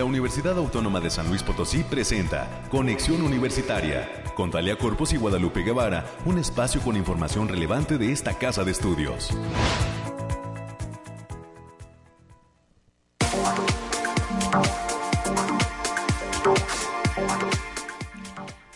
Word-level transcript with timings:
la 0.00 0.06
Universidad 0.06 0.56
Autónoma 0.56 0.98
de 0.98 1.10
San 1.10 1.28
Luis 1.28 1.42
Potosí 1.42 1.84
presenta 1.84 2.62
Conexión 2.70 3.20
Universitaria 3.20 4.08
con 4.34 4.50
Talia 4.50 4.78
Corpus 4.78 5.12
y 5.12 5.18
Guadalupe 5.18 5.60
Guevara, 5.60 6.06
un 6.24 6.38
espacio 6.38 6.80
con 6.80 6.96
información 6.96 7.48
relevante 7.48 7.98
de 7.98 8.10
esta 8.10 8.32
casa 8.38 8.64
de 8.64 8.70
estudios. 8.70 9.28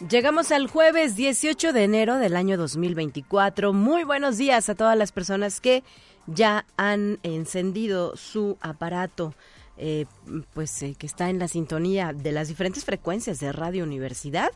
Llegamos 0.06 0.52
al 0.52 0.66
jueves 0.66 1.16
18 1.16 1.72
de 1.72 1.84
enero 1.84 2.18
del 2.18 2.36
año 2.36 2.59
2024. 2.59 3.72
Muy 3.72 4.04
buenos 4.04 4.36
días 4.36 4.68
a 4.68 4.75
todas 4.75 4.98
las 4.98 5.11
personas 5.11 5.62
que 5.62 5.84
ya 6.27 6.66
han 6.77 7.18
encendido 7.22 8.14
su 8.14 8.59
aparato. 8.61 9.32
Eh, 9.77 10.06
pues 10.52 10.83
eh, 10.83 10.95
que 10.96 11.06
está 11.06 11.30
en 11.30 11.41
la 11.41 11.48
sintonía 11.48 12.12
de 12.12 12.30
las 12.30 12.46
diferentes 12.46 12.84
frecuencias 12.84 13.41
de 13.41 13.51
Radio 13.51 13.83
Universidad, 13.83 14.50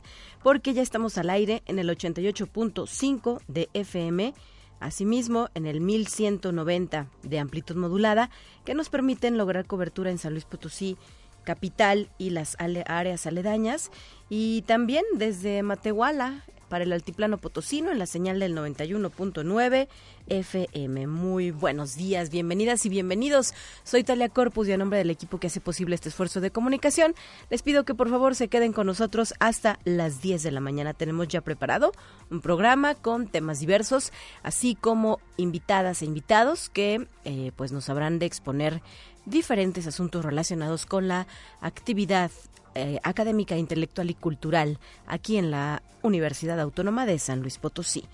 porque 0.44 0.74
ya 0.74 0.82
estamos 0.82 1.18
al 1.18 1.30
aire 1.30 1.62
en 1.66 1.80
el 1.80 1.88
88.5 1.88 3.40
de 3.48 3.68
FM, 3.74 4.32
asimismo 4.78 5.48
en 5.54 5.66
el 5.66 5.80
1190 5.80 7.08
de 7.24 7.38
amplitud 7.40 7.74
modulada, 7.74 8.30
que 8.64 8.74
nos 8.74 8.90
permiten 8.90 9.36
lograr 9.36 9.66
cobertura 9.66 10.12
en 10.12 10.18
San 10.18 10.34
Luis 10.34 10.44
Potosí, 10.44 10.96
capital 11.42 12.10
y 12.16 12.30
las 12.30 12.56
áreas 12.60 13.26
aledañas, 13.26 13.90
y 14.28 14.62
también 14.62 15.04
desde 15.16 15.64
Matehuala, 15.64 16.44
para 16.68 16.84
el 16.84 16.92
altiplano 16.92 17.38
potosino 17.38 17.90
en 17.90 17.98
la 17.98 18.06
señal 18.06 18.38
del 18.38 18.56
91.9 18.56 19.88
FM. 20.28 21.06
Muy 21.06 21.50
buenos 21.50 21.96
días, 21.96 22.30
bienvenidas 22.30 22.84
y 22.86 22.88
bienvenidos. 22.88 23.54
Soy 23.82 24.04
Talia 24.04 24.28
Corpus 24.28 24.68
y 24.68 24.72
a 24.72 24.76
nombre 24.76 24.98
del 24.98 25.10
equipo 25.10 25.38
que 25.38 25.46
hace 25.46 25.60
posible 25.60 25.94
este 25.94 26.10
esfuerzo 26.10 26.40
de 26.40 26.50
comunicación, 26.50 27.14
les 27.50 27.62
pido 27.62 27.84
que 27.84 27.94
por 27.94 28.10
favor 28.10 28.34
se 28.34 28.48
queden 28.48 28.72
con 28.72 28.86
nosotros 28.86 29.34
hasta 29.40 29.78
las 29.84 30.20
10 30.20 30.42
de 30.42 30.50
la 30.50 30.60
mañana. 30.60 30.94
Tenemos 30.94 31.28
ya 31.28 31.40
preparado 31.40 31.92
un 32.30 32.40
programa 32.40 32.94
con 32.94 33.26
temas 33.26 33.60
diversos, 33.60 34.12
así 34.42 34.74
como 34.74 35.20
invitadas 35.36 36.02
e 36.02 36.04
invitados 36.04 36.68
que 36.68 37.08
eh, 37.24 37.52
pues 37.56 37.72
nos 37.72 37.88
habrán 37.88 38.18
de 38.18 38.26
exponer 38.26 38.82
diferentes 39.24 39.86
asuntos 39.86 40.24
relacionados 40.24 40.86
con 40.86 41.08
la 41.08 41.26
actividad 41.60 42.30
eh, 42.78 43.00
académica, 43.02 43.56
intelectual 43.56 44.08
y 44.08 44.14
cultural 44.14 44.78
aquí 45.08 45.36
en 45.36 45.50
la 45.50 45.82
Universidad 46.02 46.60
Autónoma 46.60 47.06
de 47.06 47.18
San 47.18 47.40
Luis 47.40 47.58
Potosí. 47.58 48.04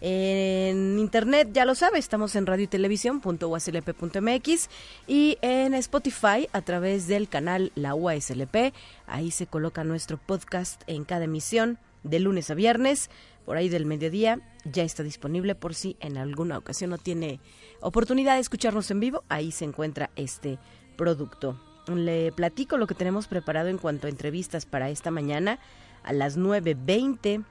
En 0.00 0.98
internet, 0.98 1.50
ya 1.52 1.66
lo 1.66 1.74
sabe, 1.74 1.98
estamos 1.98 2.34
en 2.34 2.46
radio 2.46 2.64
y 2.64 2.68
televisión.uslp.mx 2.68 4.70
y 5.06 5.36
en 5.42 5.74
Spotify 5.74 6.48
a 6.54 6.62
través 6.62 7.06
del 7.06 7.28
canal 7.28 7.70
La 7.74 7.94
UASLP. 7.94 8.72
Ahí 9.06 9.30
se 9.30 9.46
coloca 9.46 9.84
nuestro 9.84 10.16
podcast 10.16 10.80
en 10.86 11.04
cada 11.04 11.24
emisión 11.24 11.78
de 12.02 12.20
lunes 12.20 12.50
a 12.50 12.54
viernes, 12.54 13.10
por 13.44 13.58
ahí 13.58 13.68
del 13.68 13.84
mediodía. 13.84 14.40
Ya 14.64 14.84
está 14.84 15.02
disponible 15.02 15.54
por 15.54 15.74
si 15.74 15.98
en 16.00 16.16
alguna 16.16 16.56
ocasión 16.56 16.88
no 16.88 16.96
tiene 16.96 17.40
oportunidad 17.82 18.36
de 18.36 18.40
escucharnos 18.40 18.90
en 18.90 19.00
vivo. 19.00 19.22
Ahí 19.28 19.52
se 19.52 19.66
encuentra 19.66 20.08
este 20.16 20.58
producto 20.96 21.60
le 21.86 22.32
platico 22.32 22.76
lo 22.76 22.86
que 22.86 22.94
tenemos 22.94 23.26
preparado 23.26 23.68
en 23.68 23.78
cuanto 23.78 24.06
a 24.06 24.10
entrevistas 24.10 24.66
para 24.66 24.90
esta 24.90 25.10
mañana 25.10 25.58
a 26.02 26.12
las 26.12 26.38
9.20. 26.38 27.44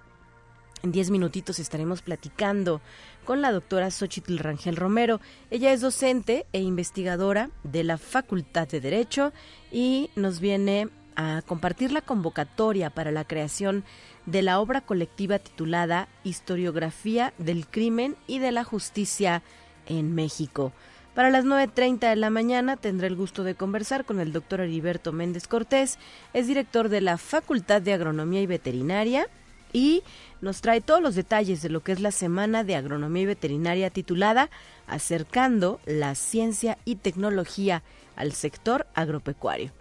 En 0.84 0.92
10 0.92 1.12
minutitos 1.12 1.60
estaremos 1.60 2.02
platicando 2.02 2.82
con 3.26 3.42
la 3.42 3.52
doctora 3.52 3.90
Xochitl 3.90 4.38
Rangel 4.38 4.76
Romero. 4.76 5.22
Ella 5.50 5.72
es 5.72 5.82
docente 5.82 6.46
e 6.52 6.62
investigadora 6.62 7.50
de 7.64 7.84
la 7.84 7.98
Facultad 7.98 8.68
de 8.68 8.82
Derecho 8.82 9.32
y 9.72 10.10
nos 10.16 10.40
viene 10.40 10.90
a 11.16 11.42
compartir 11.46 11.92
la 11.92 12.02
convocatoria 12.02 12.90
para 12.90 13.12
la 13.12 13.24
creación 13.24 13.84
de 14.26 14.42
la 14.42 14.60
obra 14.60 14.82
colectiva 14.82 15.40
titulada 15.40 16.08
Historiografía 16.24 17.34
del 17.38 17.68
Crimen 17.68 18.16
y 18.28 18.40
de 18.40 18.52
la 18.52 18.64
Justicia 18.64 19.42
en 19.86 20.14
México. 20.16 20.74
Para 21.14 21.30
las 21.30 21.46
9.30 21.46 22.10
de 22.10 22.16
la 22.16 22.32
mañana 22.32 22.76
tendré 22.76 23.06
el 23.06 23.16
gusto 23.16 23.44
de 23.44 23.54
conversar 23.54 24.04
con 24.04 24.20
el 24.20 24.34
doctor 24.34 24.62
Heriberto 24.62 25.12
Méndez 25.12 25.48
Cortés, 25.48 26.00
es 26.34 26.48
director 26.48 26.90
de 26.90 27.02
la 27.02 27.20
Facultad 27.20 27.84
de 27.84 27.94
Agronomía 27.94 28.42
y 28.42 28.48
Veterinaria 28.48 29.28
y 29.74 30.02
nos 30.42 30.62
trae 30.62 30.82
todos 30.82 31.04
los 31.04 31.14
detalles 31.14 31.62
de 31.62 31.70
lo 31.70 31.84
que 31.84 31.92
es 31.92 32.00
la 32.00 32.12
Semana 32.12 32.64
de 32.64 32.76
Agronomía 32.76 33.24
y 33.24 33.28
Veterinaria 33.28 33.92
titulada 33.92 34.50
Acercando 34.88 35.80
la 35.86 36.16
Ciencia 36.16 36.80
y 36.84 36.96
Tecnología 36.96 37.84
al 38.16 38.32
Sector 38.32 38.88
Agropecuario. 38.96 39.72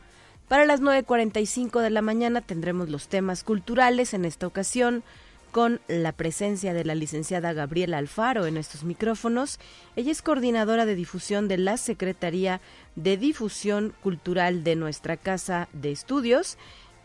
Para 0.49 0.66
las 0.66 0.82
9.45 0.82 1.81
de 1.81 1.88
la 1.88 2.03
mañana 2.03 2.43
tendremos 2.43 2.91
los 2.91 3.09
temas 3.09 3.43
culturales 3.43 4.12
en 4.12 4.26
esta 4.26 4.47
ocasión 4.47 5.03
con 5.52 5.80
la 5.86 6.12
presencia 6.12 6.72
de 6.72 6.84
la 6.84 6.94
licenciada 6.94 7.52
Gabriela 7.52 7.98
Alfaro 7.98 8.46
en 8.46 8.56
estos 8.56 8.84
micrófonos. 8.84 9.60
Ella 9.94 10.10
es 10.10 10.22
coordinadora 10.22 10.86
de 10.86 10.96
difusión 10.96 11.46
de 11.46 11.58
la 11.58 11.76
Secretaría 11.76 12.62
de 12.96 13.18
Difusión 13.18 13.94
Cultural 14.02 14.64
de 14.64 14.76
nuestra 14.76 15.18
Casa 15.18 15.68
de 15.74 15.92
Estudios 15.92 16.56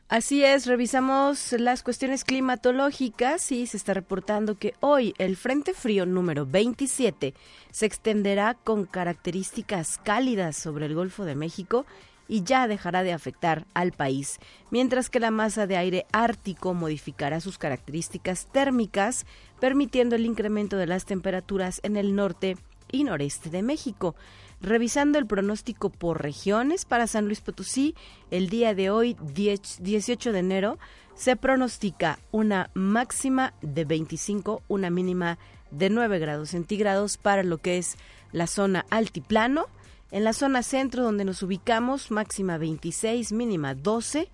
Así 0.08 0.44
es, 0.44 0.68
revisamos 0.68 1.52
las 1.54 1.82
cuestiones 1.82 2.24
climatológicas 2.24 3.52
y 3.52 3.66
se 3.66 3.76
está 3.76 3.96
reportando 3.96 4.56
que 4.56 4.76
hoy 4.80 5.16
el 5.18 5.36
Frente 5.36 5.74
Frío 5.74 6.06
número 6.06 6.46
27 6.46 7.34
se 7.72 7.86
extenderá 7.88 8.54
con 8.54 8.86
características 8.86 9.98
cálidas 9.98 10.58
sobre 10.58 10.86
el 10.86 10.94
Golfo 10.94 11.26
de 11.26 11.34
México 11.34 11.88
y 12.28 12.44
ya 12.44 12.68
dejará 12.68 13.02
de 13.02 13.14
afectar 13.14 13.66
al 13.74 13.94
país, 13.94 14.38
mientras 14.70 15.10
que 15.10 15.20
la 15.20 15.32
masa 15.32 15.66
de 15.66 15.78
aire 15.78 16.06
ártico 16.12 16.76
modificará 16.76 17.40
sus 17.40 17.58
características 17.58 18.46
térmicas, 18.52 19.26
permitiendo 19.60 20.16
el 20.16 20.28
incremento 20.28 20.78
de 20.78 20.86
las 20.86 21.06
temperaturas 21.06 21.80
en 21.82 21.98
el 21.98 22.14
norte 22.16 22.58
y 22.92 23.06
noreste 23.06 23.50
de 23.50 23.64
México. 23.64 24.16
Revisando 24.62 25.20
el 25.20 25.28
pronóstico 25.28 25.90
por 25.90 26.22
regiones 26.22 26.86
para 26.86 27.08
San 27.08 27.26
Luis 27.26 27.42
Potosí, 27.42 27.96
el 28.32 28.50
día 28.50 28.74
de 28.74 28.90
hoy, 28.90 29.16
18 29.22 30.32
de 30.32 30.40
enero, 30.40 30.80
se 31.14 31.36
pronostica 31.36 32.20
una 32.32 32.70
máxima 32.74 33.54
de 33.62 33.86
25, 33.86 34.64
una 34.68 34.90
mínima 34.90 35.38
de 35.72 35.90
9 35.90 36.20
grados 36.20 36.50
centígrados 36.50 37.18
para 37.18 37.44
lo 37.44 37.58
que 37.58 37.78
es 37.78 37.98
la 38.32 38.48
zona 38.48 38.86
altiplano, 38.90 39.68
en 40.12 40.24
la 40.24 40.34
zona 40.34 40.64
centro, 40.64 41.04
donde 41.04 41.26
nos 41.26 41.44
ubicamos, 41.44 42.12
máxima 42.12 42.58
26, 42.58 43.32
mínima 43.34 43.74
12. 43.76 44.30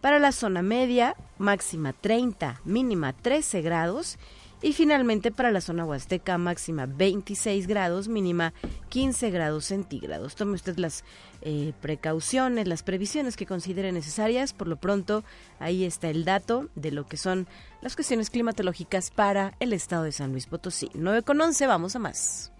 Para 0.00 0.18
la 0.18 0.32
zona 0.32 0.62
media, 0.62 1.16
máxima 1.38 1.92
30, 1.92 2.60
mínima 2.64 3.12
13 3.12 3.62
grados. 3.62 4.18
Y 4.62 4.74
finalmente 4.74 5.32
para 5.32 5.50
la 5.50 5.60
zona 5.60 5.84
huasteca, 5.84 6.38
máxima 6.38 6.86
26 6.86 7.66
grados, 7.66 8.06
mínima 8.06 8.54
15 8.90 9.30
grados 9.30 9.64
centígrados. 9.64 10.36
Tome 10.36 10.54
usted 10.54 10.76
las 10.78 11.02
eh, 11.42 11.72
precauciones, 11.80 12.68
las 12.68 12.84
previsiones 12.84 13.36
que 13.36 13.44
considere 13.44 13.90
necesarias. 13.90 14.52
Por 14.52 14.68
lo 14.68 14.76
pronto, 14.76 15.24
ahí 15.58 15.84
está 15.84 16.10
el 16.10 16.24
dato 16.24 16.68
de 16.76 16.92
lo 16.92 17.06
que 17.06 17.16
son 17.16 17.48
las 17.80 17.96
cuestiones 17.96 18.30
climatológicas 18.30 19.10
para 19.10 19.54
el 19.58 19.72
estado 19.72 20.04
de 20.04 20.12
San 20.12 20.30
Luis 20.30 20.46
Potosí. 20.46 20.90
9 20.94 21.22
con 21.22 21.40
11, 21.40 21.66
vamos 21.66 21.96
a 21.96 21.98
más. 21.98 22.52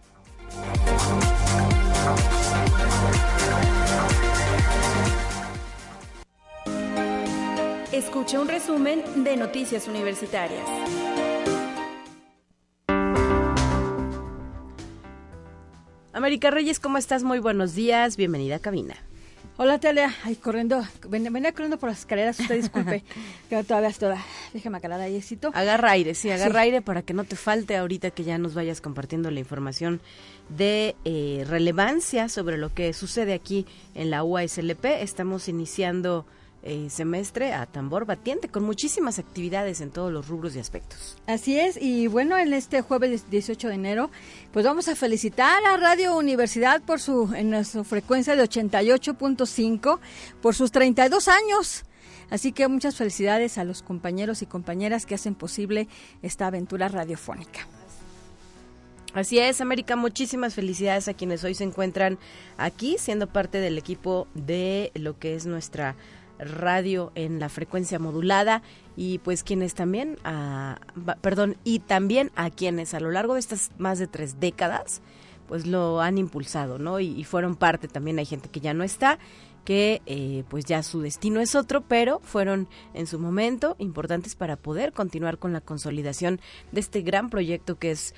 Escucha 7.93 8.41
un 8.41 8.49
resumen 8.49 9.23
de 9.23 9.37
Noticias 9.37 9.87
Universitarias. 9.87 11.12
América 16.13 16.51
Reyes, 16.51 16.79
¿cómo 16.79 16.99
estás? 16.99 17.23
Muy 17.23 17.39
buenos 17.39 17.75
días, 17.75 18.19
bienvenida 18.19 18.57
a 18.57 18.59
cabina. 18.59 18.97
Hola, 19.57 19.79
Talia. 19.79 20.15
Ay, 20.25 20.37
corriendo. 20.37 20.83
Venía, 21.09 21.53
corriendo 21.53 21.79
por 21.79 21.89
las 21.89 22.01
escaleras, 22.01 22.39
usted 22.39 22.57
disculpe. 22.57 23.03
que 23.49 23.65
todavía 23.65 23.89
estoy. 23.89 24.17
Déjame 24.53 24.81
calar 24.83 25.01
ahí, 25.01 25.23
Agarra 25.55 25.93
aire, 25.93 26.15
sí, 26.15 26.31
agarra 26.31 26.61
aire 26.61 26.83
para 26.83 27.01
que 27.01 27.15
no 27.15 27.25
te 27.25 27.37
falte 27.37 27.79
ahorita 27.79 28.11
que 28.11 28.25
ya 28.25 28.37
nos 28.37 28.53
vayas 28.53 28.83
compartiendo 28.83 29.31
la 29.31 29.41
información 29.41 30.01
de 30.51 30.97
eh, 31.07 31.47
relevancia 31.49 32.29
sobre 32.29 32.59
lo 32.59 32.75
que 32.75 32.93
sucede 32.93 33.33
aquí 33.33 33.67
en 33.95 34.11
la 34.11 34.23
UASLP. 34.23 34.85
Estamos 34.85 35.49
iniciando 35.49 36.27
eh, 36.63 36.89
semestre 36.91 37.53
a 37.53 37.67
tambor 37.67 38.07
batiente, 38.07 38.49
con 38.49 38.63
muchísimas 38.63 39.19
actividades 39.19 39.81
en 39.81 39.91
todos 39.91 40.13
los 40.13 40.29
rubros 40.29 40.55
y 40.55 40.61
aspectos. 40.61 41.17
Así 41.27 41.59
es, 41.59 41.77
y 41.81 42.07
bueno, 42.07 42.39
en 42.39 42.53
este 42.53 42.83
jueves 42.83 43.29
18 43.31 43.69
de 43.69 43.75
enero, 43.75 44.11
pues 44.53 44.65
vamos 44.65 44.87
a 44.89 44.95
felicitar 44.95 45.65
a 45.67 45.77
Radio 45.77 46.17
Universidad 46.17 46.81
por 46.83 47.01
su, 47.01 47.33
en 47.35 47.65
su 47.65 47.83
frecuencia 47.85 48.37
de 48.37 48.45
88.5, 48.45 49.99
por 50.41 50.55
sus 50.55 50.71
32 50.71 51.29
años. 51.29 51.85
Así 52.31 52.53
que 52.53 52.67
muchas 52.69 52.97
felicidades 52.97 53.59
a 53.59 53.65
los 53.65 53.83
compañeros 53.83 54.41
y 54.41 54.47
compañeras 54.47 55.05
que 55.05 55.17
hacen 55.17 55.35
posible 55.35 55.89
esta 56.23 56.47
aventura 56.47 56.89
radiofónica. 56.89 57.67
Así 59.15 59.39
es, 59.39 59.61
América, 59.61 59.97
muchísimas 59.97 60.55
felicidades 60.55 61.07
a 61.09 61.15
quienes 61.15 61.45
hoy 61.45 61.55
se 61.55 61.65
encuentran 61.65 62.19
aquí 62.57 62.97
siendo 62.99 63.27
parte 63.27 63.59
del 63.59 63.77
equipo 63.77 64.27
de 64.33 64.91
lo 64.95 65.19
que 65.19 65.35
es 65.35 65.45
nuestra 65.45 65.97
radio 66.45 67.13
en 67.15 67.41
la 67.41 67.49
frecuencia 67.49 67.99
modulada 67.99 68.63
y 68.97 69.19
pues 69.19 69.43
quienes 69.43 69.75
también, 69.75 70.19
a, 70.25 70.79
ah, 71.07 71.17
perdón, 71.21 71.57
y 71.65 71.81
también 71.81 72.31
a 72.37 72.51
quienes 72.51 72.95
a 72.95 73.01
lo 73.01 73.11
largo 73.11 73.35
de 73.35 73.41
estas 73.41 73.71
más 73.79 73.99
de 73.99 74.07
tres 74.07 74.41
décadas 74.41 75.03
pues 75.53 75.67
lo 75.67 76.01
han 76.01 76.17
impulsado, 76.17 76.79
¿no? 76.79 76.99
Y, 76.99 77.25
fueron 77.25 77.57
parte 77.57 77.87
también, 77.87 78.19
hay 78.19 78.25
gente 78.25 78.49
que 78.49 78.61
ya 78.61 78.73
no 78.73 78.85
está 78.85 79.19
que 79.65 80.03
eh, 80.07 80.45
pues 80.49 80.65
ya 80.65 80.83
su 80.83 81.03
destino 81.03 81.41
es 81.41 81.55
otro, 81.55 81.83
pero 81.83 82.21
fueron 82.21 82.69
en 82.95 83.07
su 83.07 83.19
momento 83.19 83.77
importantes 83.79 84.35
para 84.35 84.57
poder 84.57 84.93
continuar 84.93 85.39
con 85.39 85.53
la 85.53 85.61
consolidación 85.61 86.41
de 86.73 86.81
este 86.81 87.03
gran 87.03 87.31
proyecto 87.31 87.79
que 87.79 87.93
es 87.93 88.15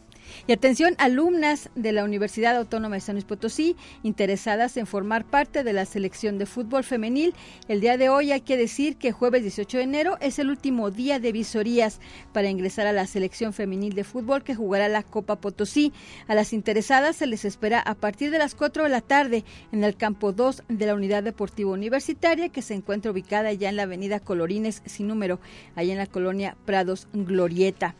Y 0.48 0.54
atención, 0.54 0.96
alumnas 0.98 1.70
de 1.76 1.92
la 1.92 2.04
Universidad 2.04 2.56
Autónoma 2.56 2.96
de 2.96 3.02
San 3.02 3.16
Luis 3.16 3.26
Potosí 3.26 3.76
interesadas 4.04 4.78
en 4.78 4.88
formar 4.88 5.26
parte 5.26 5.64
de 5.64 5.74
la 5.74 5.86
selección 5.86 6.38
de 6.38 6.46
fútbol 6.46 6.84
femenil. 6.84 7.34
El 7.68 7.82
día 7.82 7.98
de 7.98 8.10
hoy 8.10 8.32
hay 8.32 8.42
que 8.42 8.58
decir 8.58 8.98
que 8.98 9.12
jueves 9.12 9.42
18 9.42 9.78
de 9.78 9.84
enero 9.84 10.18
es 10.22 10.40
el 10.40 10.50
último 10.50 10.92
día 10.92 11.20
de 11.20 11.32
visorías 11.32 12.00
para 12.34 12.50
ingresar 12.50 12.88
a 12.88 12.94
la 12.94 13.08
selección 13.08 13.54
femenil 13.54 13.94
de 13.94 14.04
fútbol 14.04 14.44
que 14.44 14.56
jugará 14.56 14.88
la 14.88 15.04
Copa 15.04 15.38
Potosí. 15.38 15.94
A 16.28 16.36
las 16.36 16.54
interesadas 16.54 17.16
se 17.18 17.28
les 17.28 17.46
espera 17.46 17.80
a 17.80 17.96
partir 17.96 18.32
de 18.32 18.40
las 18.40 18.56
4 18.56 18.84
de 18.84 18.90
la 18.90 19.02
tarde 19.02 19.44
en 19.72 19.84
el 19.84 19.96
campo 19.96 20.32
2 20.32 20.64
de 20.68 20.86
la 20.86 20.96
Unidad 20.96 21.24
Deportiva 21.24 21.72
Universitaria 21.72 22.50
que 22.50 22.62
se 22.62 22.74
encuentra 22.74 23.12
ubicada 23.12 23.54
ya 23.54 23.70
en 23.70 23.76
la 23.76 23.84
avenida 23.84 24.20
Colorines 24.20 24.82
sin 24.86 25.08
número, 25.08 25.40
allá 25.76 25.94
en 25.94 26.00
la 26.00 26.08
colonia 26.08 26.58
Prados 26.66 27.08
Glorieta. 27.14 27.96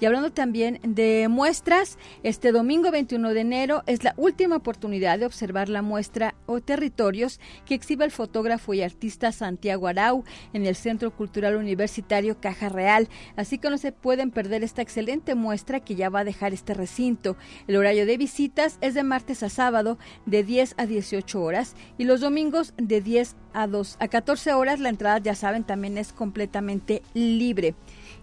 Y 0.00 0.06
hablando 0.06 0.32
también 0.32 0.80
de 0.82 1.28
muestras, 1.28 1.98
este 2.22 2.52
domingo 2.52 2.90
21 2.90 3.34
de 3.34 3.40
enero 3.40 3.82
es 3.86 4.02
la 4.02 4.14
última 4.16 4.56
oportunidad 4.56 5.18
de 5.18 5.26
observar 5.26 5.68
la 5.68 5.82
muestra 5.82 6.34
o 6.46 6.60
territorios 6.60 7.38
que 7.66 7.74
exhibe 7.74 8.04
el 8.04 8.10
fotógrafo 8.10 8.72
y 8.74 8.82
artista 8.82 9.30
Santiago 9.32 9.88
Arau 9.88 10.24
en 10.52 10.64
el 10.64 10.74
Centro 10.74 11.14
Cultural 11.14 11.56
Universitario 11.56 12.40
Caja 12.40 12.68
Real. 12.68 13.08
Así 13.36 13.58
que 13.58 13.70
no 13.70 13.78
se 13.78 13.92
pueden 13.92 14.30
perder 14.30 14.64
esta 14.64 14.82
excelente 14.82 15.34
muestra 15.34 15.80
que 15.80 15.94
ya 15.94 16.08
va 16.08 16.20
a 16.20 16.24
dejar 16.24 16.54
este 16.54 16.72
recinto. 16.74 17.36
El 17.68 17.76
horario 17.76 18.06
de 18.06 18.16
visitas 18.16 18.78
es 18.80 18.94
de 18.94 19.02
martes 19.02 19.42
a 19.42 19.50
sábado 19.50 19.98
de 20.24 20.44
10 20.44 20.74
a 20.78 20.86
18 20.86 21.42
horas 21.42 21.74
y 21.98 22.04
los 22.04 22.20
domingos 22.20 22.72
de 22.78 23.00
10 23.00 23.36
a 23.52 23.66
2 23.66 23.96
a 24.00 24.08
14 24.08 24.54
horas. 24.54 24.80
La 24.80 24.88
entrada, 24.88 25.18
ya 25.18 25.34
saben, 25.34 25.64
también 25.64 25.98
es 25.98 26.12
completamente 26.12 27.02
libre. 27.14 27.74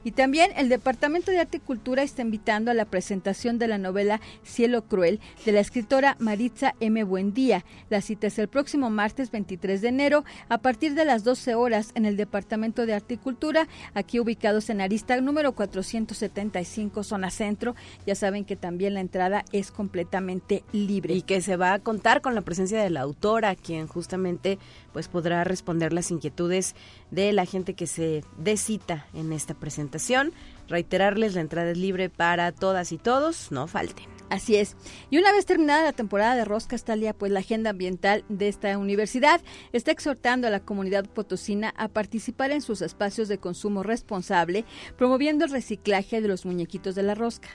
Y 0.03 0.11
también 0.11 0.51
el 0.55 0.69
Departamento 0.69 1.31
de 1.31 1.39
Arte 1.39 1.57
y 1.57 1.59
Cultura 1.61 2.03
está 2.03 2.21
invitando 2.21 2.71
a 2.71 2.73
la 2.73 2.85
presentación 2.85 3.57
de 3.59 3.67
la 3.67 3.77
novela 3.77 4.19
Cielo 4.43 4.83
Cruel 4.83 5.19
de 5.45 5.51
la 5.51 5.59
escritora 5.59 6.15
Maritza 6.19 6.75
M. 6.79 7.03
Buendía. 7.03 7.63
La 7.89 8.01
cita 8.01 8.27
es 8.27 8.37
el 8.39 8.47
próximo 8.47 8.89
martes 8.89 9.31
23 9.31 9.81
de 9.81 9.87
enero 9.87 10.25
a 10.49 10.57
partir 10.57 10.93
de 10.93 11.05
las 11.05 11.23
12 11.23 11.55
horas 11.55 11.91
en 11.95 12.05
el 12.05 12.17
Departamento 12.17 12.85
de 12.85 12.93
Arte 12.93 13.15
y 13.15 13.17
Cultura, 13.17 13.67
aquí 13.93 14.19
ubicados 14.19 14.69
en 14.69 14.81
Arista 14.81 15.19
número 15.21 15.53
475, 15.53 17.03
zona 17.03 17.29
centro. 17.29 17.75
Ya 18.05 18.15
saben 18.15 18.45
que 18.45 18.55
también 18.55 18.93
la 18.93 19.01
entrada 19.01 19.45
es 19.51 19.71
completamente 19.71 20.63
libre. 20.71 21.13
Y 21.13 21.21
que 21.21 21.41
se 21.41 21.55
va 21.55 21.73
a 21.73 21.79
contar 21.79 22.21
con 22.21 22.35
la 22.35 22.41
presencia 22.41 22.81
de 22.81 22.89
la 22.89 23.01
autora, 23.01 23.55
quien 23.55 23.87
justamente 23.87 24.59
pues 24.93 25.07
podrá 25.07 25.43
responder 25.43 25.91
las 25.91 26.11
inquietudes 26.11 26.75
de 27.11 27.33
la 27.33 27.45
gente 27.45 27.73
que 27.73 27.87
se 27.87 28.23
dé 28.37 28.55
cita 28.55 29.07
en 29.13 29.33
esta 29.33 29.55
presentación. 29.55 30.31
Reiterarles, 30.69 31.35
la 31.35 31.41
entrada 31.41 31.71
es 31.71 31.77
libre 31.77 32.09
para 32.09 32.51
todas 32.51 32.91
y 32.91 32.97
todos, 32.97 33.51
no 33.51 33.67
falten. 33.67 34.13
Así 34.29 34.55
es. 34.55 34.75
Y 35.11 35.19
una 35.19 35.31
vez 35.31 35.45
terminada 35.45 35.83
la 35.83 35.93
temporada 35.93 36.35
de 36.35 36.45
Rosca 36.45 36.75
Estalia, 36.75 37.13
pues 37.13 37.31
la 37.31 37.41
agenda 37.41 37.69
ambiental 37.69 38.23
de 38.29 38.47
esta 38.47 38.77
universidad 38.77 39.41
está 39.73 39.91
exhortando 39.91 40.47
a 40.47 40.49
la 40.49 40.59
comunidad 40.59 41.05
potosina 41.05 41.73
a 41.77 41.87
participar 41.87 42.49
en 42.49 42.61
sus 42.61 42.81
espacios 42.81 43.27
de 43.27 43.37
consumo 43.37 43.83
responsable, 43.83 44.65
promoviendo 44.97 45.45
el 45.45 45.51
reciclaje 45.51 46.21
de 46.21 46.27
los 46.27 46.45
muñequitos 46.45 46.95
de 46.95 47.03
la 47.03 47.13
rosca 47.13 47.49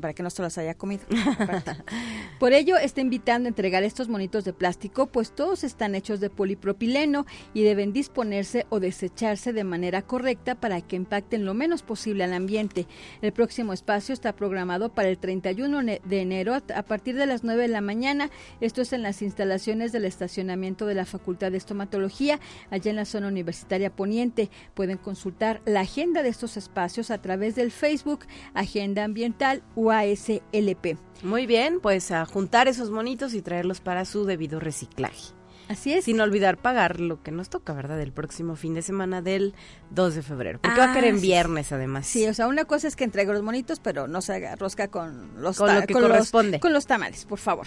para 0.00 0.14
que 0.14 0.22
no 0.22 0.30
se 0.30 0.42
los 0.42 0.56
haya 0.58 0.74
comido. 0.74 1.04
Por 2.38 2.52
ello, 2.52 2.76
está 2.76 3.00
invitando 3.00 3.46
a 3.46 3.50
entregar 3.50 3.82
estos 3.82 4.08
monitos 4.08 4.44
de 4.44 4.52
plástico, 4.52 5.06
pues 5.06 5.32
todos 5.32 5.64
están 5.64 5.94
hechos 5.94 6.20
de 6.20 6.30
polipropileno 6.30 7.26
y 7.54 7.62
deben 7.62 7.92
disponerse 7.92 8.66
o 8.70 8.80
desecharse 8.80 9.52
de 9.52 9.64
manera 9.64 10.02
correcta 10.02 10.54
para 10.54 10.80
que 10.80 10.96
impacten 10.96 11.44
lo 11.44 11.54
menos 11.54 11.82
posible 11.82 12.24
al 12.24 12.32
ambiente. 12.32 12.86
El 13.20 13.32
próximo 13.32 13.72
espacio 13.72 14.12
está 14.12 14.34
programado 14.34 14.92
para 14.92 15.08
el 15.08 15.18
31 15.18 15.82
de 16.04 16.20
enero 16.20 16.54
a 16.54 16.82
partir 16.82 17.16
de 17.16 17.26
las 17.26 17.44
9 17.44 17.62
de 17.62 17.68
la 17.68 17.80
mañana. 17.80 18.30
Esto 18.60 18.82
es 18.82 18.92
en 18.92 19.02
las 19.02 19.22
instalaciones 19.22 19.92
del 19.92 20.04
estacionamiento 20.04 20.86
de 20.86 20.94
la 20.94 21.04
Facultad 21.04 21.50
de 21.52 21.58
Estomatología, 21.58 22.40
allá 22.70 22.90
en 22.90 22.96
la 22.96 23.04
zona 23.04 23.28
universitaria 23.28 23.94
poniente. 23.94 24.50
Pueden 24.74 24.98
consultar 24.98 25.60
la 25.64 25.80
agenda 25.80 26.22
de 26.22 26.28
estos 26.28 26.56
espacios 26.56 27.10
a 27.10 27.20
través 27.20 27.54
del 27.54 27.70
Facebook 27.70 28.26
Agenda 28.54 29.04
Ambiental 29.04 29.62
UASLP. 29.82 30.96
Muy 31.22 31.46
bien, 31.46 31.80
pues 31.80 32.10
a 32.12 32.24
juntar 32.24 32.68
esos 32.68 32.90
monitos 32.90 33.34
y 33.34 33.42
traerlos 33.42 33.80
para 33.80 34.04
su 34.04 34.24
debido 34.24 34.60
reciclaje. 34.60 35.34
Así 35.72 35.94
es. 35.94 36.04
Sin 36.04 36.20
olvidar 36.20 36.58
pagar 36.58 37.00
lo 37.00 37.22
que 37.22 37.30
nos 37.30 37.48
toca, 37.48 37.72
¿verdad? 37.72 37.98
El 38.00 38.12
próximo 38.12 38.56
fin 38.56 38.74
de 38.74 38.82
semana 38.82 39.22
del 39.22 39.54
2 39.90 40.14
de 40.16 40.22
febrero. 40.22 40.58
Porque 40.60 40.78
va 40.78 40.90
a 40.90 40.92
caer 40.92 41.06
en 41.06 41.16
ah, 41.16 41.20
viernes, 41.20 41.72
además. 41.72 42.06
Sí, 42.06 42.26
o 42.26 42.34
sea, 42.34 42.46
una 42.46 42.66
cosa 42.66 42.88
es 42.88 42.94
que 42.94 43.04
entregue 43.04 43.32
los 43.32 43.42
monitos, 43.42 43.80
pero 43.80 44.06
no 44.06 44.20
se 44.20 44.34
haga 44.34 44.54
rosca 44.56 44.88
con 44.88 45.30
los, 45.40 45.56
con 45.56 45.74
lo 45.74 45.86
que 45.86 45.94
corresponde. 45.94 46.60
con 46.60 46.74
los 46.74 46.86
tamales, 46.86 47.24
por 47.24 47.38
favor. 47.38 47.66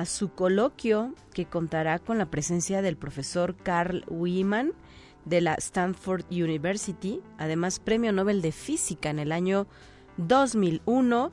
su 0.05 0.33
coloquio 0.33 1.13
que 1.33 1.45
contará 1.45 1.99
con 1.99 2.17
la 2.17 2.25
presencia 2.25 2.81
del 2.81 2.97
profesor 2.97 3.55
Carl 3.55 4.03
Wieman 4.07 4.73
de 5.25 5.41
la 5.41 5.53
Stanford 5.55 6.25
University, 6.31 7.21
además 7.37 7.79
Premio 7.79 8.11
Nobel 8.11 8.41
de 8.41 8.51
Física 8.51 9.09
en 9.09 9.19
el 9.19 9.31
año 9.31 9.67
2001. 10.17 11.31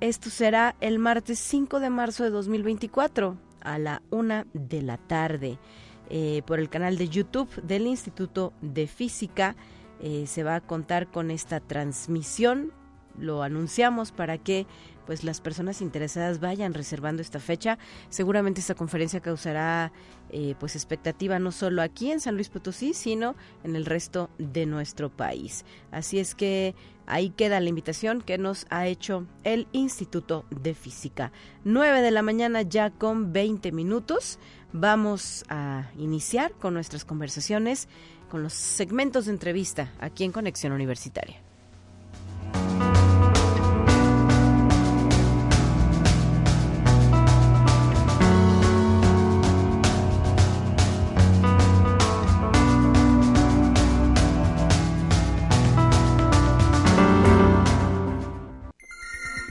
Esto 0.00 0.30
será 0.30 0.76
el 0.80 0.98
martes 0.98 1.38
5 1.38 1.80
de 1.80 1.90
marzo 1.90 2.24
de 2.24 2.30
2024 2.30 3.36
a 3.60 3.78
la 3.78 4.02
una 4.10 4.46
de 4.52 4.82
la 4.82 4.98
tarde 4.98 5.58
eh, 6.10 6.42
por 6.46 6.60
el 6.60 6.68
canal 6.68 6.98
de 6.98 7.08
YouTube 7.08 7.48
del 7.62 7.86
Instituto 7.86 8.52
de 8.60 8.86
Física. 8.86 9.56
Eh, 10.00 10.26
se 10.26 10.42
va 10.42 10.56
a 10.56 10.60
contar 10.60 11.08
con 11.10 11.30
esta 11.30 11.60
transmisión. 11.60 12.72
Lo 13.18 13.42
anunciamos 13.42 14.12
para 14.12 14.38
que 14.38 14.66
pues 15.06 15.24
las 15.24 15.40
personas 15.40 15.80
interesadas 15.80 16.40
vayan 16.40 16.74
reservando 16.74 17.22
esta 17.22 17.40
fecha. 17.40 17.78
Seguramente 18.08 18.60
esta 18.60 18.74
conferencia 18.74 19.20
causará 19.20 19.92
eh, 20.30 20.54
pues 20.58 20.74
expectativa 20.74 21.38
no 21.38 21.52
solo 21.52 21.82
aquí 21.82 22.10
en 22.10 22.20
San 22.20 22.34
Luis 22.34 22.48
Potosí, 22.48 22.94
sino 22.94 23.36
en 23.62 23.76
el 23.76 23.84
resto 23.84 24.30
de 24.38 24.66
nuestro 24.66 25.10
país. 25.10 25.64
Así 25.90 26.18
es 26.18 26.34
que 26.34 26.74
ahí 27.06 27.30
queda 27.30 27.60
la 27.60 27.68
invitación 27.68 28.20
que 28.20 28.38
nos 28.38 28.66
ha 28.70 28.86
hecho 28.86 29.26
el 29.44 29.68
Instituto 29.72 30.44
de 30.50 30.74
Física. 30.74 31.32
9 31.64 32.00
de 32.00 32.10
la 32.10 32.22
mañana 32.22 32.62
ya 32.62 32.90
con 32.90 33.32
20 33.32 33.72
minutos. 33.72 34.38
Vamos 34.72 35.44
a 35.48 35.90
iniciar 35.98 36.52
con 36.52 36.74
nuestras 36.74 37.04
conversaciones, 37.04 37.88
con 38.28 38.42
los 38.42 38.54
segmentos 38.54 39.26
de 39.26 39.32
entrevista 39.32 39.92
aquí 40.00 40.24
en 40.24 40.32
Conexión 40.32 40.72
Universitaria. 40.72 41.40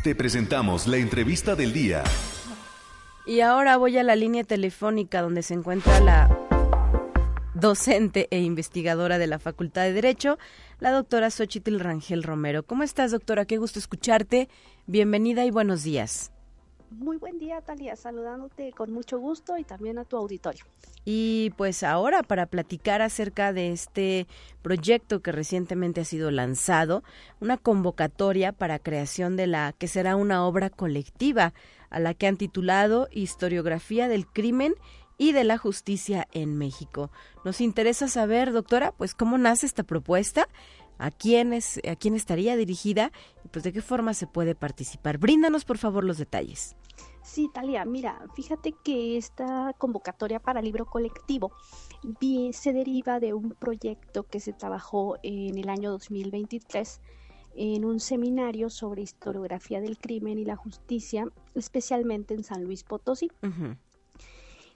Te 0.04 0.16
presentamos 0.16 0.86
la 0.86 0.98
entrevista 0.98 1.56
del 1.56 1.72
día. 1.72 2.04
Y 3.26 3.40
ahora 3.40 3.78
voy 3.78 3.98
a 3.98 4.04
la 4.04 4.18
línea 4.18 4.44
telefónica 4.44 5.22
donde 5.22 5.44
se 5.44 5.54
encuentra 5.54 5.98
la 6.02 6.38
docente 7.54 8.28
e 8.30 8.42
investigadora 8.42 9.18
de 9.18 9.28
la 9.28 9.40
Facultad 9.40 9.84
de 9.84 9.94
Derecho, 9.94 10.38
la 10.82 10.92
doctora 10.92 11.32
Xochitl 11.32 11.80
Rangel 11.80 12.22
Romero. 12.22 12.64
¿Cómo 12.64 12.84
estás, 12.84 13.12
doctora? 13.12 13.46
Qué 13.46 13.56
gusto 13.56 13.80
escucharte. 13.80 14.50
Bienvenida 14.88 15.46
y 15.46 15.52
buenos 15.52 15.84
días. 15.84 16.34
Muy 17.00 17.18
buen 17.18 17.40
día, 17.40 17.60
Talia, 17.62 17.96
saludándote 17.96 18.72
con 18.72 18.92
mucho 18.92 19.18
gusto 19.18 19.58
y 19.58 19.64
también 19.64 19.98
a 19.98 20.06
tu 20.06 20.16
auditorio. 20.16 20.64
Y 21.06 21.52
pues 21.58 21.82
ahora 21.82 22.22
para 22.22 22.46
platicar 22.46 23.02
acerca 23.02 23.52
de 23.52 23.72
este 23.72 24.28
proyecto 24.62 25.22
que 25.22 25.32
recientemente 25.32 26.02
ha 26.02 26.06
sido 26.06 26.30
lanzado, 26.30 27.04
una 27.42 27.58
convocatoria 27.58 28.52
para 28.52 28.80
creación 28.80 29.36
de 29.36 29.48
la 29.48 29.74
que 29.78 29.88
será 29.88 30.16
una 30.16 30.46
obra 30.46 30.70
colectiva 30.70 31.54
a 31.90 32.00
la 32.00 32.14
que 32.14 32.28
han 32.28 32.38
titulado 32.38 33.08
Historiografía 33.12 34.08
del 34.08 34.28
Crimen 34.28 34.76
y 35.18 35.32
de 35.32 35.44
la 35.44 35.58
Justicia 35.58 36.28
en 36.32 36.58
México. 36.58 37.12
Nos 37.44 37.60
interesa 37.62 38.08
saber, 38.08 38.52
doctora, 38.52 38.92
pues 38.92 39.16
cómo 39.16 39.38
nace 39.38 39.66
esta 39.66 39.84
propuesta, 39.84 40.48
a 41.04 41.12
quién, 41.12 41.52
es, 41.52 41.82
a 41.86 41.98
quién 41.98 42.16
estaría 42.16 42.56
dirigida 42.56 43.12
y 43.44 43.50
pues 43.50 43.64
de 43.64 43.74
qué 43.74 43.82
forma 43.82 44.14
se 44.14 44.26
puede 44.26 44.56
participar. 44.56 45.18
Bríndanos 45.18 45.66
por 45.66 45.78
favor 45.78 46.06
los 46.06 46.18
detalles. 46.18 46.78
Sí, 47.22 47.50
Talia, 47.54 47.84
mira, 47.84 48.22
fíjate 48.36 48.74
que 48.86 49.18
esta 49.18 49.74
convocatoria 49.78 50.40
para 50.40 50.62
libro 50.62 50.86
colectivo 50.86 51.52
se 52.54 52.72
deriva 52.72 53.20
de 53.20 53.34
un 53.34 53.52
proyecto 53.52 54.24
que 54.24 54.40
se 54.40 54.54
trabajó 54.54 55.18
en 55.24 55.58
el 55.58 55.68
año 55.68 55.92
2023 55.92 57.02
en 57.56 57.84
un 57.84 58.00
seminario 58.00 58.70
sobre 58.70 59.02
historiografía 59.02 59.82
del 59.82 59.98
crimen 59.98 60.40
y 60.40 60.46
la 60.46 60.56
justicia, 60.56 61.28
especialmente 61.54 62.34
en 62.34 62.46
San 62.46 62.64
Luis 62.64 62.84
Potosí. 62.84 63.30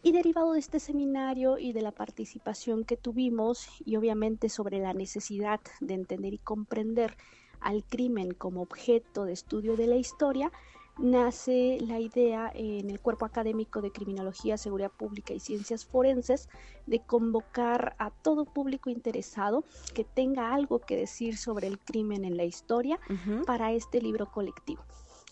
Y 0.03 0.11
derivado 0.11 0.53
de 0.53 0.59
este 0.59 0.79
seminario 0.79 1.57
y 1.57 1.73
de 1.73 1.81
la 1.81 1.91
participación 1.91 2.85
que 2.85 2.97
tuvimos, 2.97 3.67
y 3.83 3.95
obviamente 3.95 4.47
sobre 4.47 4.79
la 4.79 4.93
necesidad 4.93 5.59
de 5.81 5.95
entender 5.95 6.33
y 6.33 6.37
comprender 6.37 7.17
al 7.59 7.83
crimen 7.83 8.33
como 8.33 8.61
objeto 8.61 9.25
de 9.25 9.33
estudio 9.33 9.75
de 9.75 9.87
la 9.87 9.95
historia, 9.95 10.51
nace 10.99 11.77
la 11.81 11.99
idea 11.99 12.51
en 12.53 12.89
el 12.89 12.99
Cuerpo 12.99 13.25
Académico 13.25 13.81
de 13.81 13.91
Criminología, 13.91 14.57
Seguridad 14.57 14.91
Pública 14.91 15.33
y 15.33 15.39
Ciencias 15.39 15.85
Forenses 15.85 16.49
de 16.85 16.99
convocar 16.99 17.95
a 17.99 18.11
todo 18.11 18.45
público 18.45 18.89
interesado 18.89 19.63
que 19.93 20.03
tenga 20.03 20.53
algo 20.53 20.79
que 20.79 20.95
decir 20.95 21.37
sobre 21.37 21.67
el 21.67 21.79
crimen 21.79 22.25
en 22.25 22.37
la 22.37 22.45
historia 22.45 22.99
para 23.45 23.73
este 23.73 24.01
libro 24.01 24.31
colectivo. 24.31 24.83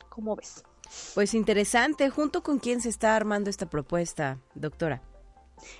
¿Cómo 0.10 0.36
ves? 0.36 0.63
Pues 1.13 1.33
interesante. 1.33 2.09
¿Junto 2.09 2.43
con 2.43 2.59
quién 2.59 2.81
se 2.81 2.89
está 2.89 3.15
armando 3.15 3.49
esta 3.49 3.69
propuesta, 3.69 4.39
doctora? 4.53 5.01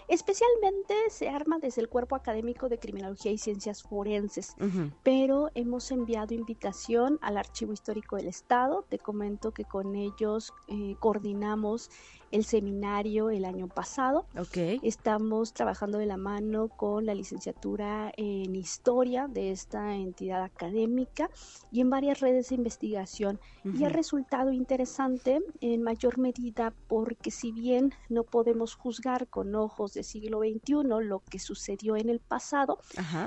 Especialmente 0.07 0.95
se 1.09 1.29
arma 1.29 1.59
desde 1.59 1.81
el 1.81 1.89
Cuerpo 1.89 2.15
Académico 2.15 2.69
de 2.69 2.79
Criminología 2.79 3.31
y 3.31 3.38
Ciencias 3.38 3.83
Forenses, 3.83 4.55
pero 5.03 5.51
hemos 5.53 5.91
enviado 5.91 6.33
invitación 6.33 7.19
al 7.21 7.38
Archivo 7.38 7.74
Histórico 7.74 8.15
del 8.15 8.27
Estado. 8.27 8.85
Te 8.88 9.00
comento 9.00 9.51
que 9.51 9.65
con 9.65 9.95
ellos 9.95 10.53
eh, 10.67 10.95
coordinamos 11.00 11.89
el 12.36 12.44
seminario 12.44 13.30
el 13.30 13.46
año 13.46 13.68
pasado. 13.70 14.25
Okay. 14.38 14.82
Estamos 14.84 15.54
trabajando 15.54 15.98
de 15.98 16.06
la 16.06 16.18
mano 16.18 16.68
con 16.68 17.06
la 17.06 17.15
licenciatura 17.15 18.12
en 18.18 18.56
historia 18.56 19.27
de 19.27 19.51
esta 19.51 19.96
entidad 19.96 20.44
académica 20.44 21.30
y 21.72 21.80
en 21.80 21.89
varias 21.89 22.20
redes 22.20 22.50
de 22.50 22.56
investigación. 22.56 23.39
Y 23.63 23.84
ha 23.86 23.89
resultado 23.89 24.51
interesante 24.51 25.42
en 25.62 25.81
mayor 25.81 26.20
medida 26.20 26.74
porque 26.88 27.31
si 27.31 27.51
bien 27.51 27.94
no 28.09 28.24
podemos 28.24 28.75
juzgar 28.75 29.27
con 29.27 29.55
ojos 29.55 29.94
del 29.94 30.03
siglo 30.03 30.42
XXI 30.42 30.83
lo 30.83 31.24
que 31.29 31.40
sucedió 31.40 31.96
en 31.96 32.09
el 32.09 32.20
pasado, 32.20 32.79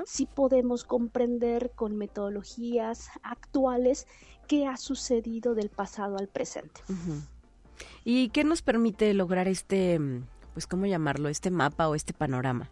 sí 0.05 0.27
podemos 0.27 0.85
comprender 0.85 1.73
con 1.75 1.97
metodologías 1.97 3.09
actuales 3.23 4.07
qué 4.47 4.67
ha 4.67 4.77
sucedido 4.77 5.55
del 5.55 5.71
pasado 5.71 6.19
al 6.19 6.29
presente. 6.29 6.83
¿Y 8.05 8.31
qué 8.31 8.45
nos 8.45 8.63
permite 8.63 9.13
lograr 9.15 9.49
este, 9.49 10.01
pues, 10.55 10.67
cómo 10.67 10.87
llamarlo, 10.87 11.29
este 11.29 11.51
mapa 11.51 11.89
o 11.89 11.95
este 11.95 12.13
panorama? 12.13 12.71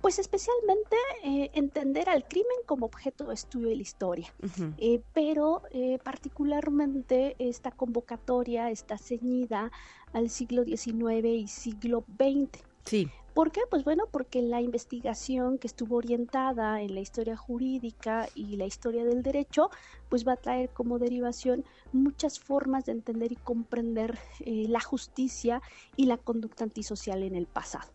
Pues 0.00 0.18
especialmente 0.18 0.96
eh, 1.22 1.50
entender 1.54 2.08
al 2.08 2.26
crimen 2.26 2.56
como 2.66 2.86
objeto 2.86 3.26
de 3.26 3.34
estudio 3.34 3.68
de 3.68 3.76
la 3.76 3.82
historia, 3.82 4.34
eh, 4.78 5.00
pero 5.14 5.62
eh, 5.70 6.00
particularmente 6.02 7.36
esta 7.38 7.70
convocatoria 7.70 8.70
está 8.70 8.98
ceñida 8.98 9.70
al 10.12 10.28
siglo 10.28 10.64
XIX 10.64 11.24
y 11.24 11.46
siglo 11.46 12.04
XX. 12.18 12.64
Sí. 12.84 13.08
¿Por 13.34 13.50
qué? 13.50 13.62
Pues 13.70 13.82
bueno, 13.84 14.04
porque 14.10 14.42
la 14.42 14.60
investigación 14.60 15.56
que 15.56 15.66
estuvo 15.66 15.96
orientada 15.96 16.82
en 16.82 16.94
la 16.94 17.00
historia 17.00 17.36
jurídica 17.36 18.28
y 18.34 18.56
la 18.56 18.66
historia 18.66 19.04
del 19.04 19.22
derecho, 19.22 19.70
pues 20.10 20.26
va 20.26 20.32
a 20.32 20.36
traer 20.36 20.68
como 20.70 20.98
derivación 20.98 21.64
muchas 21.92 22.38
formas 22.38 22.84
de 22.84 22.92
entender 22.92 23.32
y 23.32 23.36
comprender 23.36 24.18
eh, 24.40 24.66
la 24.68 24.80
justicia 24.80 25.62
y 25.96 26.06
la 26.06 26.18
conducta 26.18 26.64
antisocial 26.64 27.22
en 27.22 27.34
el 27.34 27.46
pasado. 27.46 27.90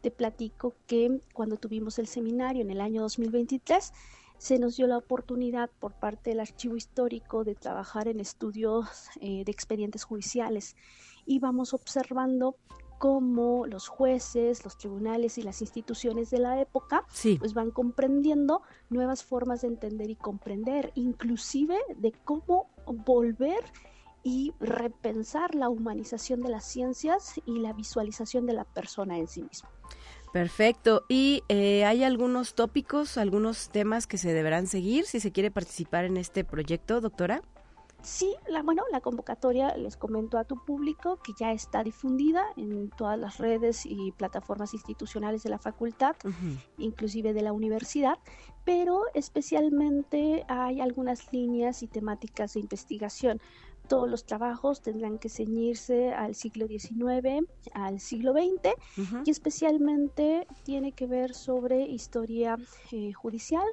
Te 0.00 0.10
platico 0.10 0.74
que 0.86 1.20
cuando 1.34 1.56
tuvimos 1.56 1.98
el 1.98 2.06
seminario 2.06 2.62
en 2.62 2.70
el 2.70 2.80
año 2.80 3.02
2023, 3.02 3.92
se 4.38 4.58
nos 4.58 4.76
dio 4.76 4.86
la 4.86 4.96
oportunidad 4.96 5.68
por 5.80 5.92
parte 5.92 6.30
del 6.30 6.40
archivo 6.40 6.76
histórico 6.76 7.44
de 7.44 7.54
trabajar 7.54 8.08
en 8.08 8.20
estudios 8.20 9.08
eh, 9.20 9.44
de 9.44 9.52
expedientes 9.52 10.04
judiciales 10.04 10.76
y 11.26 11.40
vamos 11.40 11.74
observando 11.74 12.56
cómo 12.98 13.66
los 13.66 13.88
jueces, 13.88 14.64
los 14.64 14.76
tribunales 14.76 15.38
y 15.38 15.42
las 15.42 15.60
instituciones 15.60 16.30
de 16.30 16.38
la 16.38 16.60
época 16.60 17.04
pues 17.38 17.54
van 17.54 17.70
comprendiendo 17.70 18.62
nuevas 18.90 19.24
formas 19.24 19.62
de 19.62 19.68
entender 19.68 20.10
y 20.10 20.16
comprender, 20.16 20.92
inclusive 20.94 21.78
de 21.96 22.12
cómo 22.24 22.70
volver 22.86 23.64
y 24.22 24.52
repensar 24.60 25.54
la 25.54 25.68
humanización 25.68 26.42
de 26.42 26.50
las 26.50 26.64
ciencias 26.64 27.40
y 27.46 27.60
la 27.60 27.72
visualización 27.72 28.46
de 28.46 28.52
la 28.52 28.64
persona 28.64 29.16
en 29.16 29.28
sí 29.28 29.42
misma. 29.42 29.70
Perfecto. 30.32 31.04
¿Y 31.08 31.42
eh, 31.48 31.84
hay 31.84 32.04
algunos 32.04 32.54
tópicos, 32.54 33.16
algunos 33.16 33.70
temas 33.70 34.06
que 34.06 34.18
se 34.18 34.32
deberán 34.32 34.66
seguir 34.66 35.06
si 35.06 35.20
se 35.20 35.32
quiere 35.32 35.50
participar 35.50 36.04
en 36.04 36.16
este 36.16 36.44
proyecto, 36.44 37.00
doctora? 37.00 37.42
Sí, 38.02 38.36
la, 38.48 38.62
bueno, 38.62 38.84
la 38.92 39.00
convocatoria 39.00 39.76
les 39.76 39.96
comento 39.96 40.38
a 40.38 40.44
tu 40.44 40.64
público 40.64 41.16
que 41.16 41.32
ya 41.38 41.52
está 41.52 41.82
difundida 41.82 42.44
en 42.56 42.90
todas 42.90 43.18
las 43.18 43.38
redes 43.38 43.84
y 43.84 44.12
plataformas 44.12 44.72
institucionales 44.72 45.42
de 45.42 45.50
la 45.50 45.58
facultad, 45.58 46.14
inclusive 46.78 47.32
de 47.34 47.42
la 47.42 47.52
universidad, 47.52 48.18
pero 48.64 49.02
especialmente 49.14 50.44
hay 50.48 50.80
algunas 50.80 51.32
líneas 51.32 51.82
y 51.82 51.88
temáticas 51.88 52.54
de 52.54 52.60
investigación. 52.60 53.40
Todos 53.88 54.08
los 54.08 54.26
trabajos 54.26 54.80
tendrán 54.80 55.18
que 55.18 55.28
ceñirse 55.28 56.12
al 56.12 56.34
siglo 56.34 56.68
XIX, 56.68 57.48
al 57.72 57.98
siglo 57.98 58.32
XX 58.32 58.74
y 59.24 59.30
especialmente 59.30 60.46
tiene 60.62 60.92
que 60.92 61.06
ver 61.06 61.34
sobre 61.34 61.82
historia 61.82 62.58
eh, 62.92 63.12
judicial, 63.12 63.66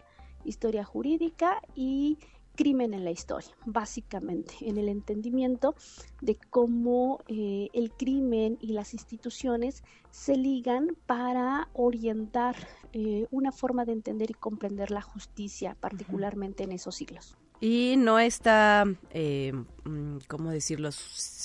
historia 0.45 0.83
jurídica 0.83 1.61
y 1.75 2.17
crimen 2.55 2.93
en 2.93 3.03
la 3.03 3.11
historia, 3.11 3.55
básicamente, 3.65 4.55
en 4.61 4.77
el 4.77 4.89
entendimiento 4.89 5.75
de 6.21 6.37
cómo 6.49 7.19
eh, 7.27 7.69
el 7.73 7.91
crimen 7.91 8.57
y 8.61 8.73
las 8.73 8.93
instituciones 8.93 9.83
se 10.11 10.37
ligan 10.37 10.95
para 11.05 11.69
orientar 11.73 12.55
eh, 12.93 13.27
una 13.31 13.51
forma 13.51 13.85
de 13.85 13.91
entender 13.91 14.31
y 14.31 14.33
comprender 14.33 14.91
la 14.91 15.01
justicia, 15.01 15.75
particularmente 15.79 16.63
en 16.63 16.71
esos 16.71 16.95
siglos. 16.95 17.37
Y 17.61 17.95
no 17.97 18.19
está, 18.19 18.85
eh, 19.11 19.53
mm, 19.85 20.17
¿cómo 20.27 20.51
decirlo?, 20.51 20.89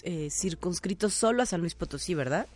eh, 0.03 0.29
circunscrito 0.31 1.09
solo 1.09 1.43
a 1.43 1.47
San 1.47 1.61
Luis 1.61 1.75
Potosí, 1.75 2.15
¿verdad? 2.15 2.47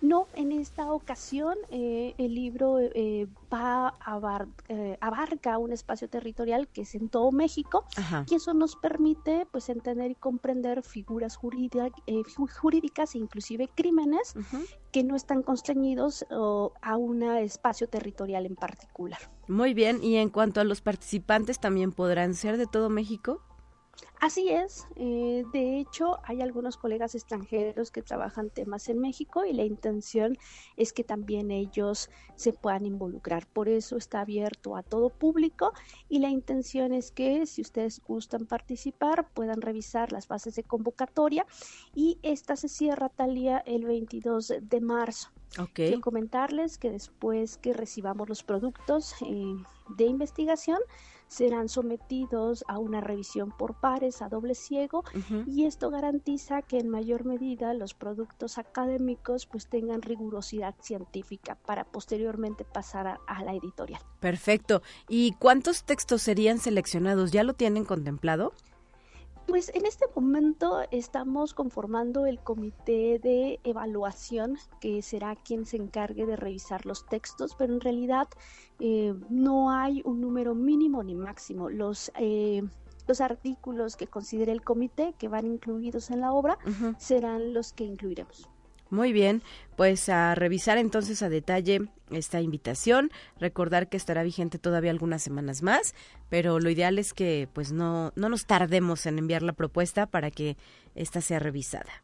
No, 0.00 0.28
en 0.34 0.52
esta 0.52 0.92
ocasión 0.92 1.54
eh, 1.70 2.14
el 2.18 2.34
libro 2.34 2.78
eh, 2.78 3.26
va 3.52 3.94
a 4.00 4.46
eh, 4.68 4.96
abarca 5.00 5.58
un 5.58 5.72
espacio 5.72 6.08
territorial 6.08 6.68
que 6.68 6.82
es 6.82 6.94
en 6.94 7.08
todo 7.08 7.32
México 7.32 7.84
y 8.28 8.34
eso 8.34 8.54
nos 8.54 8.76
permite 8.76 9.46
pues 9.50 9.68
entender 9.68 10.12
y 10.12 10.14
comprender 10.14 10.82
figuras 10.82 11.36
jurídicas 11.36 11.94
e 13.14 13.18
inclusive 13.18 13.68
crímenes 13.74 14.34
que 14.92 15.02
no 15.04 15.16
están 15.16 15.42
constreñidos 15.42 16.26
a 16.30 16.96
un 16.96 17.22
espacio 17.22 17.88
territorial 17.88 18.46
en 18.46 18.54
particular. 18.56 19.18
Muy 19.48 19.74
bien, 19.74 20.02
y 20.02 20.16
en 20.16 20.30
cuanto 20.30 20.60
a 20.60 20.64
los 20.64 20.80
participantes, 20.80 21.58
¿también 21.58 21.92
podrán 21.92 22.34
ser 22.34 22.56
de 22.56 22.66
todo 22.66 22.88
México? 22.90 23.42
Así 24.20 24.48
es, 24.48 24.86
eh, 24.96 25.44
de 25.52 25.78
hecho 25.78 26.18
hay 26.24 26.42
algunos 26.42 26.76
colegas 26.76 27.14
extranjeros 27.14 27.92
que 27.92 28.02
trabajan 28.02 28.50
temas 28.50 28.88
en 28.88 28.98
México 28.98 29.44
y 29.44 29.52
la 29.52 29.64
intención 29.64 30.36
es 30.76 30.92
que 30.92 31.04
también 31.04 31.52
ellos 31.52 32.10
se 32.34 32.52
puedan 32.52 32.84
involucrar. 32.84 33.46
Por 33.46 33.68
eso 33.68 33.96
está 33.96 34.20
abierto 34.20 34.76
a 34.76 34.82
todo 34.82 35.10
público 35.10 35.72
y 36.08 36.18
la 36.18 36.30
intención 36.30 36.92
es 36.92 37.12
que 37.12 37.46
si 37.46 37.62
ustedes 37.62 38.02
gustan 38.06 38.46
participar 38.46 39.28
puedan 39.34 39.60
revisar 39.60 40.10
las 40.10 40.26
bases 40.26 40.56
de 40.56 40.64
convocatoria 40.64 41.46
y 41.94 42.18
esta 42.22 42.56
se 42.56 42.68
cierra 42.68 43.08
tal 43.08 43.34
día 43.34 43.58
el 43.66 43.84
22 43.84 44.54
de 44.60 44.80
marzo. 44.80 45.30
Okay. 45.52 45.88
Quiero 45.88 46.00
comentarles 46.00 46.76
que 46.76 46.90
después 46.90 47.56
que 47.56 47.72
recibamos 47.72 48.28
los 48.28 48.42
productos 48.42 49.14
eh, 49.22 49.54
de 49.96 50.04
investigación, 50.04 50.78
serán 51.28 51.68
sometidos 51.68 52.64
a 52.68 52.78
una 52.78 53.00
revisión 53.00 53.52
por 53.56 53.74
pares 53.74 54.22
a 54.22 54.28
doble 54.28 54.54
ciego 54.54 55.04
y 55.46 55.66
esto 55.66 55.90
garantiza 55.90 56.62
que 56.62 56.78
en 56.78 56.88
mayor 56.88 57.24
medida 57.24 57.74
los 57.74 57.94
productos 57.94 58.58
académicos 58.58 59.46
pues 59.46 59.68
tengan 59.68 60.02
rigurosidad 60.02 60.74
científica 60.80 61.56
para 61.66 61.84
posteriormente 61.84 62.64
pasar 62.64 63.06
a, 63.06 63.18
a 63.26 63.44
la 63.44 63.54
editorial. 63.54 64.00
Perfecto. 64.20 64.82
¿Y 65.08 65.32
cuántos 65.38 65.84
textos 65.84 66.22
serían 66.22 66.58
seleccionados? 66.58 67.30
¿Ya 67.30 67.44
lo 67.44 67.54
tienen 67.54 67.84
contemplado? 67.84 68.52
Pues 69.48 69.70
en 69.74 69.86
este 69.86 70.04
momento 70.14 70.82
estamos 70.90 71.54
conformando 71.54 72.26
el 72.26 72.38
comité 72.38 73.18
de 73.18 73.58
evaluación, 73.64 74.58
que 74.78 75.00
será 75.00 75.36
quien 75.36 75.64
se 75.64 75.78
encargue 75.78 76.26
de 76.26 76.36
revisar 76.36 76.84
los 76.84 77.06
textos, 77.06 77.54
pero 77.56 77.72
en 77.72 77.80
realidad 77.80 78.28
eh, 78.78 79.14
no 79.30 79.70
hay 79.70 80.02
un 80.04 80.20
número 80.20 80.54
mínimo 80.54 81.02
ni 81.02 81.14
máximo. 81.14 81.70
Los 81.70 82.12
eh, 82.18 82.62
los 83.06 83.22
artículos 83.22 83.96
que 83.96 84.06
considere 84.06 84.52
el 84.52 84.62
comité 84.62 85.14
que 85.18 85.28
van 85.28 85.46
incluidos 85.46 86.10
en 86.10 86.20
la 86.20 86.32
obra 86.32 86.58
serán 86.98 87.54
los 87.54 87.72
que 87.72 87.84
incluiremos. 87.84 88.50
Muy 88.90 89.12
bien, 89.12 89.42
pues 89.76 90.08
a 90.08 90.34
revisar 90.34 90.78
entonces 90.78 91.22
a 91.22 91.28
detalle 91.28 91.88
esta 92.10 92.40
invitación, 92.40 93.10
recordar 93.38 93.88
que 93.88 93.98
estará 93.98 94.22
vigente 94.22 94.58
todavía 94.58 94.90
algunas 94.90 95.22
semanas 95.22 95.62
más, 95.62 95.94
pero 96.30 96.58
lo 96.58 96.70
ideal 96.70 96.98
es 96.98 97.12
que 97.12 97.48
pues 97.52 97.70
no, 97.70 98.12
no 98.16 98.28
nos 98.30 98.46
tardemos 98.46 99.04
en 99.04 99.18
enviar 99.18 99.42
la 99.42 99.52
propuesta 99.52 100.06
para 100.06 100.30
que 100.30 100.56
ésta 100.94 101.20
sea 101.20 101.38
revisada. 101.38 102.02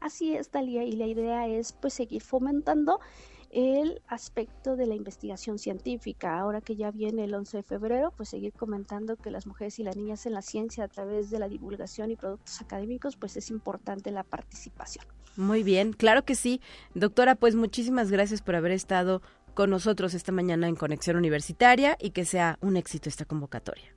Así 0.00 0.36
es, 0.36 0.50
Talia, 0.50 0.84
y 0.84 0.92
la 0.92 1.06
idea 1.06 1.48
es 1.48 1.72
pues 1.72 1.94
seguir 1.94 2.22
fomentando 2.22 3.00
el 3.50 4.02
aspecto 4.06 4.76
de 4.76 4.86
la 4.86 4.94
investigación 4.94 5.58
científica. 5.58 6.38
Ahora 6.38 6.60
que 6.60 6.76
ya 6.76 6.90
viene 6.90 7.24
el 7.24 7.34
11 7.34 7.58
de 7.58 7.62
febrero, 7.62 8.12
pues 8.16 8.28
seguir 8.28 8.52
comentando 8.52 9.16
que 9.16 9.30
las 9.30 9.46
mujeres 9.46 9.78
y 9.78 9.84
las 9.84 9.96
niñas 9.96 10.26
en 10.26 10.34
la 10.34 10.42
ciencia 10.42 10.84
a 10.84 10.88
través 10.88 11.30
de 11.30 11.38
la 11.38 11.48
divulgación 11.48 12.10
y 12.10 12.16
productos 12.16 12.60
académicos, 12.60 13.16
pues 13.16 13.36
es 13.36 13.50
importante 13.50 14.10
la 14.10 14.24
participación. 14.24 15.04
Muy 15.36 15.62
bien, 15.62 15.92
claro 15.92 16.24
que 16.24 16.34
sí. 16.34 16.60
Doctora, 16.94 17.36
pues 17.36 17.54
muchísimas 17.54 18.10
gracias 18.10 18.42
por 18.42 18.56
haber 18.56 18.72
estado 18.72 19.22
con 19.54 19.70
nosotros 19.70 20.14
esta 20.14 20.32
mañana 20.32 20.68
en 20.68 20.76
Conexión 20.76 21.16
Universitaria 21.16 21.96
y 22.00 22.10
que 22.10 22.24
sea 22.24 22.58
un 22.60 22.76
éxito 22.76 23.08
esta 23.08 23.24
convocatoria. 23.24 23.94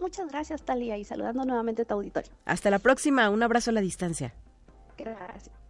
Muchas 0.00 0.28
gracias, 0.28 0.64
Talia, 0.64 0.98
y 0.98 1.04
saludando 1.04 1.44
nuevamente 1.44 1.82
a 1.82 1.84
tu 1.84 1.94
auditorio. 1.94 2.32
Hasta 2.44 2.70
la 2.70 2.78
próxima, 2.78 3.30
un 3.30 3.42
abrazo 3.42 3.70
a 3.70 3.74
la 3.74 3.80
distancia. 3.80 4.34
Gracias. 4.96 5.63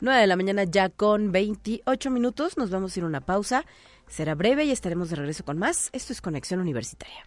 9 0.00 0.20
de 0.20 0.26
la 0.26 0.36
mañana 0.36 0.64
ya 0.64 0.88
con 0.88 1.32
28 1.32 2.10
minutos. 2.10 2.56
Nos 2.56 2.70
vamos 2.70 2.96
a 2.96 3.00
ir 3.00 3.04
a 3.04 3.08
una 3.08 3.20
pausa. 3.20 3.64
Será 4.08 4.34
breve 4.34 4.64
y 4.64 4.70
estaremos 4.70 5.10
de 5.10 5.16
regreso 5.16 5.44
con 5.44 5.58
más. 5.58 5.90
Esto 5.92 6.12
es 6.12 6.20
Conexión 6.20 6.60
Universitaria. 6.60 7.24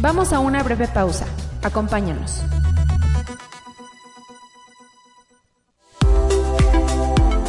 Vamos 0.00 0.34
a 0.34 0.40
una 0.40 0.62
breve 0.62 0.86
pausa. 0.86 1.26
Acompáñanos. 1.62 2.42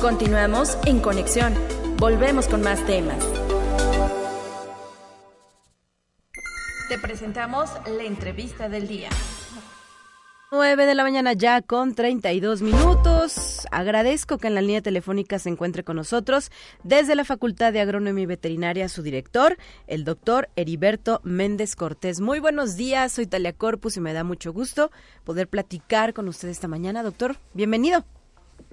Continuamos 0.05 0.77
en 0.85 0.99
conexión. 0.99 1.55
Volvemos 1.97 2.47
con 2.47 2.61
más 2.61 2.85
temas. 2.85 3.17
Te 6.87 6.99
presentamos 6.99 7.71
la 7.87 8.03
entrevista 8.03 8.69
del 8.69 8.87
día. 8.87 9.09
9 10.51 10.85
de 10.85 10.93
la 10.93 11.01
mañana 11.01 11.33
ya 11.33 11.63
con 11.63 11.95
32 11.95 12.61
minutos. 12.61 13.65
Agradezco 13.71 14.37
que 14.37 14.45
en 14.45 14.53
la 14.53 14.61
línea 14.61 14.83
telefónica 14.83 15.39
se 15.39 15.49
encuentre 15.49 15.83
con 15.83 15.95
nosotros 15.95 16.51
desde 16.83 17.15
la 17.15 17.25
Facultad 17.25 17.73
de 17.73 17.81
Agronomía 17.81 18.25
y 18.25 18.27
Veterinaria 18.27 18.87
su 18.89 19.01
director, 19.01 19.57
el 19.87 20.03
doctor 20.03 20.49
Heriberto 20.55 21.19
Méndez 21.23 21.75
Cortés. 21.75 22.21
Muy 22.21 22.39
buenos 22.39 22.75
días, 22.75 23.11
soy 23.11 23.25
Talia 23.25 23.53
Corpus 23.53 23.97
y 23.97 24.01
me 24.01 24.13
da 24.13 24.23
mucho 24.23 24.53
gusto 24.53 24.91
poder 25.23 25.47
platicar 25.47 26.13
con 26.13 26.27
usted 26.27 26.49
esta 26.49 26.67
mañana. 26.67 27.01
Doctor, 27.01 27.37
bienvenido. 27.55 28.05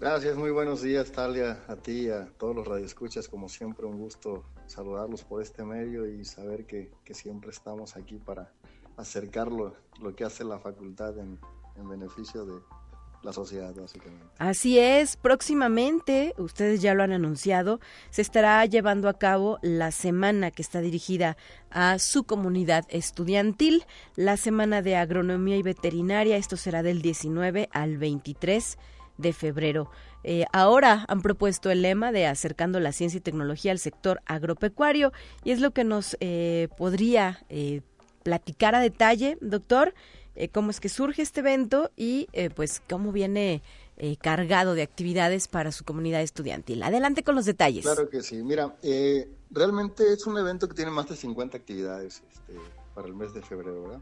Gracias, 0.02 0.36
muy 0.36 0.50
buenos 0.50 0.82
días, 0.82 1.12
Talia, 1.12 1.62
a 1.68 1.76
ti 1.76 2.06
y 2.06 2.10
a 2.10 2.26
todos 2.36 2.56
los 2.56 2.66
radioescuchas. 2.66 3.28
Como 3.28 3.48
siempre, 3.48 3.86
un 3.86 3.98
gusto 3.98 4.42
saludarlos 4.66 5.22
por 5.22 5.40
este 5.40 5.62
medio 5.62 6.08
y 6.08 6.24
saber 6.24 6.66
que, 6.66 6.90
que 7.04 7.14
siempre 7.14 7.50
estamos 7.50 7.94
aquí 7.96 8.16
para 8.16 8.50
acercarlo 8.96 9.76
lo 10.00 10.16
que 10.16 10.24
hace 10.24 10.42
la 10.42 10.58
facultad 10.58 11.16
en, 11.18 11.38
en 11.76 11.88
beneficio 11.88 12.44
de 12.44 12.60
la 13.22 13.32
sociedad, 13.32 13.72
básicamente. 13.76 14.26
Así 14.38 14.76
es, 14.76 15.16
próximamente, 15.16 16.34
ustedes 16.36 16.82
ya 16.82 16.94
lo 16.94 17.04
han 17.04 17.12
anunciado, 17.12 17.78
se 18.10 18.22
estará 18.22 18.66
llevando 18.66 19.08
a 19.08 19.16
cabo 19.20 19.60
la 19.62 19.92
semana 19.92 20.50
que 20.50 20.62
está 20.62 20.80
dirigida 20.80 21.36
a 21.70 22.00
su 22.00 22.24
comunidad 22.24 22.86
estudiantil, 22.88 23.84
la 24.16 24.36
semana 24.36 24.82
de 24.82 24.96
agronomía 24.96 25.58
y 25.58 25.62
veterinaria, 25.62 26.38
esto 26.38 26.56
será 26.56 26.82
del 26.82 27.02
19 27.02 27.68
al 27.70 27.98
23 27.98 28.78
de 29.22 29.32
febrero. 29.32 29.90
Eh, 30.24 30.44
ahora 30.52 31.04
han 31.08 31.22
propuesto 31.22 31.70
el 31.70 31.82
lema 31.82 32.12
de 32.12 32.26
acercando 32.26 32.78
la 32.80 32.92
ciencia 32.92 33.18
y 33.18 33.20
tecnología 33.20 33.72
al 33.72 33.78
sector 33.78 34.20
agropecuario 34.26 35.12
y 35.42 35.50
es 35.50 35.60
lo 35.60 35.72
que 35.72 35.84
nos 35.84 36.16
eh, 36.20 36.68
podría 36.76 37.44
eh, 37.48 37.82
platicar 38.22 38.74
a 38.74 38.80
detalle, 38.80 39.38
doctor, 39.40 39.94
cómo 40.52 40.70
es 40.70 40.80
que 40.80 40.88
surge 40.88 41.20
este 41.20 41.40
evento 41.40 41.90
y 41.94 42.26
pues 42.54 42.80
cómo 42.88 43.12
viene 43.12 43.62
cargado 44.22 44.74
de 44.74 44.80
actividades 44.80 45.46
para 45.46 45.72
su 45.72 45.84
comunidad 45.84 46.22
estudiantil. 46.22 46.82
Adelante 46.82 47.22
con 47.22 47.34
los 47.34 47.44
detalles. 47.44 47.84
Claro 47.84 48.08
que 48.08 48.22
sí. 48.22 48.42
Mira, 48.42 48.74
realmente 49.50 50.10
es 50.10 50.26
un 50.26 50.38
evento 50.38 50.68
que 50.68 50.74
tiene 50.74 50.90
más 50.90 51.08
de 51.10 51.16
50 51.16 51.58
actividades 51.58 52.22
este, 52.32 52.54
para 52.94 53.08
el 53.08 53.14
mes 53.14 53.34
de 53.34 53.42
febrero, 53.42 53.82
¿verdad? 53.82 54.00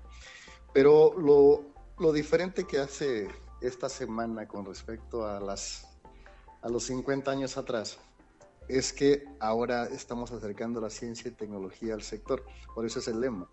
Pero 0.73 1.19
lo, 1.19 1.65
lo 1.99 2.13
diferente 2.13 2.65
que 2.65 2.79
hace 2.79 3.27
esta 3.61 3.88
semana 3.88 4.46
con 4.46 4.64
respecto 4.64 5.27
a 5.27 5.40
las 5.40 5.87
a 6.62 6.68
los 6.68 6.85
50 6.85 7.31
años 7.31 7.57
atrás 7.57 7.99
es 8.68 8.92
que 8.92 9.25
ahora 9.40 9.87
estamos 9.87 10.31
acercando 10.31 10.81
la 10.81 10.90
ciencia 10.90 11.29
y 11.29 11.33
tecnología 11.33 11.94
al 11.94 12.03
sector, 12.03 12.44
por 12.75 12.87
eso 12.87 13.01
es 13.01 13.09
el 13.09 13.20
lema. 13.20 13.49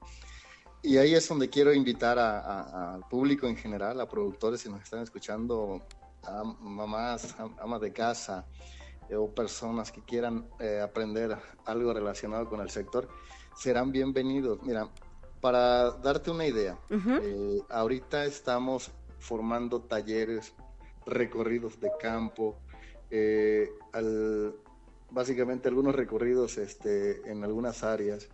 Y 0.84 0.98
ahí 0.98 1.16
es 1.16 1.28
donde 1.28 1.50
quiero 1.50 1.74
invitar 1.74 2.20
al 2.20 3.02
público 3.10 3.48
en 3.48 3.58
general, 3.58 4.00
a 4.00 4.08
productores 4.08 4.62
si 4.62 4.70
nos 4.70 4.82
están 4.84 5.02
escuchando, 5.02 5.82
a 6.24 6.44
mamás, 6.44 7.36
amas 7.60 7.82
de 7.82 7.92
casa 7.92 8.46
eh, 9.10 9.16
o 9.16 9.34
personas 9.34 9.92
que 9.92 10.02
quieran 10.02 10.48
eh, 10.60 10.82
aprender 10.84 11.36
algo 11.66 11.94
relacionado 11.94 12.48
con 12.48 12.62
el 12.62 12.70
sector, 12.70 13.08
serán 13.56 13.92
bienvenidos. 13.92 14.62
Mira, 14.62 14.88
para 15.42 15.92
darte 15.92 16.30
una 16.30 16.46
idea, 16.46 16.78
eh, 16.92 17.60
ahorita 17.70 18.26
estamos 18.26 18.92
formando 19.20 19.82
talleres, 19.82 20.54
recorridos 21.06 21.80
de 21.80 21.92
campo, 22.00 22.58
eh, 23.10 23.70
al, 23.94 24.56
básicamente 25.12 25.70
algunos 25.70 25.96
recorridos 25.96 26.58
este, 26.58 27.30
en 27.30 27.44
algunas 27.44 27.84
áreas 27.84 28.30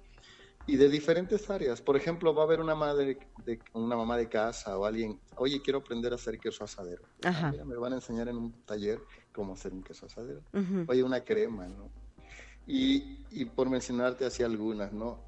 y 0.66 0.78
de 0.78 0.90
diferentes 0.90 1.50
áreas. 1.50 1.82
Por 1.82 1.98
ejemplo, 1.98 2.34
va 2.34 2.44
a 2.44 2.46
haber 2.46 2.62
una 2.62 2.76
madre, 2.76 3.18
de, 3.46 3.60
una 3.74 3.96
mamá 3.96 4.18
de 4.18 4.30
casa 4.30 4.78
o 4.78 4.86
alguien, 4.86 5.20
oye, 5.36 5.62
quiero 5.62 5.80
aprender 5.80 6.12
a 6.14 6.16
hacer 6.16 6.40
queso 6.40 6.64
asadero. 6.64 7.04
Ah, 7.24 7.52
me 7.66 7.76
van 7.76 7.94
a 7.94 7.96
enseñar 7.98 8.30
en 8.30 8.38
un 8.38 8.52
taller 8.66 9.00
cómo 9.34 9.54
hacer 9.54 9.74
un 9.74 9.84
queso 9.84 10.06
asadero. 10.06 10.42
Oye, 10.88 11.04
una 11.04 11.22
crema, 11.24 11.68
¿no? 11.68 11.90
Y, 12.66 13.20
y, 13.30 13.44
por 13.44 13.70
mencionarte 13.70 14.26
así 14.26 14.42
algunas, 14.42 14.94
¿no? 14.94 15.20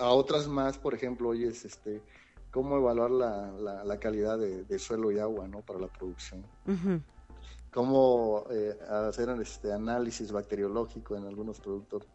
A 0.00 0.08
otras 0.08 0.48
más, 0.48 0.78
por 0.78 0.94
ejemplo, 0.94 1.28
oye, 1.28 1.46
este, 1.46 2.02
cómo 2.52 2.76
evaluar 2.76 3.10
la, 3.10 3.82
la, 3.84 3.98
calidad 3.98 4.38
de, 4.38 4.78
suelo 4.78 5.10
y 5.10 5.18
agua 5.18 5.48
¿no? 5.48 5.62
para 5.62 5.80
la 5.80 5.88
producción. 5.88 6.44
Cómo 7.72 8.44
eh, 8.50 8.78
hacer 8.88 9.30
este 9.40 9.72
análisis 9.72 10.30
bacteriológico 10.30 11.16
en 11.16 11.26
algunos 11.26 11.58
productos 11.58 12.06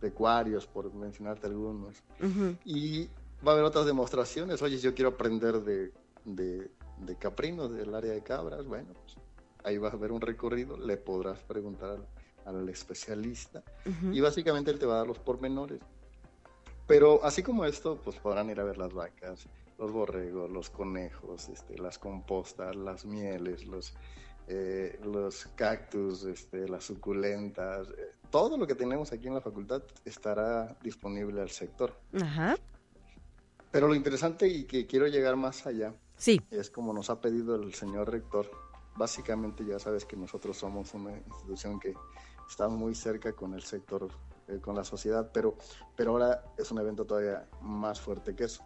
pecuarios, 0.00 0.66
por 0.66 0.94
mencionarte 0.94 1.48
algunos. 1.48 2.02
Y 2.64 3.06
va 3.46 3.50
a 3.50 3.54
haber 3.54 3.64
otras 3.64 3.84
demostraciones. 3.84 4.62
Oye, 4.62 4.78
yo 4.78 4.94
quiero 4.94 5.10
aprender 5.10 5.60
de, 5.60 5.92
de 6.24 7.16
caprinos, 7.18 7.72
del 7.72 7.94
área 7.94 8.12
de 8.12 8.22
cabras, 8.22 8.64
bueno, 8.64 8.94
pues, 8.94 9.16
ahí 9.64 9.78
vas 9.78 9.92
a 9.92 9.96
ver 9.96 10.12
un 10.12 10.20
recorrido, 10.20 10.76
le 10.76 10.96
podrás 10.96 11.40
preguntar 11.40 11.90
al, 11.90 12.06
al 12.44 12.68
especialista 12.68 13.62
y 14.10 14.20
básicamente 14.20 14.70
él 14.70 14.78
te 14.78 14.86
va 14.86 14.94
a 14.94 14.98
dar 14.98 15.06
los 15.06 15.18
pormenores. 15.18 15.80
Pero 16.86 17.24
así 17.24 17.42
como 17.42 17.64
esto, 17.64 17.98
pues 18.02 18.16
podrán 18.16 18.50
ir 18.50 18.60
a 18.60 18.64
ver 18.64 18.76
las 18.76 18.92
vacas, 18.92 19.46
los 19.82 19.90
borregos, 19.90 20.48
los 20.48 20.70
conejos, 20.70 21.48
este, 21.48 21.76
las 21.76 21.98
compostas, 21.98 22.76
las 22.76 23.04
mieles, 23.04 23.66
los, 23.66 23.92
eh, 24.46 25.00
los 25.02 25.46
cactus, 25.56 26.22
este, 26.24 26.68
las 26.68 26.84
suculentas, 26.84 27.88
eh, 27.88 28.12
todo 28.30 28.56
lo 28.56 28.64
que 28.64 28.76
tenemos 28.76 29.12
aquí 29.12 29.26
en 29.26 29.34
la 29.34 29.40
facultad 29.40 29.82
estará 30.04 30.78
disponible 30.82 31.40
al 31.40 31.50
sector. 31.50 31.98
Ajá. 32.14 32.56
Pero 33.72 33.88
lo 33.88 33.94
interesante 33.96 34.46
y 34.46 34.64
que 34.64 34.86
quiero 34.86 35.08
llegar 35.08 35.34
más 35.34 35.66
allá 35.66 35.94
sí. 36.16 36.40
es 36.50 36.70
como 36.70 36.92
nos 36.92 37.10
ha 37.10 37.20
pedido 37.20 37.56
el 37.56 37.74
señor 37.74 38.08
rector. 38.08 38.48
Básicamente 38.94 39.64
ya 39.64 39.80
sabes 39.80 40.04
que 40.04 40.16
nosotros 40.16 40.58
somos 40.58 40.94
una 40.94 41.16
institución 41.16 41.80
que 41.80 41.94
está 42.48 42.68
muy 42.68 42.94
cerca 42.94 43.32
con 43.32 43.54
el 43.54 43.62
sector, 43.62 44.08
eh, 44.46 44.60
con 44.60 44.76
la 44.76 44.84
sociedad, 44.84 45.30
pero, 45.32 45.56
pero 45.96 46.12
ahora 46.12 46.44
es 46.56 46.70
un 46.70 46.78
evento 46.78 47.04
todavía 47.04 47.48
más 47.62 48.00
fuerte 48.00 48.36
que 48.36 48.44
eso. 48.44 48.62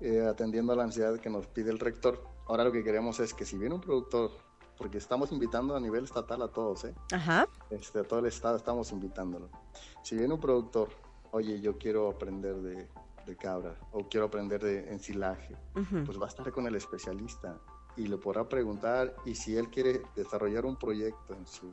Eh, 0.00 0.26
atendiendo 0.26 0.72
a 0.72 0.76
la 0.76 0.84
ansiedad 0.84 1.18
que 1.18 1.30
nos 1.30 1.46
pide 1.46 1.70
el 1.70 1.78
rector, 1.78 2.22
ahora 2.46 2.64
lo 2.64 2.72
que 2.72 2.84
queremos 2.84 3.18
es 3.20 3.32
que 3.32 3.44
si 3.44 3.56
viene 3.56 3.74
un 3.74 3.80
productor, 3.80 4.30
porque 4.76 4.98
estamos 4.98 5.32
invitando 5.32 5.74
a 5.74 5.80
nivel 5.80 6.04
estatal 6.04 6.42
a 6.42 6.48
todos, 6.48 6.84
¿eh? 6.84 6.94
Ajá. 7.12 7.48
Este, 7.70 8.00
a 8.00 8.04
todo 8.04 8.20
el 8.20 8.26
estado 8.26 8.56
estamos 8.56 8.92
invitándolo. 8.92 9.48
Si 10.02 10.16
viene 10.16 10.34
un 10.34 10.40
productor, 10.40 10.90
oye, 11.30 11.60
yo 11.60 11.78
quiero 11.78 12.10
aprender 12.10 12.56
de, 12.56 12.88
de 13.26 13.36
cabra 13.36 13.76
o 13.92 14.08
quiero 14.08 14.26
aprender 14.26 14.62
de 14.62 14.90
ensilaje, 14.92 15.56
pues 16.04 16.18
va 16.20 16.26
a 16.26 16.28
estar 16.28 16.50
con 16.52 16.66
el 16.66 16.76
especialista 16.76 17.58
y 17.96 18.06
le 18.06 18.16
podrá 18.18 18.48
preguntar 18.48 19.14
y 19.24 19.34
si 19.34 19.56
él 19.56 19.68
quiere 19.68 20.02
desarrollar 20.14 20.64
un 20.64 20.76
proyecto 20.76 21.34
en 21.34 21.46
su, 21.46 21.72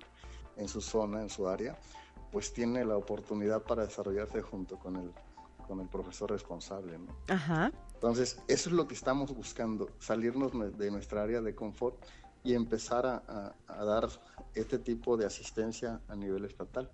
en 0.57 0.67
su 0.67 0.81
zona, 0.81 1.21
en 1.21 1.29
su 1.29 1.47
área, 1.47 1.77
pues 2.31 2.53
tiene 2.53 2.83
la 2.83 2.97
oportunidad 2.97 3.62
para 3.62 3.86
desarrollarse 3.86 4.41
junto 4.41 4.79
con 4.79 4.95
el, 4.95 5.13
con 5.63 5.80
el 5.80 5.88
profesor 5.88 6.32
responsable. 6.32 6.97
¿no? 6.97 7.15
Ajá. 7.28 7.71
Entonces, 7.93 8.39
eso 8.47 8.69
es 8.69 8.76
lo 8.76 8.88
que 8.88 8.93
estamos 8.93 9.34
buscando, 9.34 9.89
salirnos 9.99 10.52
de 10.78 10.91
nuestra 10.91 11.23
área 11.23 11.41
de 11.41 11.56
confort 11.56 11.95
y 12.43 12.54
empezar 12.54 13.06
a, 13.06 13.56
a 13.67 13.86
dar 13.86 14.10
este 14.54 14.78
tipo 14.78 15.17
de 15.17 15.26
asistencia 15.26 16.02
a 16.08 16.15
nivel 16.15 16.45
estatal. 16.45 16.91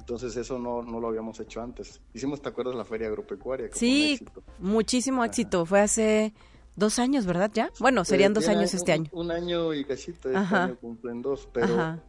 Entonces 0.00 0.34
eso 0.36 0.58
no, 0.58 0.82
no, 0.82 0.98
lo 0.98 1.08
habíamos 1.08 1.38
hecho 1.40 1.60
antes. 1.60 2.00
Hicimos, 2.14 2.40
¿te 2.40 2.48
acuerdas, 2.48 2.74
la 2.74 2.84
feria 2.84 3.08
agropecuaria? 3.08 3.68
Sí, 3.72 4.18
muchísimo 4.58 5.24
éxito. 5.24 5.66
Fue 5.66 5.80
hace 5.80 6.32
dos 6.74 6.98
años, 6.98 7.26
¿verdad? 7.26 7.50
¿Ya? 7.52 7.70
Bueno, 7.78 8.04
serían 8.04 8.32
dos 8.32 8.48
años 8.48 8.72
este 8.74 8.92
año. 8.92 9.10
Un 9.12 9.30
año 9.30 9.74
y 9.74 9.84
cachito, 9.84 10.30
este 10.30 10.56
año 10.56 10.76
cumplen 10.80 11.22
dos, 11.22 11.48
pero 11.52 12.00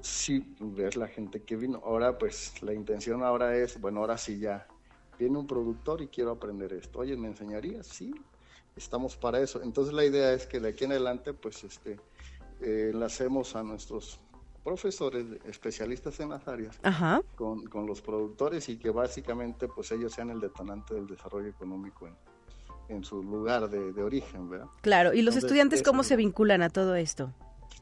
sí, 0.00 0.56
ves 0.58 0.96
la 0.96 1.08
gente 1.08 1.42
que 1.42 1.56
vino. 1.56 1.80
Ahora, 1.84 2.16
pues, 2.18 2.60
la 2.62 2.72
intención 2.72 3.22
ahora 3.22 3.54
es, 3.56 3.80
bueno, 3.80 4.00
ahora 4.00 4.16
sí 4.16 4.38
ya, 4.38 4.66
viene 5.18 5.38
un 5.38 5.46
productor 5.46 6.02
y 6.02 6.08
quiero 6.08 6.30
aprender 6.30 6.72
esto. 6.72 7.00
Oye, 7.00 7.16
¿me 7.16 7.28
enseñarías? 7.28 7.86
Sí, 7.86 8.14
estamos 8.76 9.16
para 9.16 9.40
eso. 9.40 9.62
Entonces 9.62 9.94
la 9.94 10.04
idea 10.04 10.32
es 10.32 10.46
que 10.46 10.60
de 10.60 10.68
aquí 10.68 10.84
en 10.84 10.92
adelante, 10.92 11.32
pues, 11.32 11.64
este, 11.64 11.98
eh, 12.60 12.92
hacemos 13.04 13.54
a 13.56 13.62
nuestros 13.62 14.20
profesores 14.64 15.24
especialistas 15.44 16.18
en 16.18 16.30
las 16.30 16.48
áreas 16.48 16.76
Con, 17.36 17.66
con, 17.66 17.86
los 17.86 18.02
productores 18.02 18.68
y 18.68 18.78
que 18.78 18.90
básicamente 18.90 19.68
pues 19.68 19.92
ellos 19.92 20.12
sean 20.12 20.30
el 20.30 20.40
detonante 20.40 20.92
del 20.92 21.06
desarrollo 21.06 21.46
económico 21.46 22.08
en, 22.08 22.16
en 22.88 23.04
su 23.04 23.22
lugar 23.22 23.70
de, 23.70 23.92
de, 23.92 24.02
origen, 24.02 24.50
¿verdad? 24.50 24.66
Claro, 24.80 25.12
¿y 25.12 25.22
los 25.22 25.36
estudiantes 25.36 25.84
cómo 25.84 26.02
se 26.02 26.16
vinculan 26.16 26.62
a 26.62 26.70
todo 26.70 26.96
esto? 26.96 27.32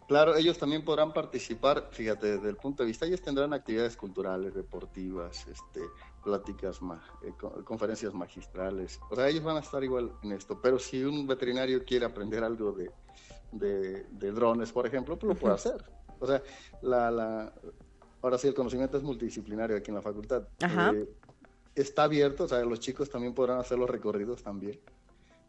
Claro, 0.07 0.37
ellos 0.37 0.59
también 0.59 0.85
podrán 0.85 1.15
participar, 1.15 1.89
fíjate, 1.91 2.37
desde 2.37 2.51
el 2.51 2.57
punto 2.57 2.83
de 2.83 2.89
vista, 2.89 3.07
ellos 3.07 3.23
tendrán 3.23 3.55
actividades 3.55 3.97
culturales, 3.97 4.55
deportivas, 4.55 5.47
este, 5.49 5.81
pláticas, 6.25 6.81
eh, 7.23 7.33
conferencias 7.65 8.15
magistrales, 8.15 8.99
o 9.11 9.15
sea, 9.15 9.29
ellos 9.29 9.45
van 9.45 9.59
a 9.59 9.61
estar 9.61 9.85
igual 9.85 10.13
en 10.23 10.33
esto, 10.33 10.59
pero 10.61 10.79
si 10.79 11.05
un 11.05 11.27
veterinario 11.27 11.85
quiere 11.85 12.07
aprender 12.07 12.43
algo 12.43 12.73
de, 12.73 12.91
de, 13.53 14.05
de 14.05 14.33
drones, 14.33 14.73
por 14.73 14.87
ejemplo, 14.87 15.19
pues 15.19 15.35
lo 15.35 15.39
puede 15.39 15.55
hacer. 15.55 15.85
O 16.19 16.27
sea, 16.27 16.43
la, 16.83 17.11
la, 17.11 17.53
ahora 18.23 18.39
sí, 18.39 18.49
el 18.49 18.55
conocimiento 18.55 18.97
es 18.97 19.03
multidisciplinario 19.03 19.77
aquí 19.77 19.91
en 19.91 19.97
la 19.97 20.03
facultad. 20.03 20.49
Eh, 20.61 21.09
está 21.75 22.05
abierto, 22.05 22.45
o 22.45 22.49
sea, 22.49 22.65
los 22.65 22.81
chicos 22.81 23.11
también 23.11 23.35
podrán 23.35 23.59
hacer 23.59 23.79
los 23.79 23.91
recorridos 23.91 24.43
también. 24.43 24.81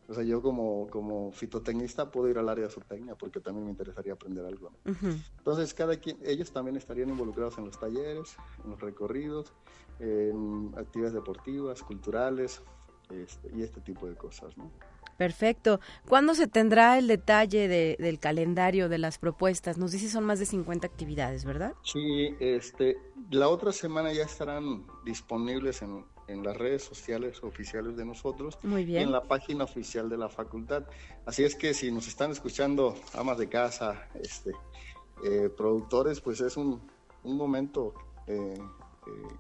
O 0.08 0.14
sea, 0.14 0.24
yo 0.24 0.42
como, 0.42 0.88
como 0.90 1.32
fitotecnista 1.32 2.12
puedo 2.12 2.30
ir 2.30 2.38
al 2.38 2.48
área 2.48 2.66
de 2.66 2.72
zootecnia 2.72 3.16
porque 3.16 3.40
también 3.40 3.66
me 3.66 3.72
interesaría 3.72 4.14
aprender 4.14 4.46
algo. 4.46 4.72
Entonces, 4.86 5.74
cada 5.74 5.98
quien, 5.98 6.18
ellos 6.24 6.52
también 6.52 6.78
estarían 6.78 7.10
involucrados 7.10 7.58
en 7.58 7.66
los 7.66 7.80
talleres, 7.80 8.38
en 8.64 8.72
los 8.72 8.80
recorridos, 8.80 9.54
en 10.00 10.74
actividades 10.78 11.14
deportivas, 11.14 11.82
culturales 11.82 12.62
este, 13.10 13.52
y 13.56 13.64
este 13.64 13.82
tipo 13.82 14.08
de 14.08 14.16
cosas, 14.16 14.56
¿no? 14.58 14.72
Perfecto. 15.18 15.80
¿Cuándo 16.08 16.36
se 16.36 16.48
tendrá 16.48 16.98
el 16.98 17.08
detalle 17.08 17.68
del 17.98 18.20
calendario 18.20 18.90
de 18.90 18.98
las 18.98 19.18
propuestas? 19.18 19.78
Nos 19.78 19.92
dice 19.92 20.10
son 20.10 20.26
más 20.26 20.40
de 20.40 20.46
50 20.46 20.86
actividades, 20.86 21.46
¿verdad? 21.46 21.74
Sí, 21.84 22.36
este, 22.40 22.98
la 23.32 23.48
otra 23.48 23.72
semana 23.72 24.12
ya 24.12 24.24
estarán 24.24 24.86
disponibles 25.06 25.82
en, 25.82 26.06
las 26.28 26.58
redes 26.58 26.84
sociales 26.84 27.44
oficiales 27.44 27.96
de 27.96 28.06
nosotros 28.06 28.58
Muy 28.64 28.86
bien. 28.86 29.02
y 29.02 29.04
en 29.04 29.12
la 29.12 29.22
página 29.22 29.64
oficial 29.64 30.10
de 30.10 30.18
la 30.18 30.30
facultad. 30.30 30.84
Así 31.26 31.44
es 31.44 31.56
que 31.56 31.74
si 31.74 31.92
nos 31.92 32.08
están 32.08 32.32
escuchando 32.32 32.96
amas 33.14 33.38
de 33.38 33.48
casa, 33.48 34.08
este, 34.22 34.52
eh, 35.24 35.50
productores, 35.56 36.22
pues 36.22 36.42
es 36.42 36.58
un, 36.58 36.82
un 37.24 37.38
momento 37.38 37.94
eh, 38.28 38.58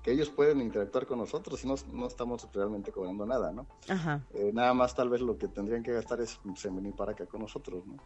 que 0.03 0.11
ellos 0.11 0.29
pueden 0.29 0.61
interactuar 0.61 1.05
con 1.05 1.17
nosotros 1.19 1.63
y 1.63 1.67
no, 1.67 1.75
no 1.93 2.07
estamos 2.07 2.47
realmente 2.53 2.91
cobrando 2.91 3.25
nada, 3.25 3.51
¿no? 3.51 3.65
Ajá. 3.87 4.21
Eh, 4.33 4.51
nada 4.53 4.73
más 4.73 4.93
tal 4.93 5.09
vez 5.09 5.21
lo 5.21 5.37
que 5.37 5.47
tendrían 5.47 5.83
que 5.83 5.91
gastar 5.91 6.21
es 6.21 6.39
venir 6.43 6.93
para 6.93 7.13
acá 7.13 7.25
con 7.25 7.41
nosotros, 7.41 7.85
¿no? 7.85 7.97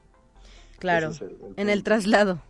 Claro, 0.79 1.11
en 1.57 1.69
el 1.69 1.83
traslado. 1.83 2.41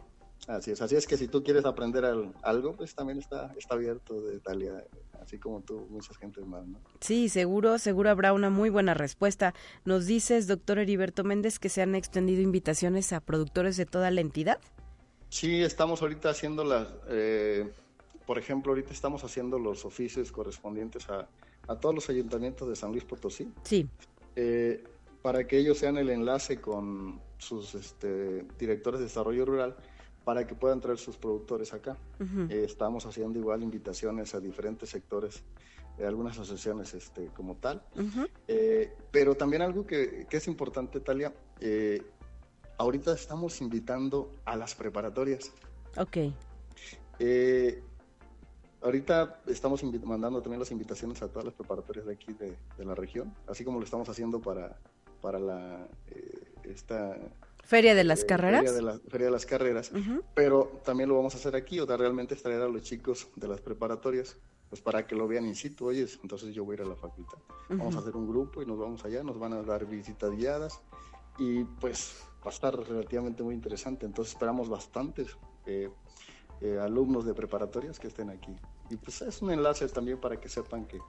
Así 0.47 0.71
es, 0.71 0.81
así 0.81 0.95
es 0.95 1.05
que 1.05 1.17
si 1.17 1.27
tú 1.27 1.43
quieres 1.43 1.65
aprender 1.65 2.05
algo, 2.41 2.75
pues 2.75 2.95
también 2.95 3.19
está, 3.19 3.53
está 3.57 3.75
abierto 3.75 4.19
de 4.21 4.35
Italia, 4.37 4.83
así 5.21 5.37
como 5.37 5.61
tú, 5.61 5.85
muchas 5.89 6.17
gentes 6.17 6.45
más, 6.45 6.65
¿no? 6.65 6.79
Sí, 7.01 7.29
seguro, 7.29 7.77
seguro 7.77 8.09
habrá 8.09 8.33
una 8.33 8.49
muy 8.49 8.69
buena 8.69 8.93
respuesta. 8.93 9.53
Nos 9.85 10.07
dices, 10.07 10.47
doctor 10.47 10.79
Heriberto 10.79 11.23
Méndez, 11.23 11.59
que 11.59 11.69
se 11.69 11.81
han 11.81 11.93
extendido 11.93 12.41
invitaciones 12.41 13.13
a 13.13 13.19
productores 13.19 13.77
de 13.77 13.85
toda 13.85 14.09
la 14.11 14.21
entidad. 14.21 14.59
Sí, 15.29 15.61
estamos 15.61 16.01
ahorita 16.01 16.29
haciendo 16.29 16.63
las... 16.63 16.87
Eh, 17.09 17.69
por 18.25 18.37
ejemplo, 18.37 18.71
ahorita 18.71 18.93
estamos 18.93 19.23
haciendo 19.23 19.59
los 19.59 19.85
oficios 19.85 20.31
correspondientes 20.31 21.07
a, 21.09 21.27
todos 21.79 21.93
los 21.93 22.09
ayuntamientos 22.09 22.67
de 22.67 22.75
San 22.75 22.91
Luis 22.91 23.03
Potosí. 23.03 23.51
Sí. 23.63 23.87
Eh, 24.35 24.83
para 25.21 25.45
que 25.45 25.57
ellos 25.57 25.77
sean 25.77 25.97
el 25.97 26.09
enlace 26.09 26.59
con 26.59 27.19
sus 27.37 27.75
este, 27.75 28.45
directores 28.57 28.99
de 28.99 29.05
desarrollo 29.05 29.45
rural 29.45 29.75
para 30.29 30.45
que 30.45 30.53
puedan 30.53 30.79
traer 30.79 30.99
sus 30.99 31.17
productores 31.17 31.73
acá. 31.73 31.97
Eh, 32.19 32.61
estamos 32.63 33.03
haciendo 33.07 33.39
igual 33.39 33.63
invitaciones 33.63 34.35
a 34.35 34.39
diferentes 34.39 34.87
sectores, 34.87 35.41
de 35.97 36.05
algunas 36.05 36.37
asociaciones 36.37 36.93
este, 36.93 37.31
como 37.35 37.55
tal. 37.55 37.81
Eh, 38.47 38.93
pero 39.09 39.33
también 39.33 39.63
algo 39.63 39.87
que, 39.87 40.27
que 40.29 40.37
es 40.37 40.47
importante, 40.47 40.99
Talia, 40.99 41.33
ahorita 42.77 43.11
estamos 43.13 43.59
invitando 43.59 44.31
a 44.45 44.55
las 44.55 44.75
preparatorias. 44.75 45.51
Ok. 45.97 46.17
Ahorita 48.83 49.41
estamos 49.47 49.83
mandando 50.03 50.43
también 50.43 50.59
las 50.59 50.69
invitaciones 50.69 51.23
a 51.23 51.27
todas 51.27 51.45
las 51.45 51.55
preparatorias 51.55 52.05
de 52.05 52.13
aquí 52.13 52.33
de, 52.33 52.55
la 52.85 52.93
región, 52.93 53.33
así 53.47 53.65
como 53.65 53.79
lo 53.79 53.85
estamos 53.85 54.07
haciendo 54.09 54.39
para, 54.39 54.77
para 55.21 55.39
la 55.39 55.87
eh, 56.11 56.53
esta 56.65 57.17
Feria 57.69 57.93
de 57.93 58.03
las 58.03 58.23
eh, 58.23 58.25
Carreras. 58.25 58.61
Feria 58.61 58.73
de, 58.73 58.81
la, 58.81 58.99
Feria 59.09 59.25
de 59.27 59.31
las 59.31 59.45
Carreras, 59.45 59.91
pero 60.33 60.81
también 60.83 61.07
lo 61.07 61.15
vamos 61.15 61.35
a 61.35 61.37
hacer 61.37 61.55
aquí, 61.55 61.79
o 61.79 61.85
sea, 61.85 61.97
realmente 61.97 62.33
es 62.33 62.41
traer 62.41 62.63
a 62.63 62.67
los 62.67 62.81
chicos 62.81 63.27
de 63.35 63.47
las 63.47 63.61
preparatorias, 63.61 64.37
pues 64.69 64.81
para 64.81 65.05
que 65.05 65.13
lo 65.13 65.27
vean 65.27 65.45
in 65.45 65.53
situ, 65.55 65.85
oye, 65.85 66.07
entonces 66.23 66.55
yo 66.55 66.65
voy 66.65 66.73
a 66.73 66.81
ir 66.81 66.81
a 66.87 66.89
la 66.89 66.95
facultad. 66.95 67.37
Vamos 67.69 67.95
a 67.95 67.99
hacer 67.99 68.15
un 68.15 68.27
grupo 68.27 68.63
y 68.63 68.65
nos 68.65 68.79
vamos 68.79 69.05
allá, 69.05 69.21
nos 69.21 69.37
van 69.37 69.53
a 69.53 69.61
dar 69.61 69.85
visitas 69.85 70.31
guiadas 70.31 70.81
y 71.37 71.63
pues 71.63 72.15
va 72.43 72.49
a 72.49 72.53
estar 72.53 72.75
relativamente 72.75 73.43
muy 73.43 73.53
interesante, 73.53 74.07
entonces 74.07 74.33
esperamos 74.33 74.67
bastantes. 74.67 75.37
Eh, 75.67 75.91
eh, 76.61 76.77
alumnos 76.77 77.23
de 77.23 77.33
preparatorias 77.33 77.99
que 77.99 78.07
estén 78.07 78.29
aquí. 78.29 78.53
Y 78.89 78.97
pues 78.97 79.21
es 79.21 79.41
un 79.41 79.51
enlace 79.51 79.87
también 79.87 80.19
para 80.19 80.41
que 80.41 80.49
sepan 80.49 80.85
que, 80.85 80.99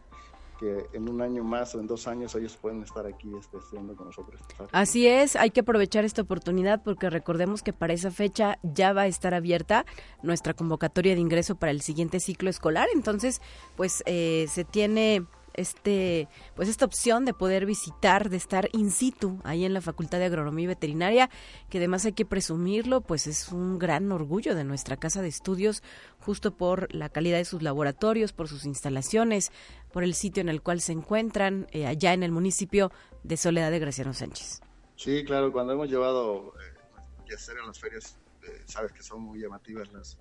que 0.61 0.87
en 0.92 1.09
un 1.09 1.23
año 1.23 1.42
más 1.42 1.75
o 1.75 1.81
en 1.81 1.87
dos 1.87 2.07
años 2.07 2.35
ellos 2.35 2.59
pueden 2.61 2.83
estar 2.83 3.07
aquí 3.07 3.33
este, 3.35 3.57
estudiando 3.57 3.96
con 3.96 4.09
nosotros. 4.09 4.38
Así 4.73 5.07
es, 5.09 5.35
hay 5.35 5.51
que 5.51 5.61
aprovechar 5.61 6.05
esta 6.05 6.20
oportunidad 6.20 6.83
porque 6.83 7.09
recordemos 7.09 7.62
que 7.62 7.73
para 7.73 7.94
esa 7.94 8.11
fecha 8.11 8.59
ya 8.62 8.92
va 8.92 9.03
a 9.03 9.07
estar 9.07 9.33
abierta 9.33 9.87
nuestra 10.23 10.53
convocatoria 10.53 11.14
de 11.14 11.20
ingreso 11.23 11.55
para 11.55 11.73
el 11.73 11.81
siguiente 11.81 12.20
ciclo 12.20 12.51
escolar. 12.51 12.88
Entonces, 12.94 13.40
pues 13.77 14.03
eh, 14.05 14.46
se 14.51 14.64
tiene 14.64 15.25
este, 15.61 16.29
pues 16.57 16.68
esta 16.68 16.85
opción 16.85 17.25
de 17.25 17.35
poder 17.35 17.66
visitar, 17.66 18.31
de 18.31 18.37
estar 18.37 18.68
in 18.73 18.90
situ 18.90 19.38
ahí 19.44 19.64
en 19.64 19.75
la 19.75 19.81
Facultad 19.81 20.18
de 20.18 20.25
Agronomía 20.25 20.64
y 20.64 20.68
Veterinaria, 20.68 21.31
que 21.68 21.79
además 21.79 22.05
hay 22.05 22.12
que 22.12 22.25
presumirlo, 22.25 23.01
pues 23.01 23.27
es 23.27 23.51
un 23.53 23.79
gran 23.79 24.11
orgullo 24.11 24.55
de 24.55 24.64
nuestra 24.64 24.96
casa 24.96 25.23
de 25.23 25.29
estudios, 25.29 25.83
justo 26.18 26.57
por 26.57 26.92
la 26.94 27.09
calidad 27.09 27.38
de 27.38 27.44
sus 27.44 27.62
laboratorios, 27.62 28.33
por 28.33 28.49
sus 28.49 28.64
instalaciones, 28.64 29.53
por 29.92 30.03
el 30.03 30.14
sitio 30.14 30.40
en 30.40 30.49
el 30.49 30.62
cual 30.62 30.81
se 30.81 30.92
encuentran, 30.92 31.66
eh, 31.70 31.87
allá 31.87 32.12
en 32.12 32.23
el 32.23 32.33
municipio 32.33 32.90
de 33.23 33.37
Soledad 33.37 33.70
de 33.70 33.79
Graciano 33.79 34.12
Sánchez. 34.12 34.61
Sí, 34.96 35.25
claro, 35.25 35.53
cuando 35.53 35.73
hemos 35.73 35.88
llevado 35.88 36.55
eh, 36.59 36.81
en 37.29 37.66
las 37.66 37.79
ferias, 37.79 38.18
eh, 38.42 38.62
sabes 38.66 38.92
que 38.92 39.03
son 39.03 39.23
muy 39.23 39.40
llamativas 39.40 39.92
las, 39.92 40.18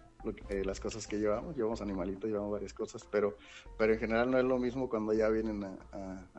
eh, 0.49 0.63
las 0.65 0.79
cosas 0.79 1.07
que 1.07 1.17
llevamos, 1.17 1.55
llevamos 1.55 1.81
animalitos, 1.81 2.29
llevamos 2.29 2.51
varias 2.51 2.73
cosas, 2.73 3.05
pero, 3.09 3.37
pero 3.77 3.93
en 3.93 3.99
general 3.99 4.29
no 4.29 4.37
es 4.37 4.45
lo 4.45 4.57
mismo 4.57 4.89
cuando 4.89 5.13
ya 5.13 5.29
vienen 5.29 5.65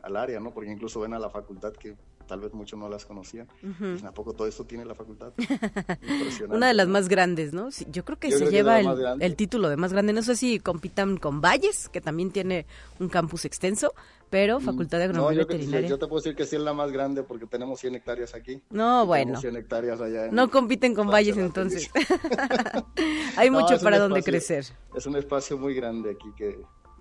al 0.03 0.15
área, 0.15 0.39
¿no? 0.39 0.51
Porque 0.51 0.71
incluso 0.71 0.99
ven 0.99 1.13
a 1.13 1.19
la 1.19 1.29
facultad 1.29 1.73
que 1.73 1.95
tal 2.31 2.39
vez 2.39 2.53
muchos 2.53 2.79
no 2.79 2.87
las 2.87 3.05
conocían. 3.05 3.45
Uh 3.61 4.07
¿A 4.07 4.13
poco 4.13 4.31
todo 4.31 4.47
esto 4.47 4.63
tiene 4.63 4.85
la 4.85 4.95
facultad? 4.95 5.33
Una 6.49 6.69
de 6.69 6.73
las 6.73 6.87
más 6.87 7.09
grandes, 7.09 7.51
¿no? 7.51 7.67
yo 7.91 8.05
creo 8.05 8.17
que 8.17 8.31
se 8.31 8.49
lleva 8.49 8.79
el, 8.79 9.35
título 9.35 9.67
de 9.67 9.75
más 9.75 9.91
grande. 9.91 10.13
No 10.13 10.21
sé 10.23 10.37
si 10.37 10.61
compitan 10.61 11.17
con 11.17 11.41
Valles, 11.41 11.89
que 11.89 11.99
también 11.99 12.31
tiene 12.31 12.65
un 13.01 13.09
campus 13.09 13.43
extenso, 13.43 13.93
pero 14.29 14.61
mm, 14.61 14.63
Facultad 14.63 14.99
de 14.99 15.03
Agronomía 15.03 15.41
no, 15.41 15.45
Veterinaria. 15.45 15.89
yo 15.89 15.99
te 15.99 16.07
puedo 16.07 16.21
decir 16.21 16.33
que 16.33 16.45
sí 16.45 16.55
es 16.55 16.61
la 16.61 16.73
más 16.73 16.93
grande 16.93 17.23
porque 17.23 17.47
tenemos 17.47 17.81
100 17.81 17.95
hectáreas 17.95 18.33
aquí. 18.33 18.61
No, 18.69 19.05
bueno. 19.05 19.37
100 19.37 19.57
hectáreas 19.57 19.99
allá 19.99 20.29
no 20.31 20.49
compiten 20.49 20.95
con 20.95 21.07
Valles 21.07 21.35
entonces. 21.35 21.91
Hay 23.35 23.49
mucho 23.49 23.77
para 23.81 23.99
donde 23.99 24.23
crecer. 24.23 24.63
Es 24.95 25.05
un 25.05 25.17
espacio 25.17 25.57
muy 25.57 25.73
grande 25.73 26.11
aquí 26.11 26.31
que 26.37 26.57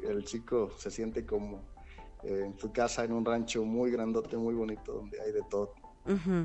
el 0.08 0.24
chico 0.24 0.72
se 0.76 0.90
siente 0.90 1.24
como 1.24 1.62
eh, 2.24 2.42
en 2.46 2.58
su 2.58 2.72
casa 2.72 3.04
en 3.04 3.12
un 3.12 3.24
rancho 3.24 3.64
muy 3.64 3.90
grandote, 3.90 4.36
muy 4.36 4.54
bonito, 4.54 4.92
donde 4.92 5.20
hay 5.20 5.32
de 5.32 5.42
todo. 5.50 5.74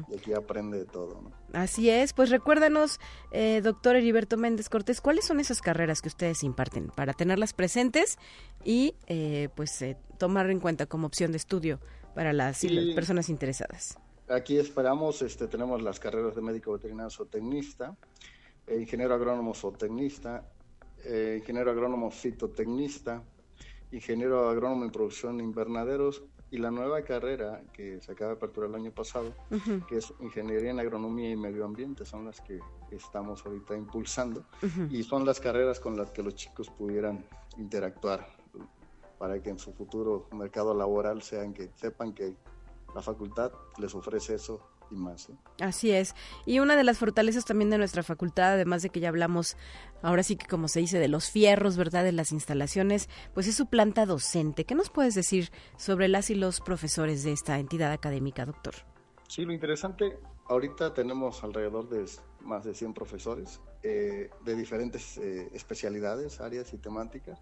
Y 0.09 0.15
aquí 0.15 0.33
aprende 0.33 0.79
de 0.79 0.85
todo. 0.85 1.21
¿no? 1.21 1.31
Así 1.53 1.89
es, 1.89 2.13
pues 2.13 2.29
recuérdanos, 2.29 2.99
eh, 3.31 3.61
doctor 3.63 3.95
Heriberto 3.95 4.37
Méndez 4.37 4.69
Cortés, 4.69 5.01
¿cuáles 5.01 5.25
son 5.25 5.39
esas 5.39 5.61
carreras 5.61 6.01
que 6.01 6.09
ustedes 6.09 6.43
imparten 6.43 6.89
para 6.89 7.13
tenerlas 7.13 7.53
presentes 7.53 8.17
y 8.63 8.95
eh, 9.07 9.49
pues 9.55 9.81
eh, 9.81 9.97
tomar 10.17 10.49
en 10.49 10.59
cuenta 10.59 10.85
como 10.85 11.07
opción 11.07 11.31
de 11.31 11.37
estudio 11.37 11.79
para 12.13 12.33
las, 12.33 12.61
personas 12.93 13.29
interesadas? 13.29 13.97
Aquí 14.27 14.57
esperamos, 14.57 15.21
este, 15.21 15.47
tenemos 15.47 15.81
las 15.81 15.99
carreras 15.99 16.35
de 16.35 16.41
médico 16.41 16.73
veterinario 16.73 17.09
zootecnista, 17.09 17.95
ingeniero 18.67 19.13
agrónomo 19.13 19.53
zootecnista, 19.53 20.43
ingeniero 21.05 21.71
agrónomo 21.71 22.09
fitotecnista, 22.09 23.23
ingeniero 23.91 24.49
agrónomo 24.49 24.83
en 24.83 24.91
producción 24.91 25.39
invernaderos 25.39 26.23
y 26.51 26.57
la 26.57 26.71
nueva 26.71 27.01
carrera 27.01 27.63
que 27.73 27.99
se 28.01 28.11
acaba 28.11 28.31
de 28.31 28.37
aperturar 28.37 28.69
el 28.69 28.75
año 28.75 28.91
pasado, 28.91 29.33
que 29.87 29.97
es 29.97 30.13
Ingeniería 30.19 30.71
en 30.71 30.79
Agronomía 30.79 31.31
y 31.31 31.35
Medio 31.35 31.65
Ambiente, 31.65 32.05
son 32.05 32.25
las 32.25 32.39
que 32.41 32.59
estamos 32.91 33.45
ahorita 33.45 33.75
impulsando 33.75 34.45
y 34.89 35.03
son 35.03 35.25
las 35.25 35.39
carreras 35.39 35.79
con 35.79 35.97
las 35.97 36.11
que 36.11 36.23
los 36.23 36.35
chicos 36.35 36.69
pudieran 36.69 37.25
interactuar 37.57 38.27
para 39.17 39.41
que 39.41 39.49
en 39.49 39.59
su 39.59 39.73
futuro 39.73 40.27
mercado 40.31 40.73
laboral 40.73 41.21
sean 41.21 41.53
que 41.53 41.71
sepan 41.75 42.13
que 42.13 42.35
la 42.93 43.01
facultad 43.01 43.51
les 43.77 43.93
ofrece 43.95 44.35
eso 44.35 44.61
y 44.91 44.95
más. 44.95 45.29
Así 45.59 45.91
es. 45.91 46.15
Y 46.45 46.59
una 46.59 46.75
de 46.75 46.83
las 46.83 46.97
fortalezas 46.97 47.45
también 47.45 47.69
de 47.69 47.77
nuestra 47.77 48.03
facultad, 48.03 48.53
además 48.53 48.81
de 48.81 48.89
que 48.89 48.99
ya 48.99 49.09
hablamos, 49.09 49.57
ahora 50.01 50.23
sí 50.23 50.35
que 50.35 50.47
como 50.47 50.67
se 50.67 50.79
dice, 50.79 50.99
de 50.99 51.07
los 51.07 51.29
fierros, 51.29 51.77
¿verdad? 51.77 52.03
De 52.03 52.11
las 52.11 52.31
instalaciones, 52.31 53.09
pues 53.33 53.47
es 53.47 53.55
su 53.55 53.67
planta 53.67 54.05
docente. 54.05 54.65
¿Qué 54.65 54.75
nos 54.75 54.89
puedes 54.89 55.15
decir 55.15 55.51
sobre 55.77 56.07
las 56.07 56.29
y 56.29 56.35
los 56.35 56.61
profesores 56.61 57.23
de 57.23 57.31
esta 57.31 57.59
entidad 57.59 57.91
académica, 57.91 58.45
doctor? 58.45 58.75
Sí, 59.27 59.43
lo 59.43 59.53
interesante, 59.53 60.17
ahorita 60.47 60.93
tenemos 60.93 61.43
alrededor 61.43 61.89
de 61.89 62.05
más 62.41 62.63
de 62.63 62.73
100 62.75 62.93
profesores 62.93 63.59
eh, 63.81 64.29
de 64.43 64.55
diferentes 64.55 65.17
eh, 65.17 65.49
especialidades, 65.53 66.39
áreas 66.39 66.73
y 66.73 66.77
temáticas. 66.77 67.41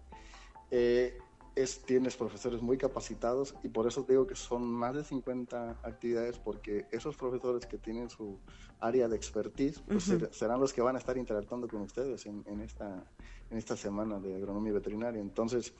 Es, 1.54 1.82
tienes 1.82 2.16
profesores 2.16 2.62
muy 2.62 2.76
capacitados 2.76 3.54
y 3.62 3.68
por 3.68 3.86
eso 3.86 4.04
digo 4.08 4.26
que 4.26 4.34
son 4.34 4.64
más 4.64 4.94
de 4.94 5.04
50 5.04 5.78
actividades 5.84 6.38
porque 6.38 6.86
esos 6.90 7.16
profesores 7.16 7.64
que 7.66 7.78
tienen 7.78 8.10
su 8.10 8.40
área 8.80 9.06
de 9.06 9.16
expertise 9.16 9.80
pues 9.80 10.12
serán 10.32 10.60
los 10.60 10.72
que 10.72 10.82
van 10.82 10.96
a 10.96 10.98
estar 10.98 11.16
interactuando 11.16 11.68
con 11.68 11.82
ustedes 11.82 12.26
en, 12.26 12.60
esta, 12.60 13.04
en 13.50 13.58
esta 13.58 13.76
semana 13.76 14.18
de 14.18 14.34
agronomía 14.34 14.72
veterinaria. 14.72 15.20
Entonces, 15.20 15.72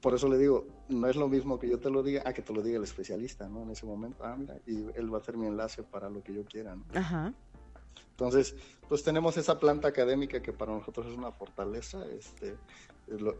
por 0.00 0.14
eso 0.14 0.28
le 0.28 0.38
digo, 0.38 0.66
no 0.88 1.08
es 1.08 1.16
lo 1.16 1.28
mismo 1.28 1.58
que 1.58 1.68
yo 1.68 1.78
te 1.78 1.90
lo 1.90 2.02
diga 2.02 2.22
a 2.24 2.32
que 2.32 2.42
te 2.42 2.52
lo 2.52 2.62
diga 2.62 2.78
el 2.78 2.84
especialista, 2.84 3.48
¿no? 3.48 3.62
En 3.62 3.70
ese 3.70 3.86
momento, 3.86 4.24
ah, 4.24 4.36
mira, 4.38 4.58
y 4.66 4.86
él 4.94 5.12
va 5.12 5.18
a 5.18 5.20
ser 5.20 5.36
mi 5.36 5.46
enlace 5.46 5.82
para 5.82 6.08
lo 6.08 6.22
que 6.22 6.32
yo 6.32 6.44
quiera, 6.44 6.74
¿no? 6.76 6.84
Ajá. 6.94 7.34
Entonces, 8.10 8.54
pues 8.88 9.02
tenemos 9.02 9.36
esa 9.36 9.58
planta 9.58 9.88
académica 9.88 10.40
que 10.40 10.52
para 10.52 10.72
nosotros 10.72 11.06
es 11.06 11.18
una 11.18 11.32
fortaleza. 11.32 12.06
Este, 12.06 12.56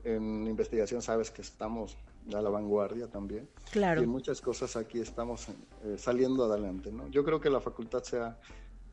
en 0.05 0.47
investigación 0.47 1.03
sabes 1.03 1.31
que 1.31 1.43
estamos 1.43 1.97
a 2.35 2.41
la 2.41 2.51
vanguardia 2.51 3.09
también. 3.09 3.49
Claro. 3.71 4.01
Y 4.01 4.05
en 4.05 4.11
muchas 4.11 4.41
cosas 4.41 4.77
aquí 4.77 5.01
estamos 5.01 5.49
eh, 5.85 5.97
saliendo 5.99 6.45
adelante, 6.45 6.91
¿no? 6.93 7.09
Yo 7.09 7.25
creo 7.25 7.41
que 7.41 7.51
la 7.51 7.61
facultad 7.61 8.03
sea, 8.03 8.39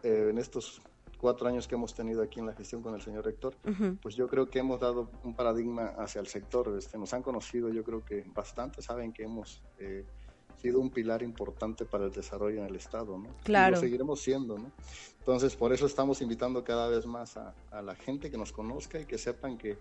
eh, 0.03 0.27
en 0.29 0.38
estos 0.38 0.81
cuatro 1.23 1.47
años 1.47 1.67
que 1.67 1.75
hemos 1.75 1.93
tenido 1.93 2.21
aquí 2.21 2.39
en 2.39 2.47
la 2.47 2.53
gestión 2.53 2.81
con 2.81 2.93
el 2.95 3.01
señor 3.01 3.23
rector, 3.23 3.55
pues 4.01 4.13
yo 4.15 4.27
creo 4.27 4.49
que 4.49 4.59
hemos 4.59 4.81
dado 4.81 5.09
un 5.23 5.33
paradigma 5.33 5.93
hacia 5.97 6.19
el 6.19 6.27
sector. 6.27 6.75
Este, 6.77 6.97
nos 6.97 7.13
han 7.13 7.23
conocido, 7.23 7.69
yo 7.69 7.83
creo 7.83 8.03
que 8.03 8.25
bastante, 8.36 8.81
saben 8.81 9.13
que 9.13 9.23
hemos 9.23 9.62
eh, 9.79 10.03
sido 10.62 10.81
un 10.81 10.89
pilar 10.89 11.23
importante 11.23 11.86
para 11.86 12.05
el 12.05 12.12
desarrollo 12.12 12.59
en 12.59 12.65
el 12.65 12.75
Estado, 12.75 13.17
¿no? 13.17 13.29
Claro. 13.43 13.71
Y 13.71 13.75
lo 13.75 13.81
seguiremos 13.81 14.21
siendo, 14.21 14.57
¿no? 14.57 14.69
Entonces, 15.19 15.55
por 15.55 15.71
eso 15.71 15.86
estamos 15.86 16.21
invitando 16.21 16.62
cada 16.65 16.89
vez 16.89 17.05
más 17.05 17.38
a, 17.38 17.55
a 17.71 17.81
la 17.81 17.95
gente 17.95 18.29
que 18.29 18.38
nos 18.38 18.51
conozca 18.51 18.99
y 18.99 19.05
que 19.05 19.17
sepan 19.17 19.57
que 19.57 19.77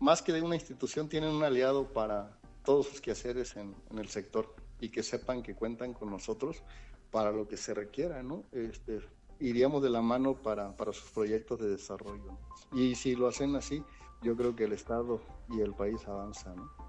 más 0.00 0.22
que 0.22 0.32
de 0.32 0.42
una 0.42 0.54
institución, 0.54 1.08
tienen 1.08 1.30
un 1.30 1.44
aliado 1.44 1.92
para 1.92 2.38
todos 2.64 2.86
sus 2.86 3.00
quehaceres 3.00 3.56
en, 3.56 3.74
el 3.96 4.08
sector 4.08 4.54
y 4.80 4.88
que 4.88 5.02
sepan 5.02 5.42
que 5.42 5.54
cuentan 5.54 5.92
con 5.92 6.10
nosotros 6.10 6.62
para 7.10 7.30
lo 7.30 7.46
que 7.46 7.56
se 7.56 7.74
requiera, 7.74 8.22
¿no? 8.22 8.44
Este, 8.52 9.00
iríamos 9.40 9.82
de 9.82 9.90
la 9.90 10.02
mano 10.02 10.34
para, 10.34 10.76
para 10.76 10.92
sus 10.92 11.10
proyectos 11.10 11.60
de 11.60 11.68
desarrollo. 11.68 12.38
Y 12.72 12.94
si 12.94 13.14
lo 13.14 13.28
hacen 13.28 13.54
así, 13.56 13.82
yo 14.22 14.36
creo 14.36 14.56
que 14.56 14.64
el 14.64 14.72
Estado 14.72 15.20
y 15.48 15.60
el 15.60 15.74
país 15.74 16.06
avanzan, 16.06 16.56
¿no? 16.56 16.83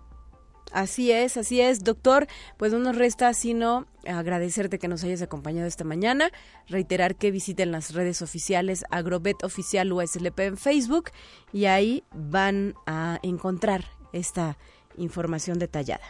Así 0.76 1.10
es, 1.10 1.38
así 1.38 1.62
es, 1.62 1.86
doctor. 1.86 2.28
Pues 2.58 2.74
no 2.74 2.80
nos 2.80 2.98
resta 2.98 3.34
sino 3.34 3.88
agradecerte 4.06 4.78
que 4.78 4.90
nos 4.90 5.06
hayas 5.06 5.22
acompañado 5.22 5.68
esta 5.68 5.86
mañana, 5.86 6.32
reiterar 6.68 7.16
que 7.16 7.32
visiten 7.32 7.72
las 7.72 7.94
redes 7.94 8.22
oficiales 8.22 8.84
Agrobet 8.92 9.42
Oficial 9.46 9.94
USLP 9.94 10.38
en 10.42 10.58
Facebook 10.58 11.12
y 11.54 11.66
ahí 11.66 12.04
van 12.14 12.76
a 12.86 13.20
encontrar 13.24 13.86
esta 14.12 14.58
información 14.98 15.60
detallada. 15.60 16.04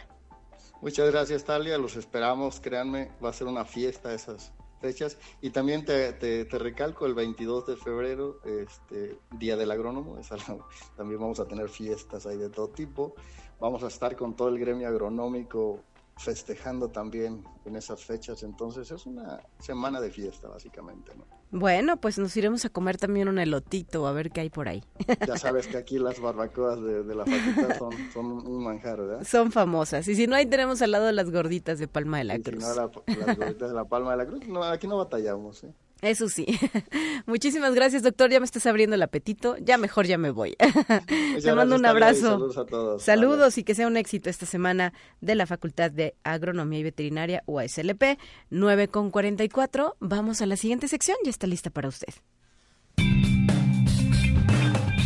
Muchas 0.82 1.12
gracias, 1.12 1.44
Talia. 1.44 1.78
Los 1.78 1.94
esperamos, 1.94 2.58
créanme, 2.58 3.12
va 3.24 3.30
a 3.30 3.32
ser 3.32 3.46
una 3.46 3.64
fiesta 3.64 4.12
esas 4.14 4.52
fechas. 4.80 5.18
Y 5.40 5.50
también 5.50 5.84
te, 5.84 6.12
te, 6.12 6.58
recalco, 6.58 7.06
el 7.06 7.14
22 7.14 7.66
de 7.66 7.76
febrero, 7.76 8.40
este, 8.44 9.18
Día 9.38 9.56
del 9.56 9.70
Agrónomo, 9.70 10.18
también 10.96 11.20
vamos 11.20 11.40
a 11.40 11.46
tener 11.46 11.68
fiestas 11.68 12.26
ahí 12.26 12.36
de 12.36 12.50
todo 12.50 12.68
tipo. 12.68 13.14
Vamos 13.60 13.82
a 13.82 13.88
estar 13.88 14.16
con 14.16 14.36
todo 14.36 14.48
el 14.48 14.58
gremio 14.58 14.88
agronómico 14.88 15.80
festejando 16.16 16.88
también 16.88 17.44
en 17.64 17.76
esas 17.76 18.02
fechas, 18.04 18.42
entonces 18.42 18.90
es 18.90 19.04
una 19.04 19.40
semana 19.58 20.00
de 20.00 20.10
fiesta 20.10 20.48
básicamente, 20.48 21.14
¿no? 21.14 21.24
Bueno, 21.50 21.96
pues 21.98 22.18
nos 22.18 22.36
iremos 22.36 22.64
a 22.64 22.68
comer 22.68 22.96
también 22.98 23.28
un 23.28 23.38
elotito, 23.38 24.06
a 24.06 24.12
ver 24.12 24.30
qué 24.30 24.40
hay 24.42 24.50
por 24.50 24.68
ahí. 24.68 24.82
Ya 25.26 25.36
sabes 25.38 25.66
que 25.66 25.76
aquí 25.76 25.98
las 25.98 26.20
barbacoas 26.20 26.82
de, 26.82 27.14
la 27.14 27.24
facultad 27.24 27.78
son, 28.12 28.46
un 28.46 28.64
manjar, 28.64 28.98
¿verdad? 28.98 29.24
Son 29.24 29.52
famosas, 29.52 30.06
y 30.08 30.14
si 30.14 30.26
no, 30.26 30.34
ahí 30.34 30.46
tenemos 30.46 30.82
al 30.82 30.90
lado 30.90 31.10
las 31.12 31.30
gorditas 31.30 31.78
de 31.78 31.88
Palma 31.88 32.18
de 32.18 32.24
la 32.24 32.38
Cruz. 32.38 32.64
Si 32.64 32.68
no, 32.68 32.74
las 32.74 33.36
gorditas 33.36 33.68
de 33.70 33.74
la 33.74 33.84
Palma 33.84 34.10
de 34.12 34.16
la 34.16 34.26
Cruz, 34.26 34.46
no, 34.48 34.62
aquí 34.64 34.86
no 34.86 34.98
batallamos, 34.98 35.64
¿eh? 35.64 35.72
Eso 36.02 36.28
sí. 36.28 36.46
Muchísimas 37.26 37.74
gracias, 37.74 38.02
doctor. 38.02 38.30
Ya 38.30 38.38
me 38.38 38.44
estás 38.44 38.66
abriendo 38.66 38.96
el 38.96 39.02
apetito. 39.02 39.56
Ya 39.58 39.78
mejor 39.78 40.06
ya 40.06 40.18
me 40.18 40.30
voy. 40.30 40.56
Te 41.42 41.54
mando 41.54 41.76
un 41.76 41.86
abrazo. 41.86 42.32
Saludos 42.32 42.58
a 42.58 42.66
todos. 42.66 43.02
Saludos 43.02 43.58
y 43.58 43.64
que 43.64 43.74
sea 43.74 43.86
un 43.86 43.96
éxito 43.96 44.28
esta 44.28 44.46
semana 44.46 44.92
de 45.20 45.34
la 45.34 45.46
Facultad 45.46 45.90
de 45.90 46.14
Agronomía 46.22 46.80
y 46.80 46.84
Veterinaria 46.84 47.42
UASLP 47.46 48.18
9 48.50 48.88
con 48.88 49.10
44. 49.10 49.96
Vamos 50.00 50.42
a 50.42 50.46
la 50.46 50.56
siguiente 50.56 50.88
sección. 50.88 51.16
Ya 51.24 51.30
está 51.30 51.46
lista 51.46 51.70
para 51.70 51.88
usted. 51.88 52.12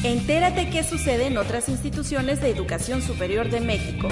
Entérate 0.02 0.70
qué 0.70 0.82
sucede 0.82 1.26
en 1.26 1.36
otras 1.36 1.68
instituciones 1.68 2.40
de 2.40 2.48
educación 2.50 3.02
superior 3.02 3.50
de 3.50 3.60
México. 3.60 4.08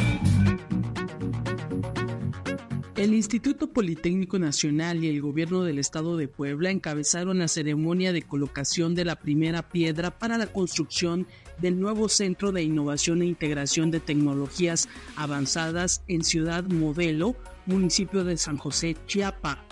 El 2.98 3.14
Instituto 3.14 3.72
Politécnico 3.72 4.40
Nacional 4.40 5.04
y 5.04 5.08
el 5.08 5.22
Gobierno 5.22 5.62
del 5.62 5.78
Estado 5.78 6.16
de 6.16 6.26
Puebla 6.26 6.72
encabezaron 6.72 7.38
la 7.38 7.46
ceremonia 7.46 8.12
de 8.12 8.22
colocación 8.22 8.96
de 8.96 9.04
la 9.04 9.14
primera 9.14 9.68
piedra 9.68 10.18
para 10.18 10.36
la 10.36 10.48
construcción 10.48 11.28
del 11.60 11.78
nuevo 11.78 12.08
Centro 12.08 12.50
de 12.50 12.64
Innovación 12.64 13.22
e 13.22 13.26
Integración 13.26 13.92
de 13.92 14.00
Tecnologías 14.00 14.88
Avanzadas 15.14 16.02
en 16.08 16.24
Ciudad 16.24 16.64
Modelo, 16.64 17.36
municipio 17.66 18.24
de 18.24 18.36
San 18.36 18.56
José, 18.56 18.96
Chiapa, 19.06 19.64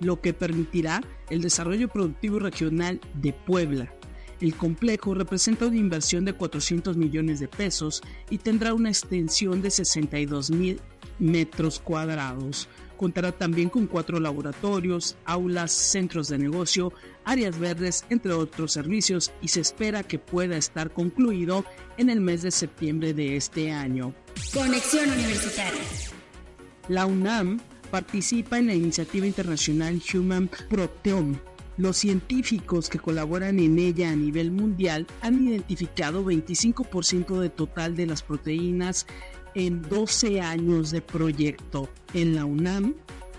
lo 0.00 0.22
que 0.22 0.32
permitirá 0.32 1.02
el 1.28 1.42
desarrollo 1.42 1.88
productivo 1.88 2.38
regional 2.38 2.98
de 3.12 3.34
Puebla. 3.34 3.92
El 4.40 4.54
complejo 4.54 5.12
representa 5.12 5.66
una 5.66 5.76
inversión 5.76 6.24
de 6.24 6.32
400 6.32 6.96
millones 6.96 7.40
de 7.40 7.48
pesos 7.48 8.00
y 8.30 8.38
tendrá 8.38 8.72
una 8.72 8.88
extensión 8.88 9.60
de 9.60 9.70
62 9.70 10.50
mil 10.50 10.80
metros 11.20 11.78
cuadrados. 11.78 12.68
Contará 12.96 13.32
también 13.32 13.70
con 13.70 13.86
cuatro 13.86 14.20
laboratorios, 14.20 15.16
aulas, 15.24 15.72
centros 15.72 16.28
de 16.28 16.38
negocio, 16.38 16.92
áreas 17.24 17.58
verdes, 17.58 18.04
entre 18.10 18.32
otros 18.32 18.72
servicios, 18.72 19.32
y 19.40 19.48
se 19.48 19.60
espera 19.60 20.02
que 20.02 20.18
pueda 20.18 20.56
estar 20.56 20.90
concluido 20.90 21.64
en 21.96 22.10
el 22.10 22.20
mes 22.20 22.42
de 22.42 22.50
septiembre 22.50 23.14
de 23.14 23.36
este 23.36 23.70
año. 23.70 24.14
Conexión 24.52 25.08
Universitaria. 25.10 25.80
La 26.88 27.06
UNAM 27.06 27.60
participa 27.90 28.58
en 28.58 28.66
la 28.66 28.74
iniciativa 28.74 29.26
internacional 29.26 30.00
Human 30.12 30.50
Proteome. 30.68 31.38
Los 31.76 31.96
científicos 31.96 32.90
que 32.90 32.98
colaboran 32.98 33.58
en 33.58 33.78
ella 33.78 34.10
a 34.10 34.16
nivel 34.16 34.50
mundial 34.50 35.06
han 35.22 35.42
identificado 35.42 36.22
25% 36.24 37.38
de 37.38 37.48
total 37.48 37.96
de 37.96 38.06
las 38.06 38.22
proteínas 38.22 39.06
en 39.54 39.82
12 39.82 40.40
años 40.40 40.90
de 40.90 41.00
proyecto. 41.00 41.88
En 42.14 42.34
la 42.34 42.44
UNAM, 42.44 42.94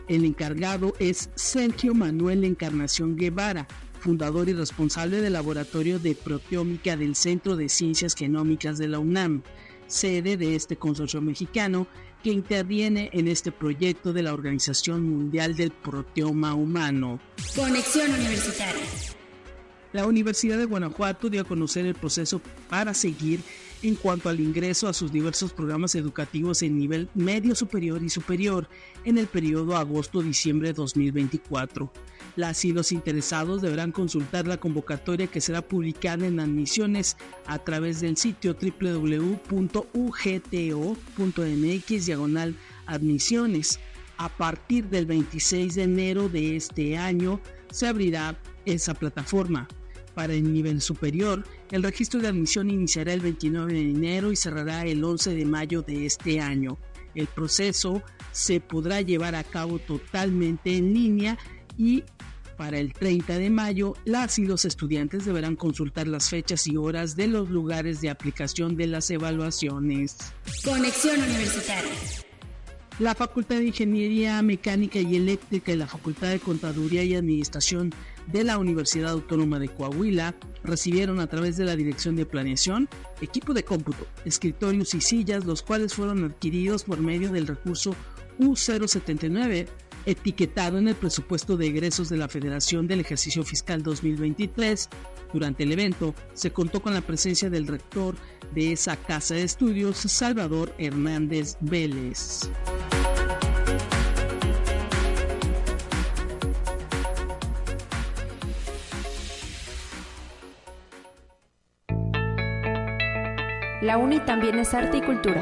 el 0.08 0.26
encargado 0.26 0.94
es 1.00 1.30
Sergio 1.36 1.94
Manuel 1.94 2.44
Encarnación 2.44 3.16
Guevara, 3.16 3.68
fundador 4.00 4.50
y 4.50 4.54
responsable 4.54 5.22
del 5.22 5.34
Laboratorio 5.34 6.00
de 6.00 6.16
Proteómica 6.16 6.98
del 6.98 7.16
Centro 7.16 7.56
de 7.56 7.70
Ciencias 7.70 8.16
Genómicas 8.16 8.78
de 8.78 8.88
la 8.88 9.00
UNAM, 9.00 9.44
sede 9.88 10.38
de 10.38 10.56
este 10.56 10.76
consorcio 10.76 11.22
mexicano 11.22 11.88
que 12.24 12.32
interviene 12.32 13.10
en 13.14 13.28
este 13.28 13.52
proyecto 13.52 14.14
de 14.14 14.24
la 14.24 14.34
Organización 14.34 15.04
Mundial 15.10 15.56
del 15.56 15.72
Proteoma 15.72 16.54
Humano. 16.54 17.20
Conexión 17.56 18.12
Universitaria. 18.12 18.84
La 19.94 20.06
Universidad 20.06 20.58
de 20.58 20.66
Guanajuato 20.66 21.30
dio 21.30 21.42
a 21.42 21.46
conocer 21.46 21.86
el 21.86 21.96
proceso 21.96 22.42
para 22.70 22.94
seguir 22.94 23.42
en 23.84 23.96
cuanto 23.96 24.30
al 24.30 24.40
ingreso 24.40 24.88
a 24.88 24.94
sus 24.94 25.12
diversos 25.12 25.54
programas 25.54 25.96
educativos 25.96 26.62
en 26.62 26.78
nivel 26.78 27.10
medio 27.16 27.56
superior 27.56 28.02
y 28.04 28.10
superior 28.10 28.68
en 29.06 29.18
el 29.18 29.28
periodo 29.28 29.76
agosto-diciembre 29.76 30.70
de 30.70 30.74
2024. 30.74 31.92
Las 32.36 32.64
los 32.64 32.92
interesados 32.92 33.62
deberán 33.62 33.92
consultar 33.92 34.48
la 34.48 34.58
convocatoria 34.58 35.28
que 35.28 35.42
será 35.42 35.62
publicada 35.62 36.26
en 36.28 36.40
admisiones 36.40 37.18
a 37.46 37.60
través 37.60 38.02
del 38.02 38.16
sitio 38.18 38.56
www.ugto.mx 38.56 39.26
diagonal 42.06 42.56
admisiones. 42.86 43.80
A 44.18 44.30
partir 44.30 44.88
del 44.90 45.06
26 45.08 45.76
de 45.76 45.84
enero 45.84 46.30
de 46.30 46.56
este 46.56 46.98
año 46.98 47.42
se 47.72 47.88
abrirá 47.88 48.40
esa 48.66 48.94
plataforma. 48.94 49.68
Para 50.14 50.34
el 50.34 50.52
nivel 50.52 50.82
superior, 50.82 51.46
el 51.72 51.84
registro 51.84 52.20
de 52.20 52.28
admisión 52.28 52.70
iniciará 52.70 53.14
el 53.14 53.22
29 53.22 53.74
de 53.74 53.82
enero 53.82 54.32
y 54.32 54.36
cerrará 54.36 54.84
el 54.86 55.04
11 55.04 55.36
de 55.36 55.46
mayo 55.46 55.82
de 55.82 56.06
este 56.06 56.40
año. 56.40 56.78
El 57.16 57.28
proceso 57.28 58.02
se 58.32 58.60
podrá 58.60 59.02
llevar 59.02 59.36
a 59.36 59.44
cabo 59.44 59.80
totalmente 59.80 60.76
en 60.76 60.94
línea 60.94 61.38
y 61.78 62.04
para 62.62 62.78
el 62.78 62.94
30 62.94 63.40
de 63.40 63.50
mayo, 63.50 63.96
las 64.06 64.38
y 64.38 64.46
los 64.46 64.66
estudiantes 64.66 65.26
deberán 65.26 65.56
consultar 65.56 66.08
las 66.08 66.30
fechas 66.30 66.68
y 66.68 66.78
horas 66.78 67.16
de 67.16 67.28
los 67.28 67.50
lugares 67.50 68.02
de 68.02 68.12
aplicación 68.12 68.76
de 68.76 68.86
las 68.86 69.10
evaluaciones. 69.10 70.18
Conexión 70.64 71.20
Universitaria. 71.24 71.92
La 73.00 73.16
Facultad 73.16 73.56
de 73.56 73.66
Ingeniería 73.66 74.40
Mecánica 74.44 75.00
y 75.00 75.16
Eléctrica 75.16 75.72
y 75.72 75.76
la 75.76 75.88
Facultad 75.88 76.30
de 76.30 76.40
Contaduría 76.40 77.04
y 77.04 77.16
Administración 77.16 77.92
de 78.28 78.44
la 78.44 78.58
Universidad 78.58 79.12
Autónoma 79.12 79.60
de 79.60 79.70
Coahuila 79.70 80.36
recibieron 80.64 81.20
a 81.20 81.28
través 81.28 81.58
de 81.58 81.66
la 81.66 81.76
Dirección 81.76 82.16
de 82.16 82.26
Planeación 82.26 82.88
equipo 83.22 83.54
de 83.54 83.64
cómputo, 83.64 84.06
escritorios 84.26 84.94
y 84.94 85.02
sillas, 85.02 85.46
los 85.46 85.62
cuales 85.62 85.94
fueron 85.94 86.24
adquiridos 86.24 86.84
por 86.84 87.00
medio 87.00 87.32
del 87.32 87.48
recurso 87.48 87.96
U079 88.40 89.68
etiquetado 90.06 90.78
en 90.78 90.88
el 90.88 90.96
presupuesto 90.96 91.58
de 91.58 91.68
egresos 91.68 92.10
de 92.10 92.18
la 92.18 92.28
Federación 92.28 92.88
del 92.88 93.02
Ejercicio 93.02 93.44
Fiscal 93.44 93.84
2023. 93.84 94.90
Durante 95.34 95.64
el 95.64 95.72
evento 95.72 96.16
se 96.34 96.52
contó 96.52 96.82
con 96.82 96.94
la 96.94 97.02
presencia 97.02 97.50
del 97.50 97.68
rector 97.68 98.16
de 98.54 98.74
esa 98.74 98.96
casa 98.96 99.36
de 99.36 99.44
estudios, 99.44 99.98
Salvador 99.98 100.74
Hernández 100.78 101.58
Vélez. 101.62 102.50
La 113.82 113.98
UNI 113.98 114.20
también 114.20 114.60
es 114.60 114.76
arte 114.76 114.98
y 114.98 115.02
cultura. 115.02 115.42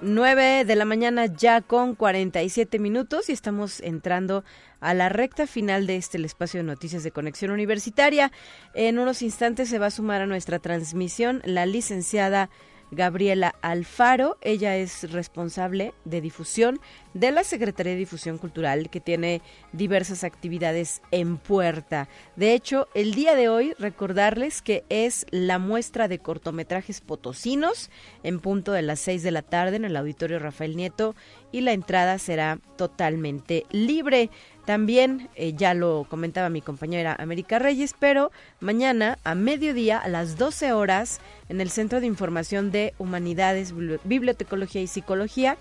9 0.00 0.64
de 0.64 0.76
la 0.76 0.86
mañana 0.86 1.26
ya 1.26 1.60
con 1.60 1.94
47 1.94 2.78
minutos 2.78 3.28
y 3.28 3.32
estamos 3.32 3.80
entrando 3.80 4.42
a 4.80 4.94
la 4.94 5.10
recta 5.10 5.46
final 5.46 5.86
de 5.86 5.96
este 5.96 6.16
espacio 6.24 6.60
de 6.60 6.64
noticias 6.64 7.02
de 7.02 7.10
conexión 7.10 7.50
universitaria. 7.50 8.32
En 8.72 8.98
unos 8.98 9.20
instantes 9.20 9.68
se 9.68 9.78
va 9.78 9.86
a 9.86 9.90
sumar 9.90 10.22
a 10.22 10.26
nuestra 10.26 10.58
transmisión 10.58 11.42
la 11.44 11.66
licenciada 11.66 12.48
Gabriela 12.90 13.54
Alfaro. 13.62 14.38
Ella 14.40 14.76
es 14.76 15.10
responsable 15.12 15.94
de 16.04 16.20
difusión 16.20 16.80
de 17.14 17.30
la 17.30 17.44
Secretaría 17.44 17.92
de 17.92 17.98
Difusión 17.98 18.38
Cultural, 18.38 18.90
que 18.90 19.00
tiene 19.00 19.42
diversas 19.72 20.24
actividades 20.24 21.02
en 21.10 21.36
puerta. 21.36 22.08
De 22.36 22.54
hecho, 22.54 22.88
el 22.94 23.14
día 23.14 23.34
de 23.34 23.48
hoy 23.48 23.74
recordarles 23.78 24.62
que 24.62 24.84
es 24.88 25.26
la 25.30 25.58
muestra 25.58 26.08
de 26.08 26.18
cortometrajes 26.18 27.00
potosinos 27.00 27.90
en 28.22 28.40
punto 28.40 28.72
de 28.72 28.82
las 28.82 29.00
6 29.00 29.22
de 29.22 29.30
la 29.30 29.42
tarde 29.42 29.76
en 29.76 29.84
el 29.84 29.96
Auditorio 29.96 30.38
Rafael 30.38 30.76
Nieto 30.76 31.14
y 31.52 31.62
la 31.62 31.72
entrada 31.72 32.18
será 32.18 32.58
totalmente 32.76 33.66
libre. 33.70 34.30
También, 34.64 35.28
eh, 35.34 35.54
ya 35.56 35.74
lo 35.74 36.06
comentaba 36.08 36.48
mi 36.48 36.60
compañera 36.60 37.16
América 37.18 37.58
Reyes, 37.58 37.94
pero 37.98 38.30
mañana 38.60 39.18
a 39.24 39.34
mediodía 39.34 39.98
a 39.98 40.08
las 40.08 40.36
12 40.36 40.72
horas 40.72 41.20
en 41.48 41.60
el 41.60 41.70
Centro 41.70 42.00
de 42.00 42.06
Información 42.06 42.70
de 42.70 42.94
Humanidades, 42.98 43.74
Bibliotecología 44.04 44.82
y 44.82 44.86
Psicología 44.86 45.56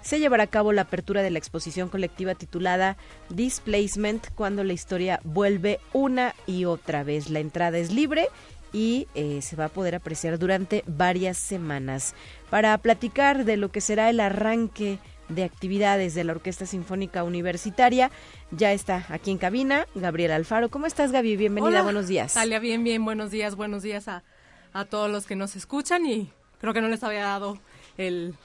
se 0.00 0.18
llevará 0.18 0.44
a 0.44 0.48
cabo 0.48 0.72
la 0.72 0.84
apertura 0.94 1.22
de 1.22 1.30
la 1.30 1.38
exposición 1.38 1.88
colectiva 1.88 2.36
titulada 2.36 2.96
Displacement, 3.28 4.28
cuando 4.36 4.62
la 4.62 4.74
historia 4.74 5.18
vuelve 5.24 5.80
una 5.92 6.36
y 6.46 6.66
otra 6.66 7.02
vez. 7.02 7.30
La 7.30 7.40
entrada 7.40 7.78
es 7.78 7.90
libre 7.90 8.28
y 8.72 9.08
eh, 9.16 9.42
se 9.42 9.56
va 9.56 9.64
a 9.64 9.68
poder 9.70 9.96
apreciar 9.96 10.38
durante 10.38 10.84
varias 10.86 11.36
semanas. 11.36 12.14
Para 12.48 12.78
platicar 12.78 13.44
de 13.44 13.56
lo 13.56 13.72
que 13.72 13.80
será 13.80 14.08
el 14.08 14.20
arranque 14.20 15.00
de 15.28 15.42
actividades 15.42 16.14
de 16.14 16.22
la 16.22 16.30
Orquesta 16.30 16.64
Sinfónica 16.64 17.24
Universitaria. 17.24 18.12
Ya 18.52 18.72
está 18.72 19.04
aquí 19.08 19.32
en 19.32 19.38
cabina 19.38 19.88
Gabriel 19.96 20.30
Alfaro. 20.30 20.68
¿Cómo 20.68 20.86
estás, 20.86 21.10
Gaby? 21.10 21.36
Bienvenida, 21.36 21.82
buenos 21.82 22.06
días. 22.06 22.34
Talia, 22.34 22.60
bien, 22.60 22.84
bien, 22.84 23.04
buenos 23.04 23.32
días, 23.32 23.56
buenos 23.56 23.82
días 23.82 24.06
a, 24.06 24.22
a 24.72 24.84
todos 24.84 25.10
los 25.10 25.26
que 25.26 25.34
nos 25.34 25.56
escuchan 25.56 26.06
y 26.06 26.30
creo 26.60 26.72
que 26.72 26.80
no 26.80 26.88
les 26.88 27.02
había 27.02 27.24
dado 27.24 27.58
el, 27.96 28.36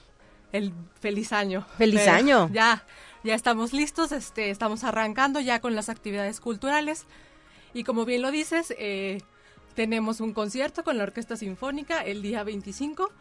el 0.51 0.73
feliz 0.99 1.33
año. 1.33 1.65
¡Feliz 1.77 2.07
año! 2.07 2.49
Ya, 2.51 2.83
ya 3.23 3.35
estamos 3.35 3.73
listos, 3.73 4.11
este, 4.11 4.49
estamos 4.49 4.83
arrancando 4.83 5.39
ya 5.39 5.59
con 5.59 5.75
las 5.75 5.89
actividades 5.89 6.39
culturales 6.39 7.05
y 7.73 7.83
como 7.83 8.05
bien 8.05 8.21
lo 8.21 8.31
dices, 8.31 8.73
eh, 8.77 9.19
tenemos 9.75 10.19
un 10.19 10.33
concierto 10.33 10.83
con 10.83 10.97
la 10.97 11.03
Orquesta 11.03 11.37
Sinfónica 11.37 12.01
el 12.01 12.21
día 12.21 12.43
25, 12.43 13.11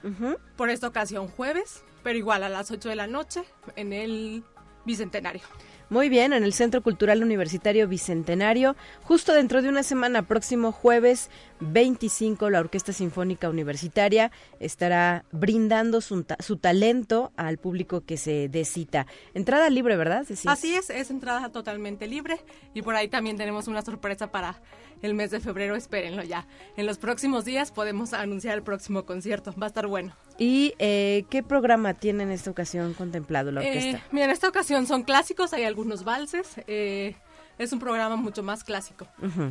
por 0.56 0.70
esta 0.70 0.88
ocasión 0.88 1.28
jueves, 1.28 1.84
pero 2.02 2.18
igual 2.18 2.42
a 2.42 2.48
las 2.48 2.70
8 2.70 2.88
de 2.88 2.96
la 2.96 3.06
noche 3.06 3.44
en 3.76 3.92
el 3.92 4.42
Bicentenario. 4.84 5.42
Muy 5.90 6.08
bien, 6.08 6.34
en 6.34 6.44
el 6.44 6.52
Centro 6.52 6.82
Cultural 6.82 7.22
Universitario 7.22 7.88
Bicentenario, 7.88 8.76
justo 9.04 9.32
dentro 9.32 9.62
de 9.62 9.68
una 9.68 9.82
semana, 9.82 10.22
próximo 10.22 10.70
jueves 10.70 11.30
25 11.61 12.50
la 12.50 12.61
Orquesta 12.61 12.92
Sinfónica 12.92 13.48
Universitaria 13.48 14.30
estará 14.61 15.24
brindando 15.32 16.00
su, 16.00 16.24
su 16.40 16.56
talento 16.56 17.32
al 17.36 17.59
público 17.59 18.02
que 18.02 18.16
se 18.16 18.48
dé 18.48 18.64
cita. 18.64 19.06
Entrada 19.34 19.70
libre, 19.70 19.96
¿verdad? 19.96 20.24
Así 20.46 20.74
es, 20.74 20.90
es 20.90 21.11
entrada 21.11 21.50
totalmente 21.50 22.06
libre 22.06 22.40
y 22.74 22.82
por 22.82 22.94
ahí 22.94 23.09
también 23.09 23.36
tenemos 23.36 23.68
una 23.68 23.82
sorpresa 23.82 24.30
para 24.30 24.61
el 25.02 25.14
mes 25.14 25.30
de 25.30 25.40
febrero, 25.40 25.76
espérenlo 25.76 26.22
ya. 26.22 26.46
En 26.76 26.86
los 26.86 26.98
próximos 26.98 27.44
días 27.44 27.70
podemos 27.70 28.12
anunciar 28.12 28.56
el 28.56 28.62
próximo 28.62 29.04
concierto, 29.04 29.54
va 29.61 29.66
a 29.66 29.68
estar 29.68 29.86
bueno. 29.86 30.14
¿Y 30.38 30.74
eh, 30.78 31.24
qué 31.30 31.42
programa 31.42 31.94
tiene 31.94 32.24
en 32.24 32.30
esta 32.30 32.50
ocasión 32.50 32.94
contemplado 32.94 33.50
la 33.52 33.61
orquesta? 33.61 33.98
Eh, 33.98 34.02
mira, 34.12 34.26
en 34.26 34.30
esta 34.30 34.48
ocasión 34.48 34.86
son 34.86 35.02
clásicos, 35.02 35.52
hay 35.52 35.64
algunos 35.64 36.04
valses. 36.04 36.61
Eh, 36.66 37.16
es 37.59 37.72
un 37.72 37.78
programa 37.78 38.16
mucho 38.16 38.42
más 38.42 38.64
clásico. 38.64 39.06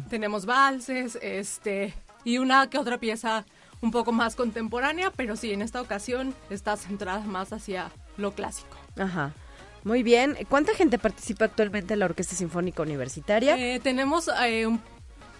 Tenemos 0.09 0.45
valses, 0.45 1.17
este, 1.21 1.93
y 2.23 2.37
una 2.37 2.69
que 2.69 2.77
otra 2.77 2.97
pieza 2.97 3.45
un 3.81 3.91
poco 3.91 4.11
más 4.11 4.35
contemporánea, 4.35 5.11
pero 5.15 5.35
sí, 5.35 5.53
en 5.53 5.61
esta 5.61 5.81
ocasión 5.81 6.33
está 6.49 6.75
centrada 6.77 7.21
más 7.21 7.53
hacia 7.53 7.91
lo 8.17 8.31
clásico. 8.31 8.77
Ajá. 8.97 9.33
Muy 9.83 10.03
bien. 10.03 10.37
¿Cuánta 10.49 10.73
gente 10.73 10.97
participa 10.97 11.45
actualmente 11.45 11.93
en 11.93 11.99
la 11.99 12.05
Orquesta 12.05 12.35
Sinfónica 12.35 12.81
Universitaria? 12.81 13.55
Eh, 13.57 13.79
tenemos 13.79 14.29
eh, 14.43 14.67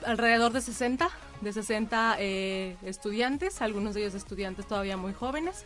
alrededor 0.05 0.53
de 0.53 0.61
60, 0.61 1.09
de 1.41 1.53
60 1.53 2.15
eh, 2.20 2.78
estudiantes, 2.84 3.61
algunos 3.61 3.95
de 3.95 4.01
ellos 4.01 4.13
estudiantes 4.13 4.68
todavía 4.68 4.95
muy 4.95 5.13
jóvenes. 5.13 5.65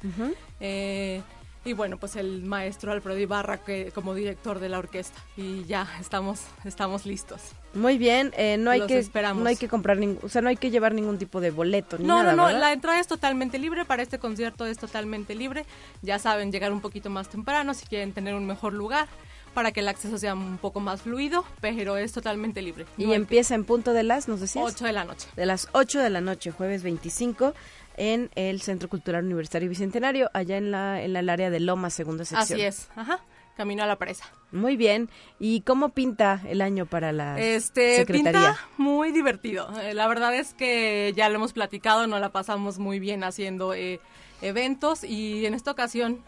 Y 1.64 1.74
bueno, 1.74 1.97
pues 1.97 2.16
el 2.16 2.41
maestro 2.41 2.91
Alfredo 2.91 3.20
Ibarra 3.20 3.64
que, 3.64 3.91
como 3.93 4.16
director 4.16 4.59
de 4.59 4.70
la 4.70 4.80
orquesta. 4.80 5.20
Y 5.38 5.64
ya 5.66 5.88
estamos, 5.99 6.41
estamos 6.66 7.05
listos. 7.05 7.41
Muy 7.74 7.97
bien, 7.97 8.34
eh, 8.36 8.57
no 8.57 8.72
hay 8.72 8.82
que 8.88 9.07
no 9.36 9.45
hay 9.45 9.55
que 9.55 9.70
comprar 9.70 9.97
ningún, 9.97 10.20
o 10.24 10.28
sea, 10.28 10.41
no 10.41 10.49
hay 10.49 10.57
que 10.57 10.72
llevar 10.72 10.93
ningún 10.93 11.18
tipo 11.18 11.39
de 11.39 11.51
boleto 11.51 11.97
ni 11.97 12.05
no, 12.05 12.22
nada. 12.22 12.36
No, 12.36 12.51
no, 12.51 12.57
la 12.57 12.74
entrada 12.74 12.99
es 12.99 13.07
totalmente 13.07 13.59
libre 13.59 13.86
para 13.86 14.03
este 14.03 14.20
concierto 14.20 14.66
es 14.66 14.78
totalmente 14.78 15.36
libre. 15.36 15.66
Ya 16.01 16.20
saben, 16.20 16.51
llegar 16.51 16.74
un 16.74 16.82
poquito 16.82 17.09
más 17.09 17.30
temprano 17.30 17.74
si 17.74 17.86
quieren 17.86 18.12
tener 18.12 18.34
un 18.34 18.45
mejor 18.45 18.74
lugar 18.74 19.07
para 19.54 19.72
que 19.72 19.82
el 19.82 19.88
acceso 19.88 20.18
sea 20.18 20.34
un 20.34 20.58
poco 20.58 20.80
más 20.80 21.02
fluido, 21.02 21.45
pero 21.60 21.97
es 21.97 22.12
totalmente 22.12 22.62
libre. 22.62 22.86
y 22.97 23.12
empieza 23.14 23.56
en 23.56 23.66
punto 23.66 23.93
de 23.93 24.04
las, 24.04 24.28
nos 24.28 24.39
decías? 24.39 24.66
8 24.66 24.86
de 24.86 24.93
la 24.93 25.04
noche. 25.04 25.28
De 25.36 25.45
las 25.45 25.68
8 25.74 25.99
de 25.99 26.10
la 26.10 26.22
noche, 26.22 26.52
jueves 26.52 26.84
25 26.84 27.54
en 27.97 28.30
el 28.36 28.62
Centro 28.62 28.89
Cultural 28.89 29.26
Universitario 29.26 29.70
Bicentenario, 29.70 30.30
allá 30.34 30.58
en 30.58 30.72
la 30.72 31.02
en 31.02 31.16
el 31.16 31.30
área 31.30 31.49
de 31.49 31.60
Loma, 31.60 31.89
segunda 31.89 32.26
sección. 32.26 32.60
Así 32.60 32.66
es, 32.66 32.89
ajá. 32.95 33.20
Camino 33.58 33.84
a 33.84 33.86
la 33.86 33.97
presa. 33.97 34.26
Muy 34.52 34.78
bien. 34.78 35.10
¿Y 35.38 35.62
cómo 35.62 35.89
pinta 35.89 36.41
el 36.47 36.62
año 36.62 36.86
para 36.86 37.12
la 37.12 37.39
este, 37.39 37.97
Secretaría? 37.97 38.32
Pinta 38.32 38.60
muy 38.78 39.12
divertido. 39.12 39.70
Eh, 39.82 39.93
la 39.93 40.08
verdad 40.08 40.34
es 40.34 40.54
que 40.54 41.14
ya 41.16 41.28
lo 41.30 41.36
hemos 41.36 41.52
platicado, 41.52 42.08
nos 42.08 42.22
la 42.22 42.30
pasamos 42.30 42.80
muy 42.80 42.99
bien 42.99 43.24
haciendo 43.24 43.74
eh, 43.74 43.99
eventos 44.41 45.04
y 45.04 45.45
en 45.45 45.54
esta 45.54 45.70
ocasión 45.72 46.24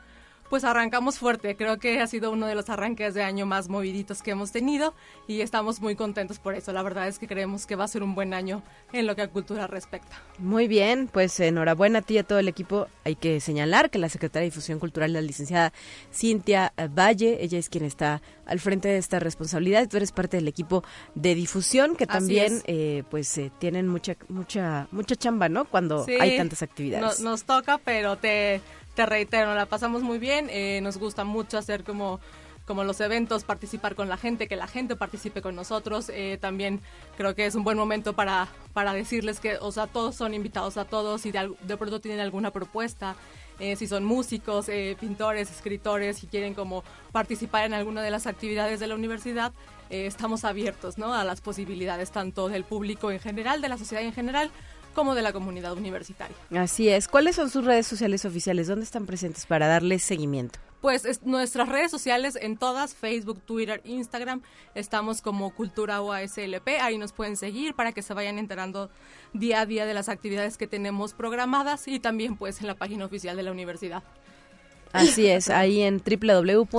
pues 0.53 0.65
arrancamos 0.65 1.17
fuerte. 1.17 1.55
Creo 1.55 1.79
que 1.79 1.99
ha 1.99 2.05
sido 2.05 2.29
uno 2.29 2.45
de 2.45 2.53
los 2.53 2.69
arranques 2.69 3.15
de 3.15 3.23
año 3.23 3.47
más 3.47 3.69
moviditos 3.69 4.21
que 4.21 4.29
hemos 4.29 4.51
tenido 4.51 4.93
y 5.27 5.41
estamos 5.41 5.81
muy 5.81 5.95
contentos 5.95 6.37
por 6.37 6.53
eso. 6.53 6.71
La 6.73 6.83
verdad 6.83 7.07
es 7.07 7.17
que 7.17 7.25
creemos 7.27 7.65
que 7.65 7.75
va 7.75 7.85
a 7.85 7.87
ser 7.87 8.03
un 8.03 8.13
buen 8.13 8.35
año 8.35 8.61
en 8.91 9.07
lo 9.07 9.15
que 9.15 9.23
a 9.23 9.27
cultura 9.29 9.65
respecta. 9.65 10.21
Muy 10.37 10.67
bien, 10.67 11.09
pues 11.11 11.39
enhorabuena 11.39 11.97
a 11.97 12.01
ti 12.03 12.13
y 12.13 12.17
a 12.19 12.23
todo 12.23 12.37
el 12.37 12.47
equipo. 12.47 12.85
Hay 13.03 13.15
que 13.15 13.39
señalar 13.39 13.89
que 13.89 13.97
la 13.97 14.09
secretaria 14.09 14.43
de 14.43 14.51
Difusión 14.51 14.77
Cultural, 14.77 15.11
la 15.11 15.21
licenciada 15.21 15.73
Cintia 16.13 16.71
Valle, 16.95 17.39
ella 17.41 17.57
es 17.57 17.67
quien 17.67 17.83
está 17.83 18.21
al 18.45 18.59
frente 18.59 18.89
de 18.89 18.99
esta 18.99 19.17
responsabilidad. 19.19 19.89
Tú 19.89 19.97
eres 19.97 20.11
parte 20.11 20.37
del 20.37 20.47
equipo 20.47 20.83
de 21.15 21.33
difusión 21.33 21.95
que 21.95 22.05
también 22.05 22.61
eh, 22.65 23.01
pues 23.09 23.35
eh, 23.39 23.51
tienen 23.57 23.87
mucha 23.87 24.17
mucha 24.29 24.87
mucha 24.91 25.15
chamba, 25.15 25.49
¿no? 25.49 25.65
Cuando 25.65 26.05
hay 26.19 26.37
tantas 26.37 26.61
actividades. 26.61 27.21
nos 27.21 27.43
toca, 27.43 27.79
pero 27.79 28.17
te 28.17 28.61
te 28.93 29.05
reitero, 29.05 29.55
la 29.55 29.65
pasamos 29.65 30.03
muy 30.03 30.19
bien, 30.19 30.47
eh, 30.49 30.79
nos 30.81 30.97
gusta 30.97 31.23
mucho 31.23 31.57
hacer 31.57 31.83
como 31.83 32.19
como 32.65 32.85
los 32.85 33.01
eventos, 33.01 33.43
participar 33.43 33.93
con 33.93 34.07
la 34.07 34.15
gente, 34.15 34.47
que 34.47 34.55
la 34.55 34.67
gente 34.67 34.95
participe 34.95 35.41
con 35.41 35.53
nosotros. 35.53 36.07
Eh, 36.07 36.37
también 36.39 36.79
creo 37.17 37.35
que 37.35 37.45
es 37.45 37.55
un 37.55 37.65
buen 37.65 37.77
momento 37.77 38.13
para, 38.13 38.47
para 38.71 38.93
decirles 38.93 39.41
que, 39.41 39.57
o 39.57 39.73
sea, 39.73 39.85
todos 39.85 40.15
son 40.15 40.33
invitados 40.33 40.77
a 40.77 40.85
todos 40.85 41.25
y 41.25 41.33
de, 41.33 41.53
de 41.59 41.75
pronto 41.75 41.99
tienen 41.99 42.21
alguna 42.21 42.51
propuesta. 42.51 43.17
Eh, 43.59 43.75
si 43.75 43.85
son 43.85 44.05
músicos, 44.05 44.67
pintores, 44.97 45.51
escritores, 45.51 46.19
si 46.19 46.27
quieren 46.27 46.53
como 46.53 46.85
participar 47.11 47.65
en 47.65 47.73
alguna 47.73 48.01
de 48.01 48.11
las 48.11 48.27
actividades 48.27 48.79
de 48.79 48.87
la 48.87 48.95
universidad, 48.95 49.51
estamos 49.89 50.45
abiertos 50.45 50.97
¿no? 50.97 51.13
a 51.13 51.25
las 51.25 51.41
posibilidades 51.41 52.11
tanto 52.11 52.47
del 52.47 52.63
público 52.63 53.11
en 53.11 53.19
general, 53.19 53.61
de 53.61 53.67
la 53.67 53.77
sociedad 53.77 54.05
en 54.05 54.13
general, 54.13 54.51
como 54.93 55.15
de 55.15 55.21
la 55.21 55.33
comunidad 55.33 55.73
universitaria. 55.73 56.35
Así 56.55 56.89
es. 56.89 57.07
¿Cuáles 57.07 57.35
son 57.35 57.49
sus 57.49 57.65
redes 57.65 57.87
sociales 57.87 58.25
oficiales? 58.25 58.67
¿Dónde 58.67 58.85
están 58.85 59.05
presentes 59.05 59.45
para 59.45 59.67
darles 59.67 60.03
seguimiento? 60.03 60.59
Pues 60.83 61.21
nuestras 61.23 61.69
redes 61.69 61.91
sociales 61.91 62.37
en 62.39 62.57
todas, 62.57 62.93
Facebook, 62.93 63.41
Twitter, 63.45 63.79
Instagram, 63.85 64.41
estamos 64.75 65.21
como 65.21 65.55
Cultura 65.55 66.01
UASLP, 66.01 66.67
ahí 66.81 66.97
nos 66.97 67.13
pueden 67.13 67.37
seguir 67.37 67.73
para 67.73 67.93
que 67.93 68.01
se 68.01 68.13
vayan 68.13 68.37
enterando 68.37 68.89
día 69.31 69.61
a 69.61 69.65
día 69.65 69.85
de 69.85 69.93
las 69.93 70.09
actividades 70.09 70.57
que 70.57 70.67
tenemos 70.67 71.13
programadas 71.13 71.87
y 71.87 72.01
también 72.01 72.35
pues 72.35 72.59
en 72.59 72.67
la 72.67 72.75
página 72.75 73.05
oficial 73.05 73.37
de 73.37 73.43
la 73.43 73.53
universidad. 73.53 74.03
Así 74.93 75.27
es, 75.27 75.49
ahí 75.49 75.81
en 75.81 76.01
www.uslp.mx. 76.01 76.71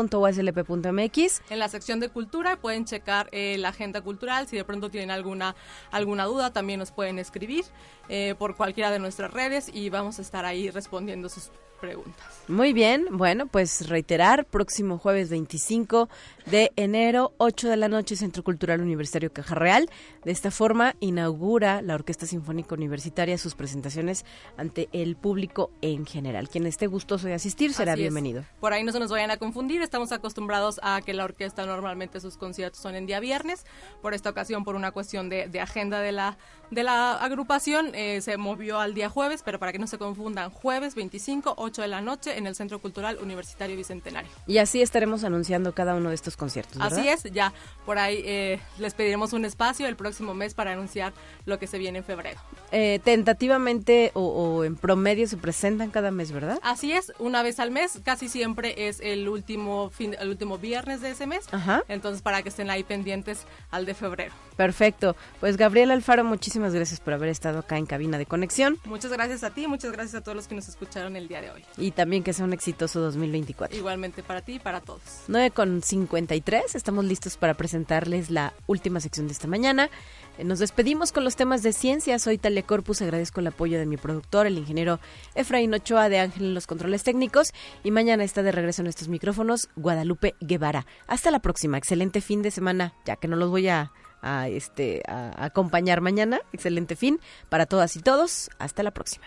En 1.51 1.59
la 1.59 1.69
sección 1.69 1.99
de 2.01 2.09
cultura 2.09 2.57
pueden 2.57 2.85
checar 2.85 3.29
eh, 3.33 3.57
la 3.59 3.71
agenda 3.71 4.01
cultural. 4.01 4.47
Si 4.47 4.57
de 4.57 4.65
pronto 4.65 4.89
tienen 4.89 5.11
alguna, 5.11 5.57
alguna 5.91 6.25
duda, 6.25 6.53
también 6.53 6.79
nos 6.79 6.93
pueden 6.93 7.19
escribir 7.19 7.65
eh, 8.09 8.35
por 8.39 8.55
cualquiera 8.57 8.91
de 8.91 9.01
nuestras 9.01 9.33
redes 9.33 9.69
y 9.73 9.91
vamos 9.91 10.19
a 10.21 10.23
estar 10.23 10.45
ahí 10.45 10.71
respondiendo 10.71 11.29
sus 11.29 11.51
preguntas. 11.85 12.35
Muy 12.49 12.73
bien, 12.75 13.07
bueno, 13.11 13.47
pues 13.47 13.89
reiterar, 13.89 14.45
próximo 14.45 14.99
jueves 14.99 15.31
25 15.31 16.11
de 16.45 16.73
enero, 16.77 17.33
8 17.39 17.71
de 17.71 17.77
la 17.77 17.89
noche, 17.89 18.17
Centro 18.17 18.45
Cultural 18.45 18.83
Universitario 18.83 19.33
Caja 19.33 19.55
Real. 19.55 19.89
De 20.25 20.33
esta 20.33 20.51
forma 20.51 20.95
inaugura 21.01 21.81
la 21.81 21.95
Orquesta 21.95 22.27
Sinfónica 22.27 22.75
Universitaria 22.75 23.39
sus 23.39 23.55
presentaciones 23.55 24.27
ante 24.59 24.89
el 24.93 25.17
público 25.17 25.71
en 25.81 26.05
general. 26.05 26.51
Quien 26.51 26.67
esté 26.67 26.87
gustoso 26.87 27.27
de 27.27 27.35
asistir 27.35 27.73
será 27.73 27.95
bienvenido. 27.95 28.45
Por 28.61 28.73
ahí 28.75 28.85
no 28.85 28.93
se 28.93 29.01
nos 29.01 29.11
vayan 29.11 29.31
a 29.31 29.39
confundir, 29.39 29.81
estamos 29.81 30.13
acostumbrados 30.13 30.81
a 30.83 31.01
que 31.01 31.15
la 31.15 31.25
orquesta 31.25 31.65
normalmente 31.65 32.21
sus 32.21 32.37
conciertos 32.37 32.81
son 32.81 32.95
en 32.95 33.07
día 33.07 33.21
viernes. 33.21 33.65
Por 34.03 34.13
esta 34.13 34.31
ocasión, 34.31 34.65
por 34.65 34.77
una 34.77 34.93
cuestión 34.93 35.29
de, 35.29 35.49
agenda 35.61 36.01
de 36.01 36.13
la, 36.13 36.37
de 36.71 36.83
la 36.83 37.15
agrupación, 37.17 37.95
eh, 37.95 38.21
se 38.21 38.37
movió 38.37 38.81
al 38.81 38.93
día 38.93 39.09
jueves, 39.09 39.43
pero 39.43 39.59
para 39.59 39.73
que 39.73 39.79
no 39.79 39.87
se 39.87 39.97
confundan, 39.97 40.51
jueves 40.51 40.95
25, 40.95 41.55
8 41.57 41.74
de 41.83 41.89
la 41.89 42.01
noche 42.01 42.37
en 42.37 42.47
el 42.47 42.55
Centro 42.55 42.81
Cultural 42.81 43.19
Universitario 43.21 43.77
Bicentenario. 43.77 44.31
Y 44.47 44.59
así 44.59 44.83
estaremos 44.83 45.25
anunciando 45.25 45.75
cada 45.75 45.95
uno 45.95 46.09
de 46.09 46.15
estos 46.15 46.37
conciertos. 46.37 46.79
Así 46.81 47.09
es, 47.09 47.25
ya 47.25 47.53
por 47.87 47.99
ahí 47.99 48.23
eh, 48.25 48.61
les 48.79 48.95
pediremos 48.95 49.33
un 49.33 49.45
espacio 49.45 49.87
el 49.87 49.97
próximo 49.97 50.35
mes 50.35 50.55
para 50.55 50.73
anunciar 50.73 51.13
lo 51.47 51.59
que 51.59 51.67
se 51.67 51.79
viene 51.79 51.99
en 51.99 52.05
febrero. 52.05 52.41
Eh, 52.73 53.01
tentativamente 53.05 54.11
o, 54.15 54.65
en 54.65 54.77
promedio 54.77 55.27
se 55.27 55.37
presentan 55.37 55.91
cada 55.91 56.11
mes, 56.11 56.33
¿verdad? 56.33 56.59
Así 56.63 56.93
es, 56.93 57.13
una 57.19 57.43
vez 57.43 57.61
al 57.61 57.71
mes, 57.71 58.01
casi 58.05 58.29
siempre 58.29 58.89
es 58.89 59.01
el 59.01 59.29
último 59.29 59.91
fin, 59.91 60.17
el 60.19 60.29
último 60.29 60.59
viernes 60.59 61.01
de 61.01 61.11
ese 61.11 61.27
mes. 61.27 61.47
Entonces 61.89 62.23
para 62.23 62.43
que 62.43 62.49
estén 62.49 62.71
ahí 62.71 62.83
pendientes 62.83 63.47
al 63.71 63.87
de 63.87 63.95
febrero. 63.95 64.33
Perfecto. 64.57 65.17
Pues 65.41 65.57
Gabriel 65.57 65.91
Alfaro, 65.91 66.25
muchísimas 66.25 66.75
gracias 66.75 67.01
por 67.01 67.15
haber 67.15 67.29
estado 67.29 67.61
acá 67.61 67.79
en 67.79 67.87
cabina 67.87 68.19
de 68.19 68.27
conexión. 68.27 68.79
Muchas 68.85 69.13
gracias 69.13 69.45
a 69.45 69.51
ti, 69.51 69.67
muchas 69.67 69.93
gracias 69.93 70.15
a 70.17 70.21
todos 70.23 70.37
los 70.37 70.49
que 70.49 70.55
nos 70.55 70.69
escucharon 70.69 71.17
el 71.17 71.29
día 71.29 71.41
de 71.41 71.51
hoy. 71.51 71.54
Y 71.77 71.91
también 71.91 72.23
que 72.23 72.33
sea 72.33 72.45
un 72.45 72.53
exitoso 72.53 73.01
2024. 73.01 73.77
Igualmente 73.77 74.23
para 74.23 74.41
ti 74.43 74.55
y 74.55 74.59
para 74.59 74.81
todos. 74.81 75.01
9 75.29 75.51
con 75.51 75.83
53, 75.83 76.75
estamos 76.75 77.05
listos 77.05 77.37
para 77.37 77.55
presentarles 77.55 78.31
la 78.31 78.53
última 78.67 79.01
sección 79.01 79.27
de 79.27 79.33
esta 79.33 79.49
mañana. 79.49 79.91
Eh, 80.39 80.45
nos 80.45 80.59
despedimos 80.59 81.13
con 81.13 81.25
los 81.25 81.37
temas 81.37 81.63
de 81.63 81.73
ciencia. 81.73 82.19
Soy 82.19 82.39
Talia 82.39 82.63
Corpus, 82.63 83.03
agradezco 83.03 83.41
el 83.41 83.49
apoyo 83.49 83.79
de 83.79 83.87
mi 83.87 83.97
productor, 83.97 84.47
el 84.47 84.59
ingeniero 84.59 85.01
Efraín 85.35 85.75
Ochoa 85.75 86.09
de 86.09 86.21
Ángel 86.21 86.45
en 86.45 86.55
los 86.55 86.67
controles 86.67 87.03
técnicos. 87.03 87.53
Y 87.83 87.91
mañana 87.91 88.25
está 88.25 88.43
de 88.43 88.53
regreso 88.53 88.83
en 88.83 88.89
estos 88.89 89.09
micrófonos 89.09 89.69
Guadalupe 89.77 90.35
Guevara. 90.41 90.87
Hasta 91.07 91.31
la 91.31 91.41
próxima, 91.41 91.79
excelente 91.79 92.21
fin 92.21 92.43
de 92.43 92.51
semana, 92.51 92.95
ya 93.05 93.17
que 93.17 93.29
no 93.29 93.37
los 93.37 93.51
voy 93.51 93.69
a 93.69 93.93
a, 94.25 94.49
este, 94.49 95.03
a 95.07 95.45
acompañar 95.45 96.01
mañana. 96.01 96.41
Excelente 96.53 96.97
fin 96.97 97.21
para 97.49 97.67
todas 97.67 97.95
y 97.97 98.01
todos. 98.01 98.51
Hasta 98.59 98.83
la 98.83 98.91
próxima. 98.91 99.27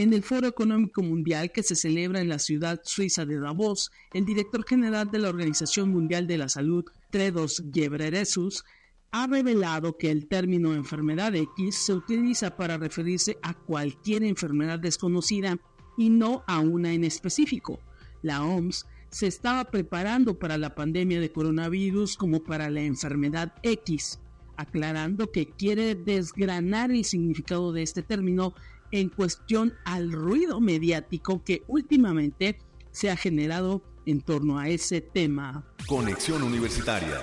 En 0.00 0.14
el 0.14 0.22
Foro 0.22 0.46
Económico 0.46 1.02
Mundial 1.02 1.52
que 1.52 1.62
se 1.62 1.76
celebra 1.76 2.22
en 2.22 2.30
la 2.30 2.38
ciudad 2.38 2.80
suiza 2.84 3.26
de 3.26 3.38
Davos, 3.38 3.92
el 4.14 4.24
director 4.24 4.64
general 4.66 5.10
de 5.10 5.18
la 5.18 5.28
Organización 5.28 5.90
Mundial 5.90 6.26
de 6.26 6.38
la 6.38 6.48
Salud, 6.48 6.86
Tredos 7.10 7.62
Ghebreyesus, 7.66 8.64
ha 9.10 9.26
revelado 9.26 9.98
que 9.98 10.10
el 10.10 10.26
término 10.26 10.72
enfermedad 10.72 11.36
X 11.36 11.76
se 11.76 11.92
utiliza 11.92 12.56
para 12.56 12.78
referirse 12.78 13.36
a 13.42 13.52
cualquier 13.52 14.22
enfermedad 14.22 14.78
desconocida 14.78 15.58
y 15.98 16.08
no 16.08 16.44
a 16.46 16.60
una 16.60 16.94
en 16.94 17.04
específico. 17.04 17.78
La 18.22 18.42
OMS 18.42 18.86
se 19.10 19.26
estaba 19.26 19.66
preparando 19.66 20.38
para 20.38 20.56
la 20.56 20.74
pandemia 20.74 21.20
de 21.20 21.30
coronavirus 21.30 22.16
como 22.16 22.42
para 22.42 22.70
la 22.70 22.80
enfermedad 22.80 23.52
X, 23.62 24.18
aclarando 24.56 25.30
que 25.30 25.50
quiere 25.50 25.94
desgranar 25.94 26.90
el 26.90 27.04
significado 27.04 27.74
de 27.74 27.82
este 27.82 28.02
término 28.02 28.54
en 28.92 29.08
cuestión 29.08 29.74
al 29.84 30.12
ruido 30.12 30.60
mediático 30.60 31.42
que 31.44 31.62
últimamente 31.68 32.58
se 32.90 33.10
ha 33.10 33.16
generado 33.16 33.82
en 34.06 34.20
torno 34.20 34.58
a 34.58 34.68
ese 34.68 35.00
tema. 35.00 35.64
Conexión 35.86 36.42
Universitaria. 36.42 37.20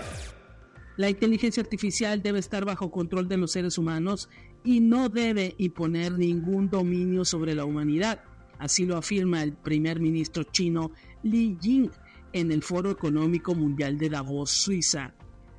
La 0.98 1.10
inteligencia 1.10 1.62
artificial 1.62 2.24
debe 2.24 2.40
estar 2.40 2.66
bajo 2.66 2.90
control 2.90 3.28
de 3.28 3.38
los 3.38 3.52
seres 3.52 3.78
humanos 3.78 4.30
y 4.64 4.80
no 4.80 5.10
debe 5.10 5.54
imponer 5.58 6.14
ningún 6.14 6.70
dominio 6.70 7.24
sobre 7.24 7.54
la 7.54 7.66
humanidad. 7.66 8.24
Así 8.58 8.86
lo 8.86 8.98
afirma 8.98 9.44
el 9.44 9.54
primer 9.54 10.00
ministro 10.00 10.44
chino 10.44 10.92
Li 11.24 11.58
Jing 11.62 11.92
en 12.34 12.52
el 12.52 12.64
Foro 12.64 12.90
Económico 12.90 13.54
Mundial 13.54 13.98
de 13.98 14.10
Davos, 14.10 14.50
Suiza. 14.50 15.14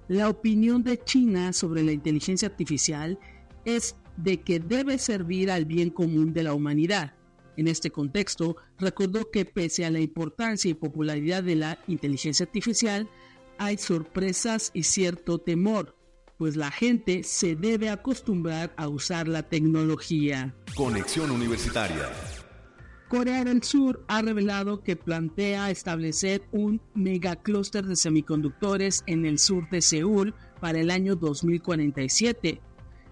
La 0.09 0.28
opinión 0.28 0.82
de 0.82 0.98
China 1.04 1.52
sobre 1.52 1.82
la 1.82 1.92
inteligencia 1.92 2.48
artificial 2.48 3.18
es 3.64 3.94
de 4.18 4.40
que 4.42 4.60
debe 4.60 4.98
servir 4.98 5.50
al 5.50 5.64
bien 5.64 5.90
común 5.90 6.32
de 6.32 6.42
la 6.42 6.52
humanidad. 6.52 7.14
En 7.56 7.66
este 7.66 7.90
contexto, 7.90 8.56
recordó 8.78 9.30
que 9.30 9.44
pese 9.44 9.84
a 9.84 9.90
la 9.90 10.00
importancia 10.00 10.70
y 10.70 10.74
popularidad 10.74 11.42
de 11.42 11.56
la 11.56 11.78
inteligencia 11.88 12.44
artificial, 12.46 13.08
hay 13.58 13.78
sorpresas 13.78 14.70
y 14.74 14.84
cierto 14.84 15.38
temor, 15.38 15.96
pues 16.36 16.54
la 16.54 16.70
gente 16.70 17.24
se 17.24 17.56
debe 17.56 17.90
acostumbrar 17.90 18.72
a 18.76 18.88
usar 18.88 19.26
la 19.26 19.42
tecnología. 19.42 20.54
Conexión 20.76 21.32
Universitaria. 21.32 22.08
Corea 23.08 23.42
del 23.42 23.62
Sur 23.62 24.04
ha 24.06 24.20
revelado 24.20 24.82
que 24.82 24.94
plantea 24.94 25.70
establecer 25.70 26.42
un 26.52 26.80
megaclúster 26.94 27.86
de 27.86 27.96
semiconductores 27.96 29.02
en 29.06 29.24
el 29.24 29.38
sur 29.38 29.68
de 29.70 29.80
Seúl 29.80 30.34
para 30.60 30.78
el 30.78 30.90
año 30.90 31.16
2047. 31.16 32.60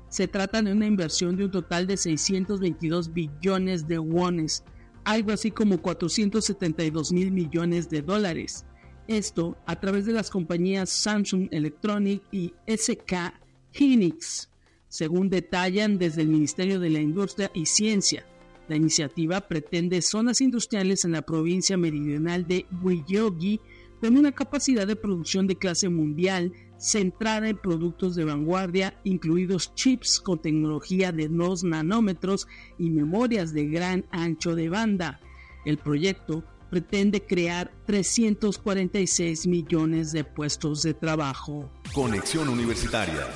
Se 0.09 0.29
trata 0.29 0.63
de 0.63 0.73
una 0.73 0.87
inversión 0.87 1.37
de 1.37 1.45
un 1.45 1.51
total 1.51 1.87
de 1.87 1.97
622 1.97 3.13
billones 3.13 3.89
de 3.89 3.99
wones, 3.99 4.65
algo 5.05 5.33
así 5.33 5.51
como 5.51 5.81
472 5.81 7.13
mil 7.13 7.33
millones 7.33 7.89
de 7.91 8.03
dólares. 8.03 8.65
Esto 9.09 9.57
a 9.67 9.79
través 9.79 10.05
de 10.07 10.13
las 10.13 10.31
compañías 10.31 10.91
Samsung 10.91 11.49
Electronic 11.51 12.23
y 12.33 12.55
SK 12.67 13.35
Hynix, 13.73 14.49
según 14.89 15.29
detallan 15.29 15.99
desde 15.99 16.23
el 16.23 16.29
Ministerio 16.29 16.81
de 16.81 16.91
la 16.91 17.01
Industria 17.01 17.51
y 17.55 17.67
Ciencia. 17.67 18.27
La 18.69 18.77
iniciativa 18.77 19.41
pretende 19.43 20.03
zonas 20.03 20.41
industriales 20.41 21.05
en 21.05 21.13
la 21.13 21.23
provincia 21.23 21.77
meridional 21.77 22.47
de 22.47 22.67
Gyeonggi 22.83 23.61
con 24.01 24.17
una 24.17 24.33
capacidad 24.33 24.87
de 24.87 24.97
producción 24.97 25.47
de 25.47 25.57
clase 25.57 25.89
mundial 25.89 26.53
centrada 26.79 27.49
en 27.49 27.57
productos 27.57 28.15
de 28.17 28.25
vanguardia, 28.25 28.99
incluidos 29.05 29.75
chips 29.75 30.21
con 30.21 30.41
tecnología 30.41 31.13
de 31.13 31.29
2 31.29 31.65
nanómetros 31.65 32.49
y 32.79 32.91
memorias 32.91 33.53
de 33.53 33.67
gran 33.67 34.05
ancho 34.11 34.55
de 34.55 34.69
banda. 34.69 35.21
El 35.65 35.79
proyecto 35.79 36.45
pretende 36.71 37.25
crear 37.25 37.73
346 37.87 39.47
millones 39.47 40.13
de 40.13 40.25
puestos 40.25 40.83
de 40.83 40.95
trabajo. 40.95 41.71
Conexión 41.95 42.49
Universitaria. 42.49 43.27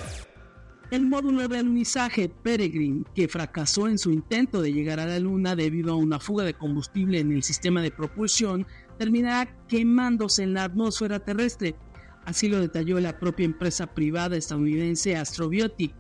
El 0.91 1.07
módulo 1.07 1.47
de 1.47 1.59
alunizaje 1.59 2.29
Peregrine, 2.29 3.05
que 3.15 3.29
fracasó 3.29 3.87
en 3.87 3.97
su 3.97 4.11
intento 4.11 4.61
de 4.61 4.73
llegar 4.73 4.99
a 4.99 5.07
la 5.07 5.21
Luna 5.21 5.55
debido 5.55 5.93
a 5.93 5.97
una 5.97 6.19
fuga 6.19 6.43
de 6.43 6.55
combustible 6.55 7.21
en 7.21 7.31
el 7.31 7.45
sistema 7.45 7.81
de 7.81 7.93
propulsión, 7.93 8.67
terminará 8.99 9.57
quemándose 9.69 10.43
en 10.43 10.55
la 10.55 10.65
atmósfera 10.65 11.21
terrestre. 11.21 11.77
Así 12.31 12.49
lo 12.49 12.61
detalló 12.61 13.01
la 13.01 13.19
propia 13.19 13.45
empresa 13.45 13.89
privada 13.89 14.37
estadounidense 14.37 15.17
Astrobiotic. 15.17 15.93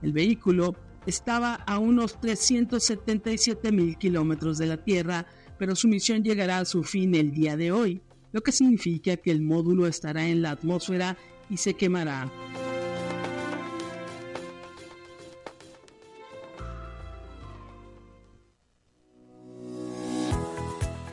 El 0.00 0.12
vehículo 0.12 0.76
estaba 1.06 1.54
a 1.54 1.80
unos 1.80 2.20
377 2.20 3.72
mil 3.72 3.98
kilómetros 3.98 4.58
de 4.58 4.66
la 4.66 4.76
Tierra, 4.76 5.26
pero 5.58 5.74
su 5.74 5.88
misión 5.88 6.22
llegará 6.22 6.58
a 6.58 6.66
su 6.66 6.84
fin 6.84 7.16
el 7.16 7.32
día 7.32 7.56
de 7.56 7.72
hoy, 7.72 8.00
lo 8.30 8.42
que 8.42 8.52
significa 8.52 9.16
que 9.16 9.32
el 9.32 9.42
módulo 9.42 9.88
estará 9.88 10.28
en 10.28 10.40
la 10.40 10.52
atmósfera 10.52 11.16
y 11.50 11.56
se 11.56 11.74
quemará. 11.74 12.30